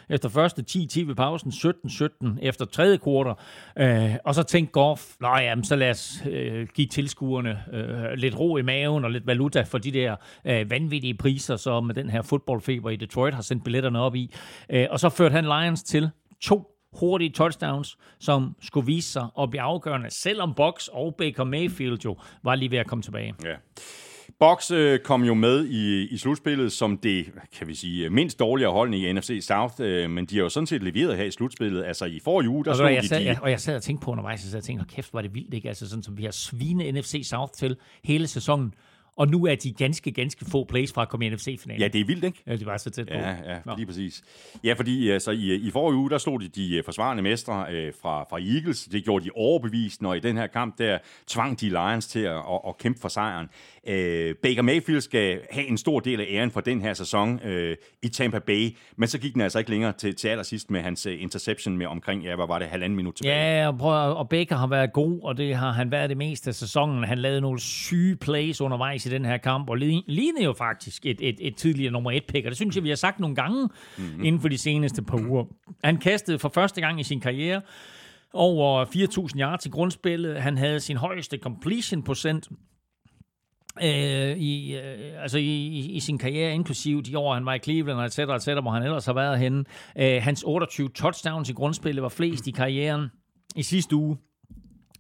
[0.10, 3.34] 3-3 efter første 10-10 ved pausen, 17-17 efter tredje kvartal.
[3.80, 8.40] Øh, og så tænkte Goff, nej, jamen, så lad os øh, give tilskuerne øh, lidt
[8.40, 10.16] ro i maven og lidt valuta for de der
[10.46, 14.34] øh, vanvittige priser, som den her fodboldfeber i Detroit har sendt billetterne op i.
[14.70, 16.10] Øh, og så førte han Lions til
[16.42, 22.00] to hurtige touchdowns, som skulle vise sig at blive afgørende, selvom Box og Baker Mayfield
[22.06, 23.36] jo var lige ved at komme tilbage.
[23.44, 23.56] Ja.
[24.40, 27.26] Box øh, kom jo med i, i slutspillet som det,
[27.58, 30.68] kan vi sige, mindst dårlige holdning i NFC South, øh, men de har jo sådan
[30.68, 31.84] set leveret her i slutspillet.
[31.84, 33.08] Altså i forrige uge, der og slog jeg de...
[33.08, 33.26] sad, de...
[33.26, 35.54] Ja, og jeg sad og tænkte på undervejs, så jeg tænkte, kæft, var det vildt,
[35.54, 35.68] ikke?
[35.68, 38.74] Altså sådan, som vi har svine NFC South til hele sæsonen.
[39.18, 41.82] Og nu er de ganske, ganske få plays fra at komme i NFC-finalen.
[41.82, 42.44] Ja, det er vildt, ikke?
[42.48, 43.14] Ja, det var så tæt på.
[43.14, 43.76] Ja, ja Nå.
[43.76, 44.24] lige præcis.
[44.64, 47.94] Ja, fordi altså, i, i forrige uge, der slog de de øh, forsvarende mestre øh,
[48.02, 48.84] fra, fra Eagles.
[48.84, 50.98] Det gjorde de overbevist, når i den her kamp, der
[51.28, 53.48] tvang de Lions til at, at, at kæmpe for sejren.
[53.88, 57.78] Øh, Baker Mayfield skal have en stor del af æren for den her sæson øh,
[58.04, 61.08] i Tampa Bay, men så gik den altså ikke længere til, til allersidst med hans
[61.08, 63.62] uh, interception med omkring, ja, hvad var det, halvanden minut tilbage.
[63.62, 66.50] Ja, og, prøv, og Baker har været god, og det har han været det meste
[66.50, 67.04] af sæsonen.
[67.04, 71.18] Han lavede nogle syge plays undervejs i den her kamp, og ligner jo faktisk et,
[71.22, 73.70] et, et tidligere nummer et pick, og det synes jeg, vi har sagt nogle gange
[73.98, 74.24] mm-hmm.
[74.24, 75.46] inden for de seneste par uger.
[75.84, 77.62] Han kastede for første gang i sin karriere
[78.34, 80.42] over 4.000 yards i grundspillet.
[80.42, 82.50] Han havde sin højeste completion procent
[83.84, 88.00] øh, i, øh, altså i, i, sin karriere, inklusiv de år, han var i Cleveland,
[88.00, 89.64] og et cetera, et cetera, hvor han ellers har været henne.
[89.98, 93.08] Øh, hans 28 touchdowns i grundspillet var flest i karrieren.
[93.56, 94.18] I sidste uge,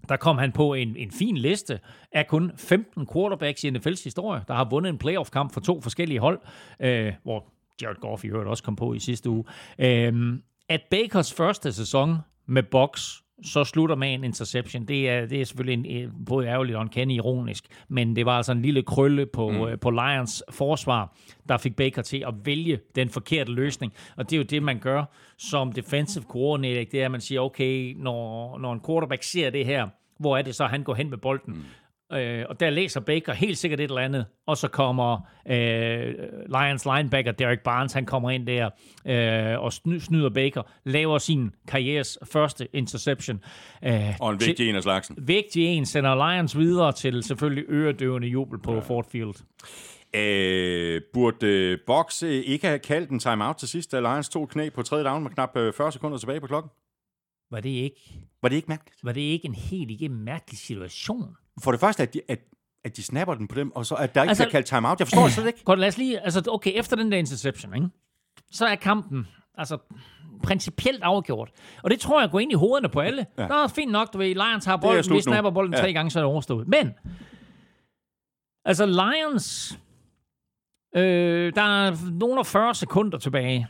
[0.09, 1.79] der kom han på en, en fin liste
[2.11, 6.19] af kun 15 quarterbacks i NFL's historie, der har vundet en playoff-kamp for to forskellige
[6.19, 6.39] hold,
[6.79, 7.45] øh, hvor
[7.81, 9.43] Jared Goff i øvrigt også kom på i sidste uge.
[9.79, 12.17] Øh, at Bakers første sæson
[12.47, 13.11] med Box
[13.43, 14.85] så slutter med en interception.
[14.85, 18.37] Det er, det er selvfølgelig en, både ærgerligt og en kende ironisk, men det var
[18.37, 19.61] altså en lille krølle på, mm.
[19.61, 21.15] øh, på Lions forsvar,
[21.49, 23.93] der fik Baker til at vælge den forkerte løsning.
[24.15, 25.03] Og det er jo det, man gør
[25.37, 26.89] som defensive coordinator.
[26.91, 29.87] Det er, at man siger, okay, når, når en quarterback ser det her,
[30.19, 31.53] hvor er det så, han går hen med bolden?
[31.53, 31.63] Mm.
[32.13, 36.13] Øh, og der læser Baker helt sikkert et eller andet, og så kommer øh,
[36.47, 38.69] Lions linebacker Derek Barnes, han kommer ind der
[39.05, 43.43] øh, og snyder Baker, laver sin karrieres første interception.
[43.85, 45.17] Øh, og en vigtig en af slagsen.
[45.27, 48.79] Vigtig en, sender Lions videre til selvfølgelig øredøvende jubel på ja.
[48.79, 49.35] Ford Field.
[50.15, 54.83] Øh, burde Box ikke have kaldt en timeout til sidst, da Lions tog knæ på
[54.83, 56.71] tredje down med knap 40 øh, sekunder tilbage på klokken?
[57.51, 58.19] Var det ikke...
[58.41, 58.99] Var det ikke mærkeligt?
[59.03, 61.35] Var det ikke en helt igennem mærkelig situation?
[61.63, 62.39] For det første, at de, at,
[62.85, 64.99] at de snapper den på dem, og så at der ikke altså, bliver kaldt timeout.
[64.99, 65.63] Jeg forstår det slet ikke.
[65.63, 66.19] Godt, lad os lige...
[66.19, 67.89] Altså, okay, efter den der interception, ikke?
[68.51, 69.27] så er kampen
[69.57, 69.77] altså
[70.43, 71.51] principielt afgjort.
[71.83, 73.25] Og det tror jeg går ind i hovederne på alle.
[73.37, 73.47] Ja.
[73.47, 75.79] Nå, fint nok, du ved, Lions har bolden, vi snapper bolden ja.
[75.79, 76.67] tre gange, så er det overstået.
[76.67, 76.93] Men,
[78.65, 79.79] altså Lions,
[80.95, 83.67] øh, der er nogle 40 sekunder tilbage.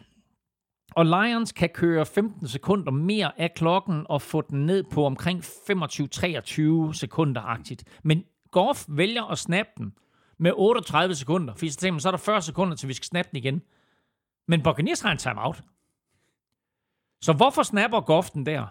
[0.96, 5.44] Og Lions kan køre 15 sekunder mere af klokken og få den ned på omkring
[5.44, 7.84] 25-23 sekunder-agtigt.
[8.04, 9.94] Men Goff vælger at snappe den
[10.38, 13.06] med 38 sekunder, fordi så tænker man, så er der 40 sekunder, til vi skal
[13.06, 13.62] snappe den igen.
[14.48, 15.64] Men Buccaneers har en timeout.
[17.22, 18.68] Så hvorfor snapper Goff den der?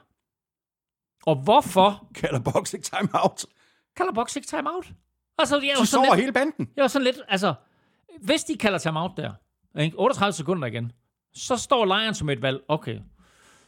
[1.27, 2.09] Og hvorfor...
[2.15, 3.47] Kalder Box ikke timeout?
[3.97, 4.93] Kalder Box ikke timeout?
[5.39, 6.69] Altså, jeg de sover lidt, hele banden.
[6.77, 7.55] Jeg var sådan lidt, altså...
[8.21, 9.33] Hvis de kalder timeout der,
[9.79, 9.99] ikke?
[9.99, 10.93] 38 sekunder igen,
[11.35, 12.61] så står Lions som et valg.
[12.69, 12.99] Okay,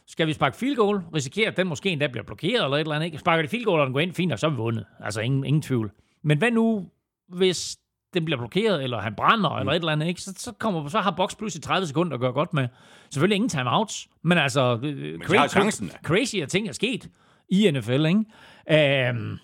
[0.07, 1.01] skal vi sparke field goal?
[1.13, 3.05] Risikerer, at den måske endda bliver blokeret eller et eller andet.
[3.05, 3.17] Ikke?
[3.17, 4.85] Sparker de field goal, og den går ind, fint, og så er vi vundet.
[4.99, 5.91] Altså ingen, ingen tvivl.
[6.23, 6.89] Men hvad nu,
[7.27, 7.77] hvis
[8.13, 9.59] den bliver blokeret, eller han brænder, mm.
[9.59, 10.21] eller et eller andet, ikke?
[10.21, 12.67] Så, så, kommer, så har Box pludselig 30 sekunder at gøre godt med.
[13.09, 17.09] Selvfølgelig ingen timeouts, men altså, men crazy, chancen, crazy ting er sket
[17.49, 19.11] i NFL, ikke?
[19.11, 19.39] Um,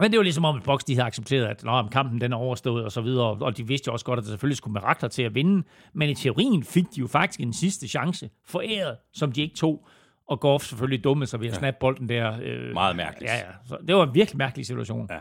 [0.00, 2.36] men det var ligesom om, at Box de havde accepteret, at Nå, kampen den er
[2.36, 5.08] overstået og så videre, og de vidste jo også godt, at der selvfølgelig skulle mirakler
[5.08, 5.62] til at vinde.
[5.94, 9.86] Men i teorien fik de jo faktisk en sidste chance, foræret, som de ikke tog.
[10.28, 12.38] Og Goff selvfølgelig dumme sig ved at snappe bolden der.
[12.42, 13.32] Øh, Meget mærkeligt.
[13.32, 13.52] Ja, ja.
[13.68, 15.08] Så det var en virkelig mærkelig situation.
[15.10, 15.18] Ja.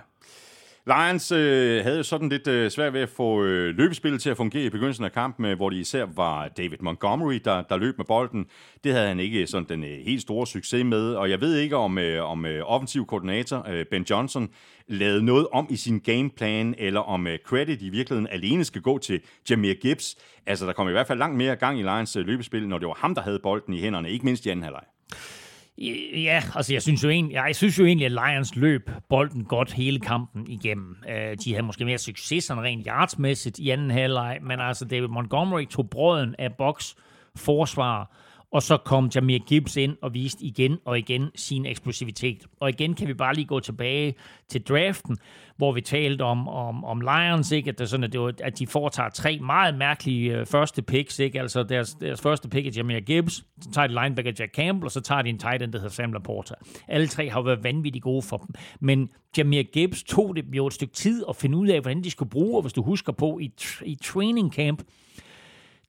[0.88, 4.38] Lions øh, havde jo sådan lidt øh, svært ved at få øh, løbespillet til at
[4.38, 7.98] fungere i begyndelsen af kampen, øh, hvor det især var David Montgomery, der, der løb
[7.98, 8.46] med bolden.
[8.84, 11.76] Det havde han ikke sådan den øh, helt store succes med, og jeg ved ikke,
[11.76, 14.50] om, øh, om øh, offensiv koordinator øh, Ben Johnson
[14.88, 18.98] lavede noget om i sin gameplan, eller om øh, credit i virkeligheden alene skal gå
[18.98, 20.16] til Jameer Gibbs.
[20.46, 22.88] Altså, der kom i hvert fald langt mere gang i Lions øh, løbespil, når det
[22.88, 24.84] var ham, der havde bolden i hænderne, ikke mindst i anden halvleg.
[25.78, 29.74] Ja, altså jeg synes jo egentlig, jeg synes jo egentlig, at Lions løb bolden godt
[29.74, 30.96] hele kampen igennem.
[31.10, 35.08] Øh, de havde måske mere succes end rent yardsmæssigt i anden halvleg, men altså David
[35.08, 36.96] Montgomery tog brøden af boks
[37.38, 38.16] forsvar,
[38.52, 42.46] og så kom Jamir Gibbs ind og viste igen og igen sin eksplosivitet.
[42.60, 44.16] Og igen kan vi bare lige gå tilbage
[44.50, 45.18] til draften,
[45.58, 47.70] hvor vi talte om, om, om Lions, ikke?
[47.70, 51.20] At, det sådan, at, det var, at de foretager tre meget mærkelige øh, første picks.
[51.20, 51.42] Ikke?
[51.42, 54.92] Altså deres, deres første pick er Jamir Gibbs, så tager de linebacker Jack Campbell, og
[54.92, 56.54] så tager de en tight end, der hedder Sam Laporta.
[56.88, 58.50] Alle tre har været vanvittigt gode for dem.
[58.80, 62.12] Men Jamir Gibbs tog det jo et stykke tid at finde ud af, hvordan de
[62.12, 63.52] skulle bruge, og hvis du husker på, i,
[63.86, 64.82] i training camp,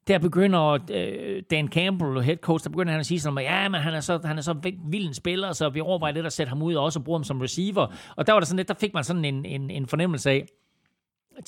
[0.09, 3.81] der begynder øh, Dan Campbell, head coach, der begynder han at sige sådan, ja, men
[3.81, 6.49] han er så, han er så vild en spiller, så vi overvejer lidt at sætte
[6.51, 7.87] ham ud og også bruge ham som receiver.
[8.17, 10.47] Og der var der sådan lidt, der fik man sådan en, en, en fornemmelse af,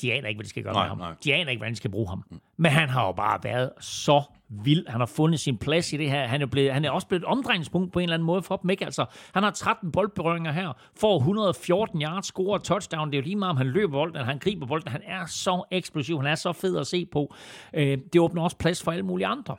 [0.00, 0.98] de aner ikke, hvad de skal gøre Nej, med ham.
[0.98, 1.14] nej.
[1.24, 2.24] De aner ikke, hvordan de skal bruge ham.
[2.56, 4.88] Men han har jo bare været så vild.
[4.88, 6.26] Han har fundet sin plads i det her.
[6.26, 8.56] Han er, blevet, han er også blevet et omdrejningspunkt på en eller anden måde for
[8.56, 8.70] dem.
[8.70, 8.84] Ikke?
[8.84, 9.04] Altså,
[9.34, 13.10] han har 13 boldberøringer her, får 114 yards, scorer touchdown.
[13.10, 14.88] Det er jo lige meget, om han løber bolden, eller han griber bolden.
[14.88, 16.16] Han er så eksplosiv.
[16.16, 17.34] Han er så fed at se på.
[17.74, 19.56] Øh, det åbner også plads for alle mulige andre.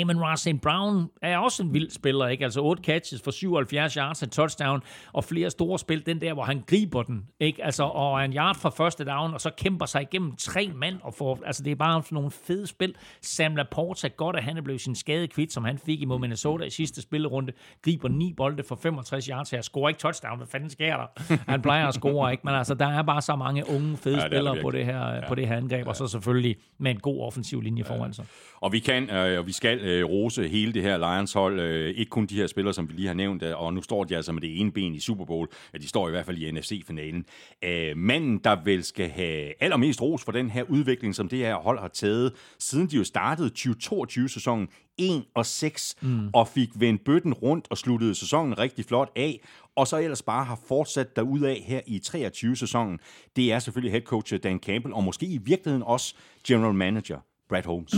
[0.00, 0.60] Amon Ross St.
[0.62, 2.44] Brown er også en vild spiller, ikke?
[2.44, 6.06] Altså 8 catches for 77 yards, en touchdown, og flere store spil.
[6.06, 7.64] Den der, hvor han griber den, ikke?
[7.64, 10.96] Altså, og er en yard fra første down, og så kæmper sig igennem tre mand,
[11.02, 12.94] og får, altså det er bare sådan nogle fede spil.
[13.22, 16.64] Sam Laporta, godt at han er blevet sin skade kvit, som han fik imod Minnesota
[16.64, 17.52] i sidste spillerunde,
[17.82, 21.34] griber ni bolde for 65 yards her, scorer ikke touchdown, hvad fanden sker der?
[21.52, 22.42] Han plejer at score, ikke?
[22.44, 24.84] Men altså, der er bare så mange unge, fede Ja, ja, er spillere på det,
[24.84, 25.28] her, ja.
[25.28, 28.24] på det her angreb, og så selvfølgelig med en god offensiv linje foran sig.
[28.60, 31.60] Og vi kan, øh, og vi skal øh, rose hele det her Lions-hold.
[31.60, 34.04] Øh, ikke kun de her spillere, som vi lige har nævnt, øh, og nu står
[34.04, 35.48] de altså med det ene ben i Super Bowl.
[35.72, 37.24] Ja, de står i hvert fald i NFC-finalen.
[37.64, 41.54] Øh, manden, der vel skal have allermest ros for den her udvikling, som det her
[41.54, 46.28] hold har taget, siden de jo startede 2022-sæsonen 1 og 6, mm.
[46.32, 49.40] og fik vendt bøtten rundt og sluttede sæsonen rigtig flot af,
[49.76, 52.98] og så ellers bare har fortsat derudad her i 23-sæsonen.
[53.36, 56.14] Det er selvfølgelig head coach Dan Campbell, og måske i virkeligheden også
[56.46, 57.94] general manager Brad Holmes.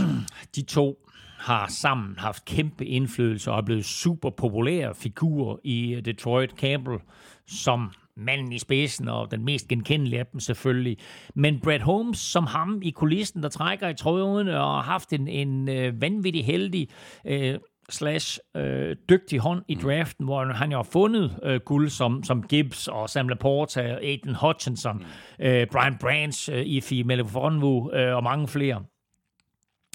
[0.57, 1.06] de to
[1.39, 6.51] har sammen haft kæmpe indflydelse og er blevet super populære figurer i Detroit.
[6.51, 6.99] Campbell
[7.47, 10.97] som manden i spidsen, og den mest genkendelige af dem selvfølgelig.
[11.35, 15.29] Men Brad Holmes som ham i kulissen, der trækker i trådene og har haft en,
[15.29, 16.89] en øh, vanvittig heldig
[17.27, 17.59] øh,
[17.91, 22.43] slash øh, dygtig hånd i draften, hvor han jo har fundet øh, guld som, som
[22.43, 25.05] Gibbs og Sam Laporta, Aiden Hutchinson,
[25.39, 28.83] øh, Brian Branch, øh, Ifi Melifonwu øh, og mange flere.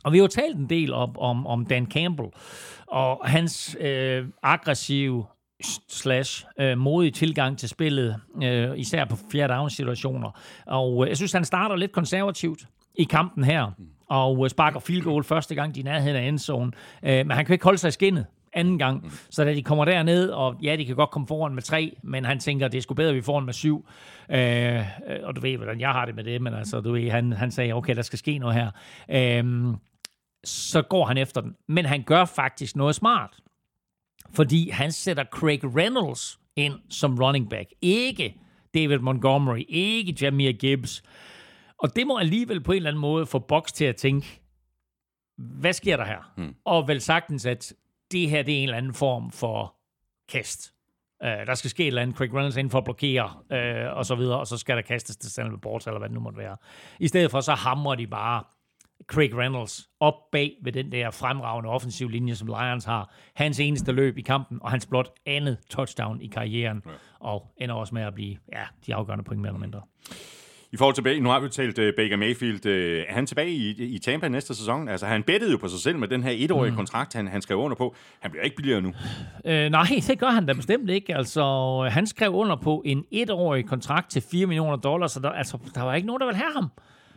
[0.04, 2.30] Og vi har jo talt en del om, om, om Dan Campbell
[2.88, 5.26] og hans øh, aggressive
[5.90, 10.40] slash øh, modige tilgang til spillet, øh, især på fjerde down situationer.
[10.66, 12.66] Og øh, jeg synes, han starter lidt konservativt
[12.96, 13.72] i kampen her,
[14.10, 16.72] og øh, sparker field goal første gang, de er i nærheden af endzone.
[17.04, 19.04] Øh, men han kan ikke holde sig i skinnet anden gang.
[19.04, 19.12] Mm.
[19.30, 22.26] Så da de kommer derned, og ja, de kan godt komme foran med tre, men
[22.26, 23.86] han tænker, det er sgu bedre, at vi får en med syv.
[24.30, 24.84] Øh, øh,
[25.24, 27.52] og du ved, hvordan jeg har det med det, men altså, du ved, han, han
[27.52, 28.72] sagde, okay, der skal ske noget her.
[29.10, 29.74] Øh,
[30.44, 31.56] så går han efter den.
[31.68, 33.38] Men han gør faktisk noget smart.
[34.34, 37.70] Fordi han sætter Craig Reynolds ind som running back.
[37.82, 38.36] Ikke
[38.74, 41.04] David Montgomery, ikke Jameer Gibbs.
[41.78, 44.42] Og det må alligevel på en eller anden måde få Box til at tænke,
[45.38, 46.34] hvad sker der her?
[46.38, 46.56] Mm.
[46.66, 47.74] Og vel sagtens, at
[48.12, 49.76] det her det er en eller anden form for
[50.30, 50.74] kast.
[51.24, 54.06] Uh, der skal ske et eller andet, Craig Reynolds ind for at blokere, uh, og
[54.06, 56.38] så videre, og så skal der kastes til Stanley Bort, eller hvad det nu måtte
[56.38, 56.58] være.
[57.00, 58.44] I stedet for, så hamrer de bare
[59.12, 63.14] Craig Reynolds op bag ved den der fremragende offensiv linje, som Lions har.
[63.36, 66.92] Hans eneste løb i kampen, og hans blot andet touchdown i karrieren, ja.
[67.20, 69.82] og ender også med at blive ja, de afgørende point mere eller mindre.
[70.74, 72.66] I forhold til, nu har vi talt uh, Baker Mayfield.
[72.66, 74.88] Uh, er han tilbage i, i Tampa næste sæson?
[74.88, 76.78] Altså, han bettede jo på sig selv med den her etårige mm.
[76.78, 77.96] kontrakt, han, han skrev under på.
[78.20, 78.94] Han bliver ikke billigere nu.
[79.46, 81.16] Øh, nej, det gør han da bestemt ikke.
[81.16, 81.44] Altså,
[81.92, 85.82] han skrev under på en etårig kontrakt til 4 millioner dollars, så der, altså, der
[85.82, 86.72] var ikke nogen, der ville have ham.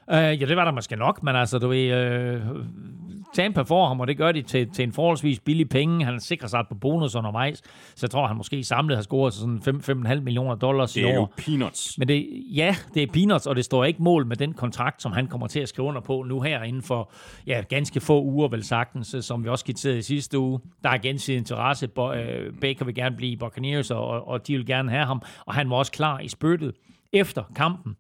[0.09, 2.57] Uh, ja, det var der måske nok, men altså, du ved, uh,
[3.35, 6.05] Tampa får ham, og det gør de til, til en forholdsvis billig penge.
[6.05, 7.59] Han sikrer sig på bonus undervejs,
[7.95, 9.63] så jeg tror, han måske samlet har scoret sådan
[10.09, 11.15] 5-5,5 millioner dollars i Det er år.
[11.21, 11.99] jo peanuts.
[11.99, 15.13] Men det, ja, det er peanuts, og det står ikke mål med den kontrakt, som
[15.13, 17.13] han kommer til at skrive under på nu her inden for
[17.47, 20.61] ja, ganske få uger, vel sagtens, som vi også skitserede i sidste uge.
[20.83, 21.89] Der er gensidig interesse.
[21.89, 25.23] Bo, øh, Baker vil gerne blive i Buccaneers, og, og de vil gerne have ham,
[25.47, 26.73] og han var også klar i spyttet
[27.13, 27.97] efter kampen,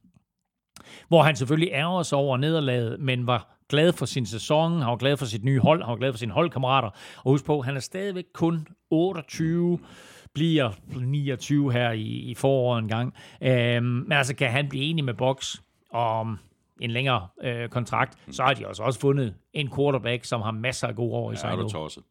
[1.08, 4.96] hvor han selvfølgelig ærger sig over nederlaget, men var glad for sin sæson, han var
[4.96, 6.88] glad for sit nye hold, han var glad for sine holdkammerater.
[7.16, 9.78] Og husk på, han er stadigvæk kun 28,
[10.34, 10.70] bliver
[11.00, 13.14] 29 her i, i foråret en gang.
[13.42, 15.54] Øhm, men altså, kan han blive enig med Box
[15.92, 16.38] om
[16.80, 20.86] en længere øh, kontrakt, så har de også, også fundet en quarterback, som har masser
[20.88, 21.68] af gode år i sig Ja, nu.
[21.68, 22.02] tosset.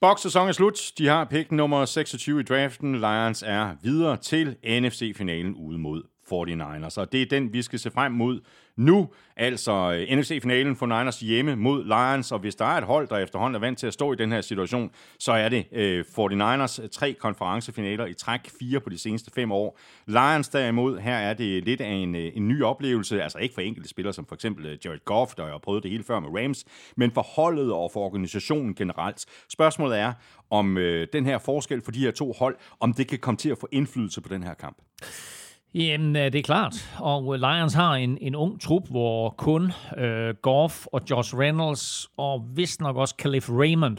[0.00, 0.92] Boks sæson er slut.
[0.98, 2.94] De har pick nummer 26 i draften.
[3.00, 6.02] Lions er videre til NFC-finalen ude mod
[6.32, 7.00] 49ers.
[7.00, 8.40] Og det er den, vi skal se frem mod
[8.76, 9.08] nu.
[9.36, 12.32] Altså øh, NFC-finalen for Niners hjemme mod Lions.
[12.32, 14.32] Og hvis der er et hold, der efterhånden er vant til at stå i den
[14.32, 19.30] her situation, så er det øh, 49ers tre konferencefinaler i træk, fire på de seneste
[19.34, 19.78] fem år.
[20.06, 23.22] Lions derimod, her er det lidt af en, øh, en ny oplevelse.
[23.22, 25.90] Altså ikke for enkelte spillere, som for eksempel øh, Jared Goff, der har prøvet det
[25.90, 26.64] hele før med Rams,
[26.96, 29.26] men for holdet og for organisationen generelt.
[29.48, 30.12] Spørgsmålet er,
[30.50, 33.50] om øh, den her forskel for de her to hold, om det kan komme til
[33.50, 34.76] at få indflydelse på den her kamp.
[35.74, 36.96] Jamen, øh, det er klart.
[36.98, 42.08] Og øh, Lions har en, en ung trup, hvor kun øh, Goff og Josh Reynolds
[42.16, 43.96] og vist nok også Calif Raymond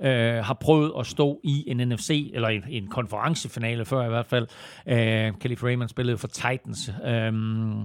[0.00, 4.26] øh, har prøvet at stå i en NFC, eller en, en konferencefinale før i hvert
[4.26, 4.46] fald.
[4.86, 7.32] Øh, Calif Raymond spillede for Titans, øh,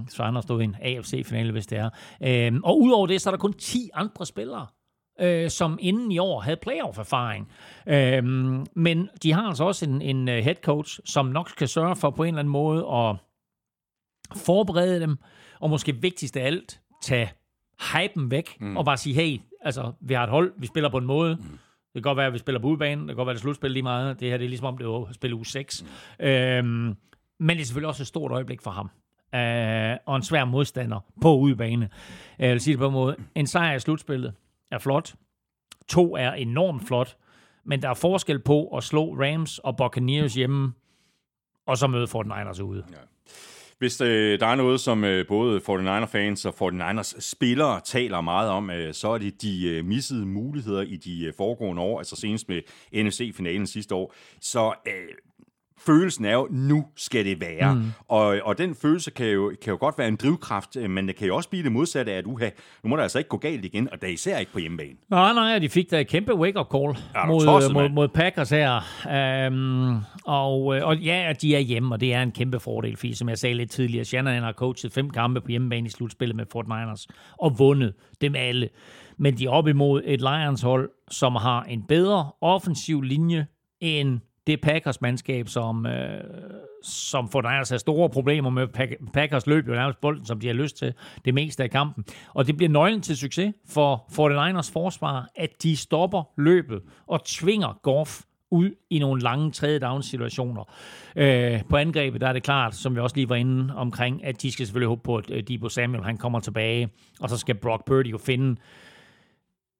[0.08, 1.90] så han har stået i en AFC-finale, hvis det er.
[2.22, 4.66] Øh, og udover det, så er der kun 10 andre spillere,
[5.20, 7.50] øh, som inden i år havde playoff-erfaring.
[7.86, 8.24] Øh,
[8.76, 12.10] men de har altså også en, en øh, head coach, som nok skal sørge for
[12.10, 13.16] på en eller anden måde at
[14.36, 15.16] forberede dem,
[15.60, 17.32] og måske vigtigst af alt, tage
[17.92, 18.76] hypen væk, mm.
[18.76, 21.42] og bare sige, hey, altså, vi har et hold, vi spiller på en måde, mm.
[21.42, 23.40] det kan godt være, at vi spiller på udebane, det kan godt være, at det
[23.40, 25.84] er slutspil lige meget, det her det er ligesom om, det er spille uge 6.
[26.18, 26.26] Mm.
[26.26, 26.96] Øhm,
[27.38, 28.90] men det er selvfølgelig også et stort øjeblik for ham.
[29.34, 31.88] Øh, og en svær modstander på udebane.
[32.38, 33.16] Jeg vil sige det på en måde.
[33.34, 34.34] En sejr i slutspillet
[34.70, 35.14] er flot.
[35.88, 37.16] To er enormt flot.
[37.64, 40.72] Men der er forskel på at slå Rams og Buccaneers hjemme,
[41.66, 42.84] og så møde 49ers ude.
[42.90, 42.96] Ja.
[43.82, 48.70] Hvis øh, der er noget, som øh, både 49er-fans og 49ers spillere taler meget om,
[48.70, 52.48] øh, så er det de øh, missede muligheder i de øh, foregående år, altså senest
[52.48, 52.60] med
[52.94, 54.14] NFC-finalen sidste år.
[54.40, 54.92] Så øh,
[55.86, 57.74] følelsen er jo, nu skal det være.
[57.74, 57.82] Mm.
[58.08, 61.16] Og, og den følelse kan jo, kan jo godt være en drivkraft, øh, men det
[61.16, 62.48] kan jo også blive det modsatte af, at uha,
[62.82, 64.94] nu må der altså ikke gå galt igen, og det er især ikke på hjemmebane.
[65.10, 67.92] Nej, nej, de fik da et kæmpe wake-up call Ja, mod, tosset, mod, mand.
[67.94, 68.80] mod Packers her.
[69.48, 73.14] Um, og, øh, og ja, de er hjemme, og det er en kæmpe fordel, fordi
[73.14, 76.44] som jeg sagde lidt tidligere, Shanahan har coachet fem kampe på hjemmebane i slutspillet med
[76.52, 78.68] Fort Niners, og vundet dem alle.
[79.18, 83.46] Men de er op imod et Lions-hold, som har en bedre offensiv linje
[83.80, 86.20] end det Packers-mandskab, som, øh,
[86.82, 88.66] som får Niners har store problemer med.
[88.78, 90.94] Pack- Packers løb jo nærmest bolden, som de har lyst til
[91.24, 92.04] det meste af kampen.
[92.34, 97.78] Og det bliver nøglen til succes for 49ers forsvar, at de stopper løbet og tvinger
[97.82, 98.20] Goff
[98.50, 100.64] ud i nogle lange tredje down situationer.
[101.16, 104.42] Øh, på angrebet der er det klart, som vi også lige var inde omkring, at
[104.42, 106.88] de skal selvfølgelig håbe på, at øh, Debo Samuel han kommer tilbage,
[107.20, 108.60] og så skal Brock Purdy jo finde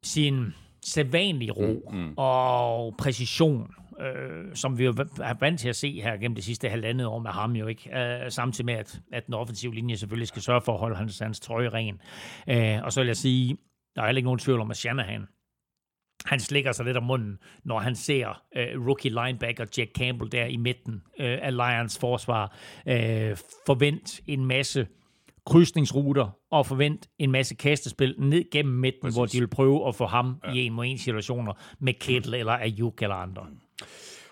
[0.02, 2.14] sin sædvanlige ro mm, mm.
[2.16, 3.70] og præcision,
[4.02, 4.90] øh, som vi jo
[5.22, 7.98] er vant til at se her gennem det sidste halvandet år med ham jo ikke,
[7.98, 11.18] øh, samtidig med, at, at den offensive linje selvfølgelig skal sørge for at holde hans,
[11.18, 12.00] hans trøje ren.
[12.48, 13.56] Øh, og så vil jeg sige,
[13.96, 15.26] der er heller ikke nogen tvivl om, at Shanahan,
[16.24, 20.44] han slikker sig lidt om munden, når han ser øh, rookie linebacker Jack Campbell der
[20.44, 22.56] i midten øh, af Lions forsvar
[22.86, 24.86] øh, forvent en masse
[25.46, 29.16] krydsningsruter og forvent en masse kastespil ned gennem midten, Præcis.
[29.16, 30.52] hvor de vil prøve at få ham ja.
[30.52, 33.46] i en mod en situationer med Kittle eller Ayuk eller andre.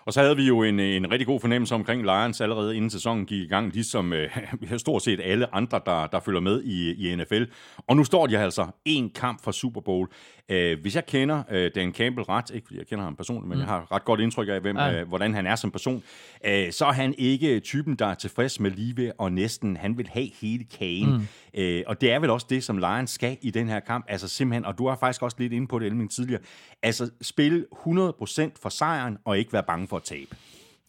[0.05, 3.25] Og så havde vi jo en, en rigtig god fornemmelse omkring Lions allerede inden sæsonen
[3.25, 4.29] gik i gang, ligesom øh,
[4.77, 7.43] stort set alle andre, der, der følger med i, i NFL.
[7.87, 10.07] Og nu står de altså en kamp fra Super Bowl.
[10.49, 13.55] Øh, hvis jeg kender øh, Dan Campbell ret, ikke fordi jeg kender ham personligt, men
[13.57, 13.59] mm.
[13.61, 14.99] jeg har ret godt indtryk af, hvem, Ja.
[15.01, 16.03] øh, hvordan han er som person,
[16.45, 19.77] øh, så er han ikke typen, der er tilfreds med lige og næsten.
[19.77, 21.13] Han vil have hele kagen.
[21.13, 21.27] Mm.
[21.53, 24.05] Øh, og det er vel også det, som Lions skal i den her kamp.
[24.07, 26.41] Altså simpelthen, og du har faktisk også lidt inde på det, Elming, tidligere.
[26.83, 30.35] Altså spille 100% for sejren, og ikke være bange for at tabe.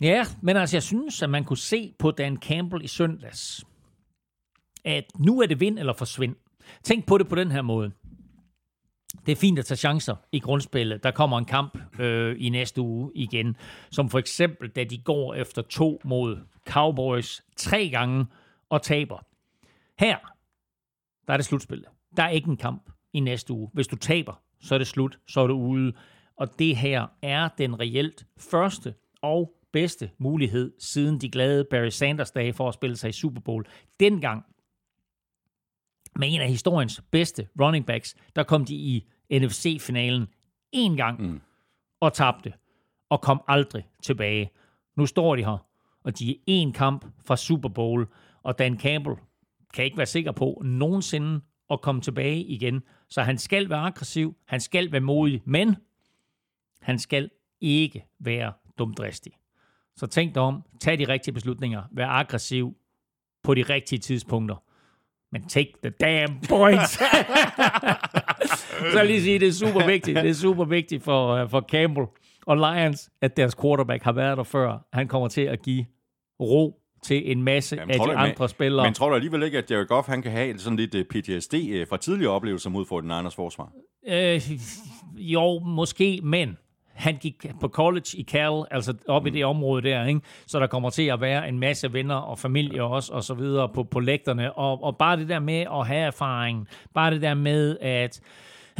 [0.01, 3.65] Ja, men altså jeg synes, at man kunne se på Dan Campbell i søndags,
[4.85, 6.35] at nu er det vind eller forsvind.
[6.85, 7.93] Tænk på det på den her måde.
[9.27, 11.03] Det er fint at tage chancer i grundspillet.
[11.03, 13.57] Der kommer en kamp øh, i næste uge igen,
[13.91, 16.39] som for eksempel, da de går efter to mod
[16.69, 18.27] Cowboys tre gange
[18.69, 19.19] og taber.
[19.99, 20.17] Her,
[21.27, 21.89] der er det slutspillet.
[22.17, 23.71] Der er ikke en kamp i næste uge.
[23.73, 25.93] Hvis du taber, så er det slut, så er du ude.
[26.37, 32.31] Og det her er den reelt første og bedste mulighed siden de glade Barry Sanders
[32.31, 33.65] dage for at spille sig i Super Bowl.
[34.01, 34.45] Dengang
[36.17, 40.27] med en af historiens bedste running backs, der kom de i NFC-finalen
[40.73, 41.41] en gang mm.
[42.01, 42.53] og tabte,
[43.09, 44.51] og kom aldrig tilbage.
[44.97, 45.67] Nu står de her,
[46.05, 48.07] og de er en kamp fra Super Bowl,
[48.43, 49.17] Og Dan Campbell
[49.75, 51.41] kan ikke være sikker på nogensinde
[51.71, 52.83] at komme tilbage igen.
[53.09, 55.77] Så han skal være aggressiv, han skal være modig, men
[56.81, 57.31] han skal
[57.61, 59.33] ikke være dumdristig.
[59.97, 62.77] Så tænk dig om, tag de rigtige beslutninger, vær aggressiv
[63.43, 64.57] på de rigtige tidspunkter.
[65.33, 66.91] Men take the damn points.
[68.93, 70.17] så jeg lige sige, det er super vigtigt.
[70.17, 72.07] Det er super vigtigt for, øh, for Campbell
[72.47, 74.87] og Lions, at deres quarterback har været der før.
[74.93, 75.87] Han kommer til at give
[76.41, 78.87] ro til en masse Jamen, af de du- andre spillere.
[78.87, 81.55] Men tror du alligevel ikke, at Jared Goff han kan have sådan lidt øh, PTSD
[81.71, 83.73] øh, fra tidligere oplevelser mod for den Niners forsvar?
[84.09, 84.41] Øh,
[85.17, 86.57] jo, måske, men
[87.03, 89.27] han gik på college i Cal, altså op mm.
[89.27, 90.21] i det område der, ikke?
[90.47, 93.69] så der kommer til at være en masse venner og familie også, og så videre
[93.69, 97.35] på, på lægterne, og, og bare det der med at have erfaring, bare det der
[97.35, 98.21] med, at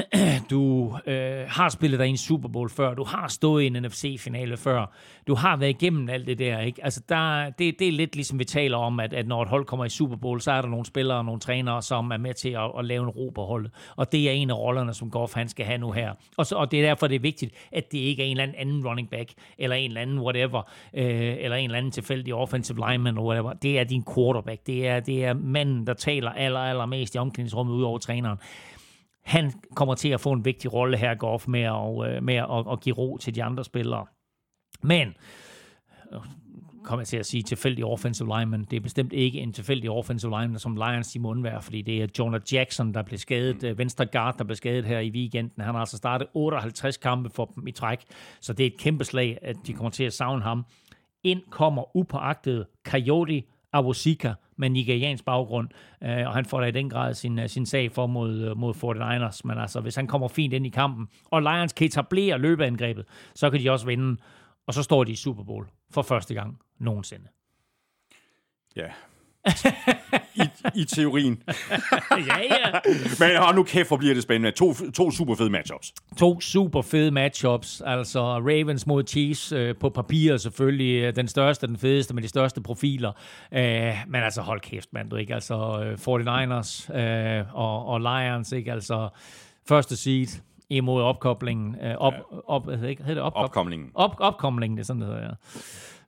[0.51, 3.73] du øh, har spillet dig i en Super Bowl før, du har stået i en
[3.73, 4.93] NFC-finale før,
[5.27, 6.85] du har været igennem alt det der, ikke?
[6.85, 9.65] Altså, der, det, det er lidt ligesom vi taler om, at, at når et hold
[9.65, 12.35] kommer i Super Bowl, så er der nogle spillere og nogle trænere, som er med
[12.35, 15.11] til at, at lave en ro på holdet, og det er en af rollerne, som
[15.11, 16.13] Goff han skal have nu her.
[16.37, 18.43] Og, så, og det er derfor, det er vigtigt, at det ikke er en eller
[18.43, 20.63] anden anden running back, eller en eller anden whatever,
[20.95, 23.53] øh, eller en eller anden tilfældig offensive lineman, eller whatever.
[23.53, 24.67] Det er din quarterback.
[24.67, 28.39] Det er, det er manden, der taler aller, aller mest i omklædningsrummet ud over træneren
[29.23, 32.73] han kommer til at få en vigtig rolle her, Goff, med at, øh, med at,
[32.73, 34.07] at give ro til de andre spillere.
[34.83, 35.15] Men,
[36.13, 36.21] øh,
[36.85, 38.65] kommer jeg til at sige, tilfældig offensive lineman.
[38.71, 42.03] Det er bestemt ikke en tilfældig offensive lineman, som Lions de må undvære, fordi det
[42.03, 43.79] er Jonah Jackson, der blev skadet, mm.
[43.79, 45.63] venstre guard, der blev skadet her i weekenden.
[45.65, 47.99] Han har altså startet 58 kampe for dem i træk,
[48.41, 50.65] så det er et kæmpe slag, at de kommer til at savne ham.
[51.25, 53.43] Ind kommer upåagtet Coyote
[53.73, 55.69] Awosika med nigeriansk baggrund,
[56.03, 58.57] øh, og han får da i den grad sin, øh, sin sag for mod, øh,
[58.57, 59.41] mod 49ers.
[59.45, 63.05] Men altså, hvis han kommer fint ind i kampen, og Lions kan etablere løbeangrebet,
[63.35, 64.21] så kan de også vinde,
[64.67, 67.29] og så står de i Super Bowl for første gang nogensinde.
[68.77, 68.89] Ja.
[70.35, 70.43] I,
[70.75, 71.43] I teorien.
[72.29, 72.81] ja, ja.
[73.19, 74.51] Men hold nu kæft, hvor bliver det spændende.
[74.51, 75.93] To, to super fede matchups.
[76.19, 81.67] To super fede matchups, altså Ravens mod Chiefs øh, på papir selvfølgelig, øh, den største,
[81.67, 83.13] den fedeste med de største profiler,
[83.53, 88.53] øh, men altså hold kæft, mand, du ikke, altså øh, 49ers øh, og, og Lions,
[88.53, 89.09] ikke, altså
[89.69, 90.41] første seed
[90.71, 92.15] imod opkoblingen, øh, op,
[92.47, 93.45] op, hvad hedder det, hedder det opkobling?
[93.45, 93.91] Opkomlingen.
[93.95, 95.31] Op, opkoblingen, det er sådan, det hedder, ja.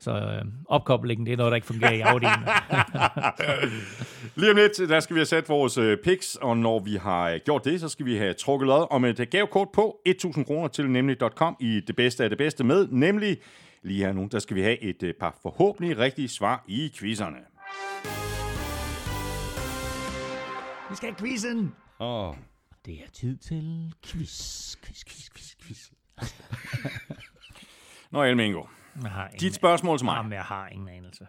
[0.00, 2.48] Så øh, opkoblingen, det er noget, der ikke fungerer i afdelingen.
[4.36, 7.30] Lige om lidt, der skal vi have sat vores øh, picks, og når vi har
[7.30, 10.68] øh, gjort det, så skal vi have trukket lod om et gavekort på 1000 kroner
[10.68, 13.38] til nemlig.com i det bedste af det bedste med, nemlig
[13.82, 17.38] lige her nu, der skal vi have et øh, par forhåbentlig rigtige svar i quizzerne.
[20.90, 21.74] Vi skal have quizzen!
[21.98, 22.34] Oh.
[22.86, 25.90] Det er tid til quiz, quiz, quiz, quiz, quiz.
[28.10, 28.62] Nå, Elmingo,
[29.02, 30.16] Jeg har ingen, dit spørgsmål til mig.
[30.16, 31.26] Jamen, jeg har ingen anelse.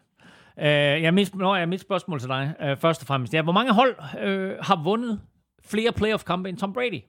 [0.58, 0.64] Uh,
[1.04, 3.34] jeg mit, nå, jeg mit spørgsmål til dig, uh, først og fremmest.
[3.34, 5.22] Ja, hvor mange hold uh, har vundet
[5.66, 7.02] flere playoff-kampe end Tom Brady?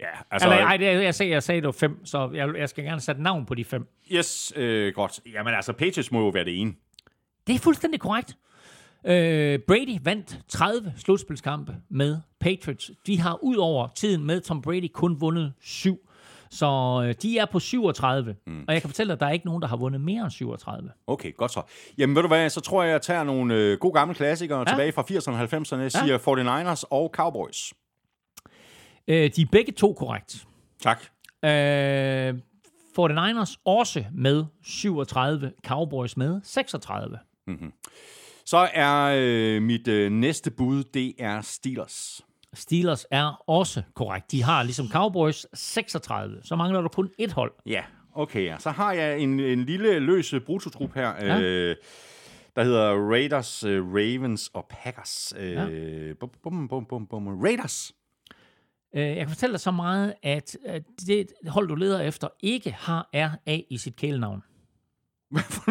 [0.00, 2.68] Ja, Altså, Eller, ej, det, jeg, sagde, jeg sagde, det var fem, så jeg, jeg
[2.68, 3.88] skal gerne sætte navn på de fem.
[4.12, 5.20] yes, øh, godt.
[5.32, 6.74] Jamen altså, Patriots må jo være det ene.
[7.46, 8.36] Det er fuldstændig korrekt.
[9.04, 9.10] Uh,
[9.66, 12.90] Brady vandt 30 slutspilskampe med Patriots.
[13.06, 16.05] De har ud over tiden med Tom Brady kun vundet syv.
[16.56, 16.66] Så
[17.04, 18.36] uh, de er på 37.
[18.46, 18.64] Mm.
[18.68, 20.30] Og jeg kan fortælle dig, at der er ikke nogen, der har vundet mere end
[20.30, 20.90] 37.
[21.06, 21.62] Okay, godt så.
[21.98, 24.64] Jamen ved du hvad, så tror jeg, jeg tager nogle øh, gode gamle klassikere ja.
[24.64, 25.82] tilbage fra 80'erne og 90'erne.
[25.82, 27.72] Jeg siger 49ers og Cowboys.
[29.08, 30.46] Uh, de er begge to korrekt.
[30.82, 31.00] Tak.
[31.44, 32.34] Øh,
[32.98, 37.18] 49ers også med 37, Cowboys med 36.
[38.46, 42.20] Så er øh, mit øh, næste bud, det er Steelers.
[42.56, 44.32] Steelers er også korrekt.
[44.32, 46.40] De har ligesom Cowboys 36.
[46.42, 47.52] Så mangler der kun et hold.
[47.66, 47.82] Ja,
[48.14, 48.44] okay.
[48.44, 48.56] Ja.
[48.58, 51.40] Så har jeg en, en lille løs øh, brutotrup her, Ja.
[51.40, 51.76] øh,
[52.56, 55.34] der hedder Raiders, øh, Ravens og Packers.
[55.38, 57.26] Øh, bum, bum, bum, bum, bum.
[57.42, 57.92] Raiders.
[58.94, 62.70] Øh, jeg kan fortælle dig så meget, at, at det hold, du leder efter, ikke
[62.70, 64.42] har RA i sit kælenavn.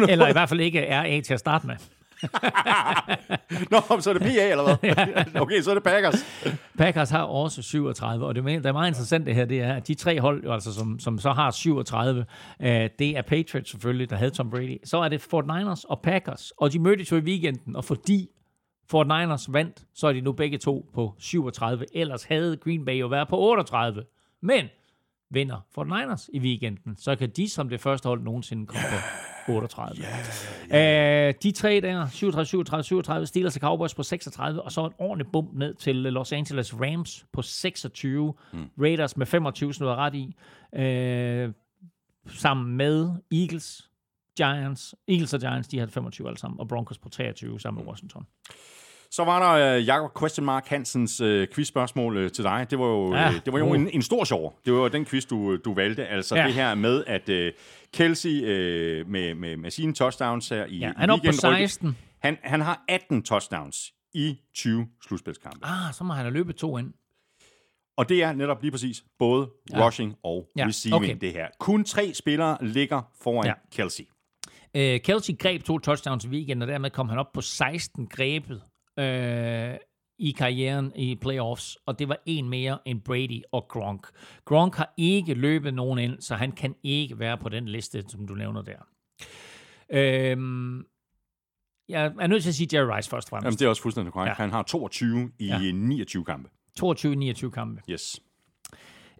[0.08, 1.76] Eller i hvert fald ikke RA til at starte med.
[3.70, 5.24] Nå, så er det PA, eller hvad?
[5.42, 6.26] okay, så er det Packers.
[6.78, 9.88] Packers har også 37, og det, der er meget interessant det her, det er, at
[9.88, 12.24] de tre hold, altså, som, som så har 37,
[12.62, 12.68] øh,
[12.98, 14.78] det er Patriots selvfølgelig, der havde Tom Brady.
[14.84, 18.30] Så er det Fort Niners og Packers, og de mødtes jo i weekenden, og fordi
[18.90, 21.86] Fort Niners vandt, så er de nu begge to på 37.
[21.96, 24.04] Ellers havde Green Bay jo været på 38.
[24.42, 24.66] Men
[25.30, 28.96] vinder Fort Niners i weekenden, så kan de som det første hold nogensinde komme på
[29.48, 30.02] 38.
[30.74, 34.92] Yeah, de tre der, 37, 37, 37, Steelers og Cowboys på 36, og så et
[34.98, 38.34] ordentligt bump ned til Los Angeles Rams på 26.
[38.52, 38.64] Mm.
[38.80, 40.36] Raiders med 25, som du har ret i.
[40.80, 41.52] Øh,
[42.28, 43.82] sammen med Eagles
[44.36, 47.90] Giants, Eagles og Giants, de havde 25 alle sammen, og Broncos på 23 sammen med
[47.90, 48.26] Washington.
[49.10, 52.66] Så var der uh, Jacob Question Mark Hansens uh, quizspørgsmål uh, til dig.
[52.70, 53.28] Det var jo, Ja.
[53.28, 53.74] uh, det var jo Uh.
[53.74, 54.58] en, en stor sjov.
[54.64, 56.06] Det var den quiz, du, du valgte.
[56.06, 56.44] Altså Ja.
[56.46, 57.36] det her med, at uh,
[57.96, 61.50] Kelsey uh, med, med, med sine touchdowns her i, Ja, han er oppe på weekenden
[61.50, 61.96] rykkede- 16.
[62.22, 65.58] Han, han har 18 touchdowns i 20 slutspilskampe.
[65.66, 66.92] Ah, så må han have løbet to ind.
[67.96, 69.86] Og det er netop lige præcis både Ja.
[69.86, 71.16] rushing og Ja, receiving, okay.
[71.20, 71.48] det her.
[71.60, 73.52] Kun tre spillere ligger foran ja.
[73.72, 74.04] Kelsey.
[74.76, 78.62] Øh, Kelsey greb to touchdowns i weekenden, og dermed kom han op på 16 grebet
[78.98, 79.74] øh,
[80.18, 84.06] i karrieren i playoffs, og det var en mere end Brady og Gronk.
[84.44, 88.26] Gronk har ikke løbet nogen ind, så han kan ikke være på den liste, som
[88.26, 88.78] du nævner der.
[89.90, 90.78] Øhm,
[91.88, 93.58] jeg er nødt til at sige Jerry Rice først og Jamen, fremmest.
[93.58, 94.28] det er også fuldstændig korrekt.
[94.28, 94.34] Ja.
[94.34, 95.58] Han har 22 i Ja.
[95.58, 95.72] ja.
[95.72, 96.48] 29 kampe.
[96.80, 97.82] 22-29 kampe.
[97.90, 98.20] Yes.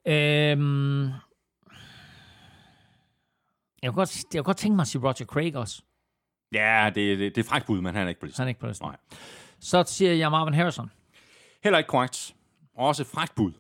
[0.07, 1.03] Øhm,
[3.83, 5.83] jeg, kunne godt, jeg kunne godt tænke mig at sige Roger Craig også.
[6.53, 8.41] Ja, det, det, det er frækt bud, men han er ikke på listen.
[8.43, 8.87] Han er ikke på listen.
[8.89, 8.97] Nej.
[9.61, 10.91] Så siger jeg Marvin Harrison.
[11.65, 12.35] Heller ikke korrekt.
[12.77, 13.53] Også frækt bud.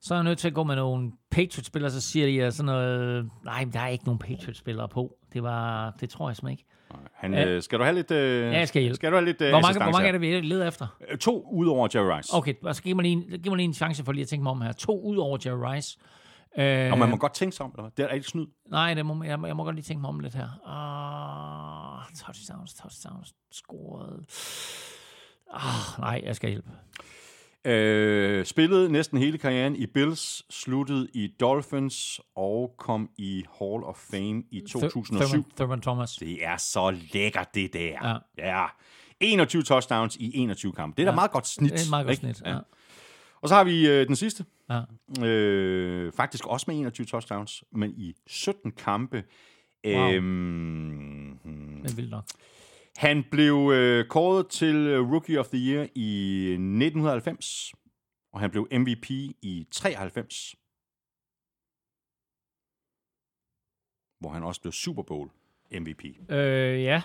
[0.00, 2.66] Så er jeg nødt til at gå med nogle Patriots-spillere, så siger de at sådan
[2.66, 5.16] noget, nej, der er ikke nogen Patriots-spillere på.
[5.32, 6.64] Det var, det tror jeg simpelthen ikke.
[7.14, 7.44] Han, Ja.
[7.48, 8.10] øh, skal du have lidt...
[8.10, 8.96] Øh, Ja, jeg skal hjælpe.
[8.96, 10.86] Skal du have lidt øh, Hvor mange, hvor mange er det, vi leder efter?
[11.10, 12.28] Øh, To ud over Jerry Rice.
[12.34, 14.42] Okay, så giv mig lige en, giv mig lige en chance for lige at tænke
[14.42, 14.72] mig om her.
[14.72, 15.98] To ud over Jerry Rice.
[16.58, 17.90] Øh, Og man må godt tænke sig om, eller?
[17.96, 18.46] Det er ikke snyd.
[18.70, 20.48] Nej, det må, jeg, jeg må godt lige tænke mig om lidt her.
[20.66, 24.24] Uh, touchdowns, touchdowns, scoret.
[25.52, 26.68] Ah, nej, jeg skal hjælpe.
[27.64, 33.96] Øh, spillede næsten hele karrieren i Bills, sluttede i Dolphins og kom i Hall of
[34.10, 35.26] Fame i 2007.
[35.28, 36.16] Thurman, Thurman Thomas.
[36.16, 38.18] Det er så lækkert, det der.
[38.38, 38.58] Ja.
[38.58, 38.66] ja.
[39.20, 40.96] 21 touchdowns i 21 kampe.
[40.96, 41.14] Det er da Ja.
[41.14, 41.72] meget godt snit.
[41.72, 42.34] Det er et meget godt ikke?
[42.34, 42.48] snit.
[42.48, 42.58] Ja.
[43.42, 44.44] Og så har vi øh, den sidste.
[44.70, 45.26] Ja.
[45.26, 49.24] Øh, faktisk også med 21 touchdowns, men i 17 kampe.
[49.86, 50.12] Wow.
[50.12, 51.38] Øhm,
[51.82, 52.24] Det er vildt nok
[52.96, 57.72] han blev øh, kåret til øh, Rookie of the Year i øh, 1990,
[58.32, 59.10] og han blev MVP
[59.42, 60.54] i 93,
[64.20, 65.30] hvor han også blev Super Bowl
[65.80, 66.04] MVP.
[66.30, 67.02] Øh, ja.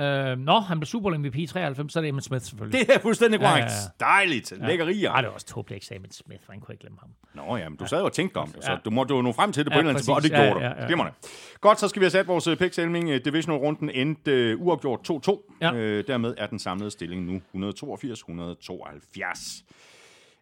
[0.00, 2.80] Øh, nå, han blev Super Bowl MVP i 93, så er det Emmitt Smith selvfølgelig.
[2.88, 3.70] Det er fuldstændig Ja, ja, korrekt.
[4.00, 4.04] ja.
[4.06, 4.52] Dejligt.
[4.66, 5.10] Lækkerier.
[5.12, 7.10] Ej, det var også tåbeligt, at Emmitt Smith, for han kunne ikke glemme ham.
[7.34, 8.78] Nå ja, men du sad jo og tænkte om det, så Ja.
[8.84, 10.30] du måtte jo nå frem til det på Ja, et eller andet tidspunkt, og det.
[10.30, 10.80] Ja, gjorde ja, du.
[10.80, 10.86] ja.
[10.86, 11.12] Glimrende.
[11.60, 13.08] Godt, så skal vi have sat vores uh, pick-selming.
[13.08, 15.56] Uh, Divisional-runden endte uh, uafgjort 2-2.
[15.60, 15.72] Ja.
[15.72, 19.64] Uh, dermed er den samlede stilling nu 182-172.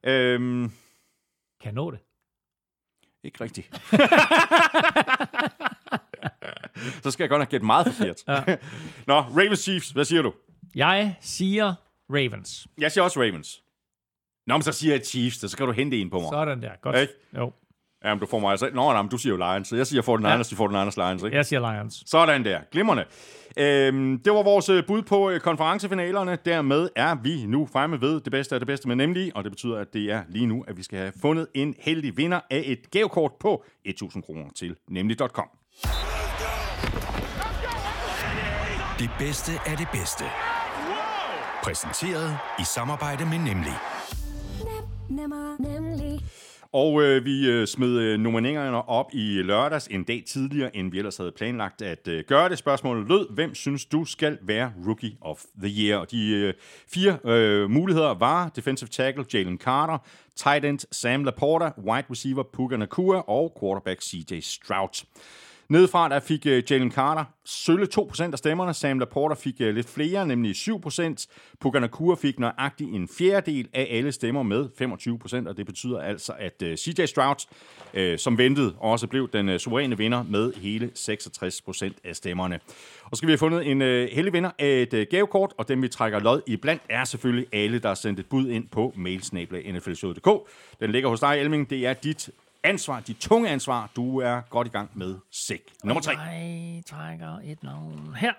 [0.05, 0.73] Øhm,
[1.61, 1.99] Kan nå det?
[3.25, 3.81] ikke rigtigt.
[7.05, 8.17] så skal jeg godt nok gætte meget forkert.
[8.29, 8.57] Ja.
[9.13, 10.33] Nå, Ravens Chiefs, hvad siger du?
[10.75, 11.75] Jeg siger
[12.11, 12.67] Ravens.
[12.79, 13.63] Jeg siger også Ravens.
[14.47, 16.29] Nå, men så siger jeg Chiefs, så skal du hente en på mig.
[16.33, 16.71] Sådan der.
[16.83, 16.97] Godt.
[16.99, 17.13] Ikke?
[17.37, 17.53] Jo.
[18.05, 18.71] Jamen, du får mig altså...
[18.75, 20.37] Nå, nej, men du siger jo Lions, så jeg siger 49ers, ja.
[20.37, 21.37] de 49ers Lions, ikke?
[21.37, 22.03] Jeg siger Lions.
[22.07, 22.61] Sådan der.
[22.73, 23.05] Glimrende.
[23.57, 26.39] Øhm, det var vores øh, bud på øh, konferencefinalerne.
[26.45, 29.53] Dermed er vi nu fremme ved det bedste af det bedste med nemlig, og det
[29.53, 32.63] betyder, at det er lige nu, at vi skal have fundet en heldig vinder af
[32.65, 35.49] et gavekort på 1000 kroner til nemlig.com.
[38.99, 40.25] Det bedste af det bedste.
[41.63, 43.77] Præsenteret i samarbejde med Nemlig.
[45.11, 46.21] Nemmer, nemlig.
[46.73, 50.99] Og øh, vi øh, smed øh, nomineringerne op i lørdags, en dag tidligere, end vi
[50.99, 52.59] ellers havde planlagt at øh, gøre det.
[52.59, 55.99] Spørgsmålet lød, hvem synes du skal være Rookie of the Year?
[55.99, 56.55] Og de øh,
[56.89, 59.99] fire øh, muligheder var defensive tackle Jalen Carter,
[60.37, 65.05] tight end Sam Laporta, wide receiver Puka Nakua og quarterback CJ Stroud.
[65.69, 68.75] Nedefra der fik øh, Jalen Carter sølle 2% af stemmerne.
[68.75, 71.27] Sam Laporta fik øh, lidt flere, nemlig 7%.
[71.61, 74.69] Puganakura fik nøjagtigt en fjerdedel af alle stemmer med
[75.45, 77.37] 25%, og det betyder altså, at øh, CJ Stroud,
[78.19, 82.61] som ventede, også blev den suveræne vinder med hele 66% af stemmerne.
[83.05, 83.81] Og så skal vi have fundet en
[84.13, 87.79] heldig vinder af et gavekort, og dem vi trækker lod i blandt er selvfølgelig alle,
[87.79, 90.51] der har sendt et bud ind på mailsnabla.nflshow.dk.
[90.81, 91.71] Den ligger hos dig, Elming.
[91.71, 92.31] Det er dit
[92.69, 93.91] ansvar, dit tunge ansvar.
[93.97, 95.63] Du er godt i gang med sæk.
[95.85, 96.19] Nummer tre.
[96.19, 98.33] Jeg trækker et navn her.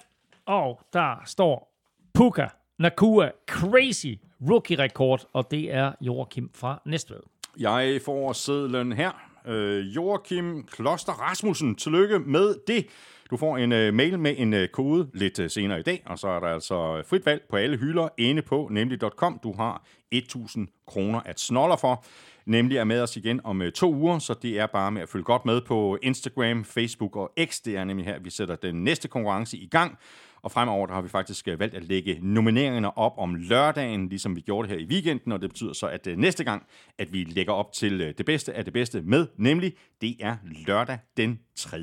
[0.45, 1.75] Og der står
[2.13, 2.47] Puka
[2.79, 4.13] Nakua Crazy
[4.49, 7.19] rookie-rekord, og det er Joachim fra Næstved.
[7.59, 9.28] Jeg får sædlen her.
[9.47, 12.87] Øh, Joachim Kloster Rasmussen, tillykke med det.
[13.31, 16.19] Du får en øh, mail med en øh, kode lidt øh, senere i dag, og
[16.19, 19.39] så er der altså frit valg på alle hylder inde på nemlig.com.
[19.43, 22.05] Du har 1000 kroner at snoller for.
[22.45, 25.09] Nemlig er med os igen om øh, to uger, så det er bare med at
[25.09, 27.61] følge godt med på Instagram, Facebook og X.
[27.61, 29.97] Det er nemlig her, vi sætter den næste konkurrence i gang.
[30.41, 34.35] Og fremover der har vi faktisk øh, valgt at lægge nomineringerne op om lørdagen, ligesom
[34.35, 36.63] vi gjorde det her i weekenden, og det betyder så, at øh, næste gang,
[36.97, 40.35] at vi lægger op til øh, det bedste af det bedste med, nemlig det er
[40.67, 41.77] lørdag den 3.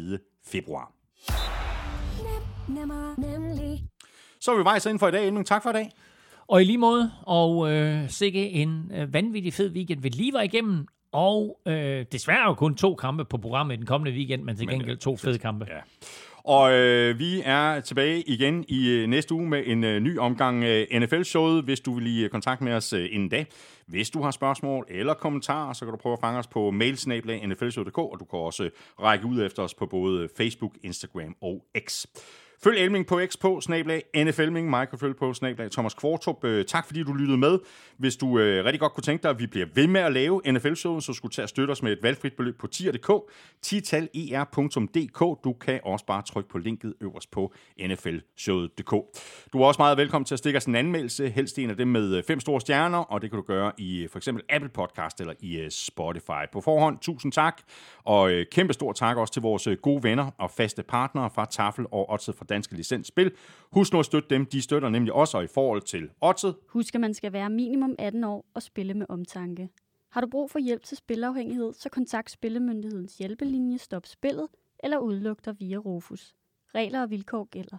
[0.46, 0.92] februar.
[2.68, 3.84] nemmer, nemlig.
[4.40, 5.46] Så er vi vejs ind for i dag, Elming.
[5.46, 5.90] Tak for i dag.
[6.48, 10.42] Og i lige måde, og øh, sikke en øh, vanvittig fed weekend, vi lige var
[10.42, 10.86] igennem.
[11.12, 14.68] Og øh, desværre jo kun to kampe på programmet i den kommende weekend, men til
[14.68, 15.66] gengæld to fede kampe.
[15.68, 15.80] Ja.
[16.46, 20.64] Og øh, vi er tilbage igen i øh, næste uge med en øh, ny omgang
[20.64, 23.44] øh, NFL-showet, hvis du vil lige øh, kontakte med os øh, inden da.
[23.86, 27.98] Hvis du har spørgsmål eller kommentarer, så kan du prøve at fange os på mailsnablag.nflshow.dk,
[27.98, 28.70] og du kan også øh,
[29.02, 32.06] række ud efter os på både Facebook, Instagram og X.
[32.62, 36.44] Følg Elming på X på, snablag NFLming, mig kan følge på, snablag Thomas Kvartrup.
[36.44, 37.58] Øh, tak fordi du lyttede med.
[37.98, 40.40] Hvis du øh, rigtig godt kunne tænke dig, at vi bliver ved med at lave
[40.52, 43.10] NFL-showet, så skulle du tage at støtte os med et valgfrit beløb på tier.dk,
[43.62, 45.44] titaler.dk.
[45.44, 47.52] Du kan også bare trykke på linket øverst på
[47.88, 48.90] nflshowet.dk.
[49.52, 51.88] Du er også meget velkommen til at stikke os en anmeldelse, helst en af dem
[51.88, 54.70] med øh, fem store stjerner, og det kan du gøre i øh, for eksempel Apple
[54.70, 56.44] Podcast eller i øh, Spotify.
[56.52, 57.62] På forhånd, tusind tak,
[58.04, 61.86] og øh, kæmpe stor tak også til vores gode venner og faste partnere fra Tafel
[61.92, 63.32] og Odset fra Danske Licensspil.
[63.72, 66.56] Husk nu at støtte dem, de støtter nemlig også, i forhold til oddset.
[66.68, 69.68] Husk, at man skal være minimum 18 år og spille med omtanke.
[70.10, 74.48] Har du brug for hjælp til spilafhængighed, så kontakt Spillemyndighedens hjælpelinje Stop Spillet
[74.78, 76.35] eller udluk dig via Rufus.
[76.76, 77.76] Regler og vilkår gælder.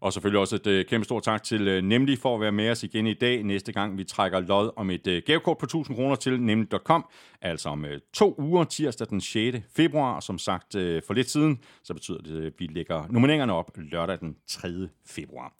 [0.00, 2.70] Og selvfølgelig også et øh, kæmpe stort tak til øh, Nemlig for at være med
[2.70, 3.42] os igen i dag.
[3.42, 7.04] Næste gang vi trækker lod om et øh, gavekort på 1000 kroner til nemlig.com.
[7.42, 9.58] Altså om to uger, tirsdag den 6.
[9.76, 10.20] februar.
[10.20, 10.72] Som sagt
[11.06, 14.88] for lidt siden, så betyder det, at vi lægger nomineringerne op lørdag den 3.
[15.06, 15.52] februar.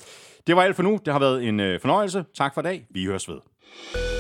[0.47, 1.01] Det var alt for nu.
[1.05, 2.25] Det har været en fornøjelse.
[2.35, 2.87] Tak for i dag.
[2.91, 4.20] Vi høres ved.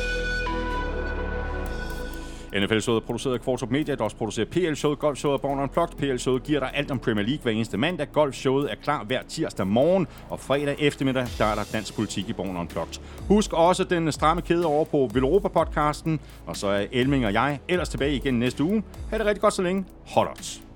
[2.55, 5.97] NFL-showet er produceret af Kvartrup Media, der også producerer PL-showet, Golf-showet og Born Unplugged.
[5.99, 8.07] PL-showet giver dig alt om Premier League hver eneste mandag.
[8.13, 12.33] Golf-showet er klar hver tirsdag morgen, og fredag eftermiddag, der er der dansk politik i
[12.33, 13.01] Born Unplugged.
[13.29, 17.89] Husk også den stramme kæde over på Villeuropa-podcasten, og så er Elming og jeg ellers
[17.89, 18.83] tilbage igen næste uge.
[19.11, 19.85] Ha' det rigtig godt så længe.
[20.07, 20.70] Hold odds.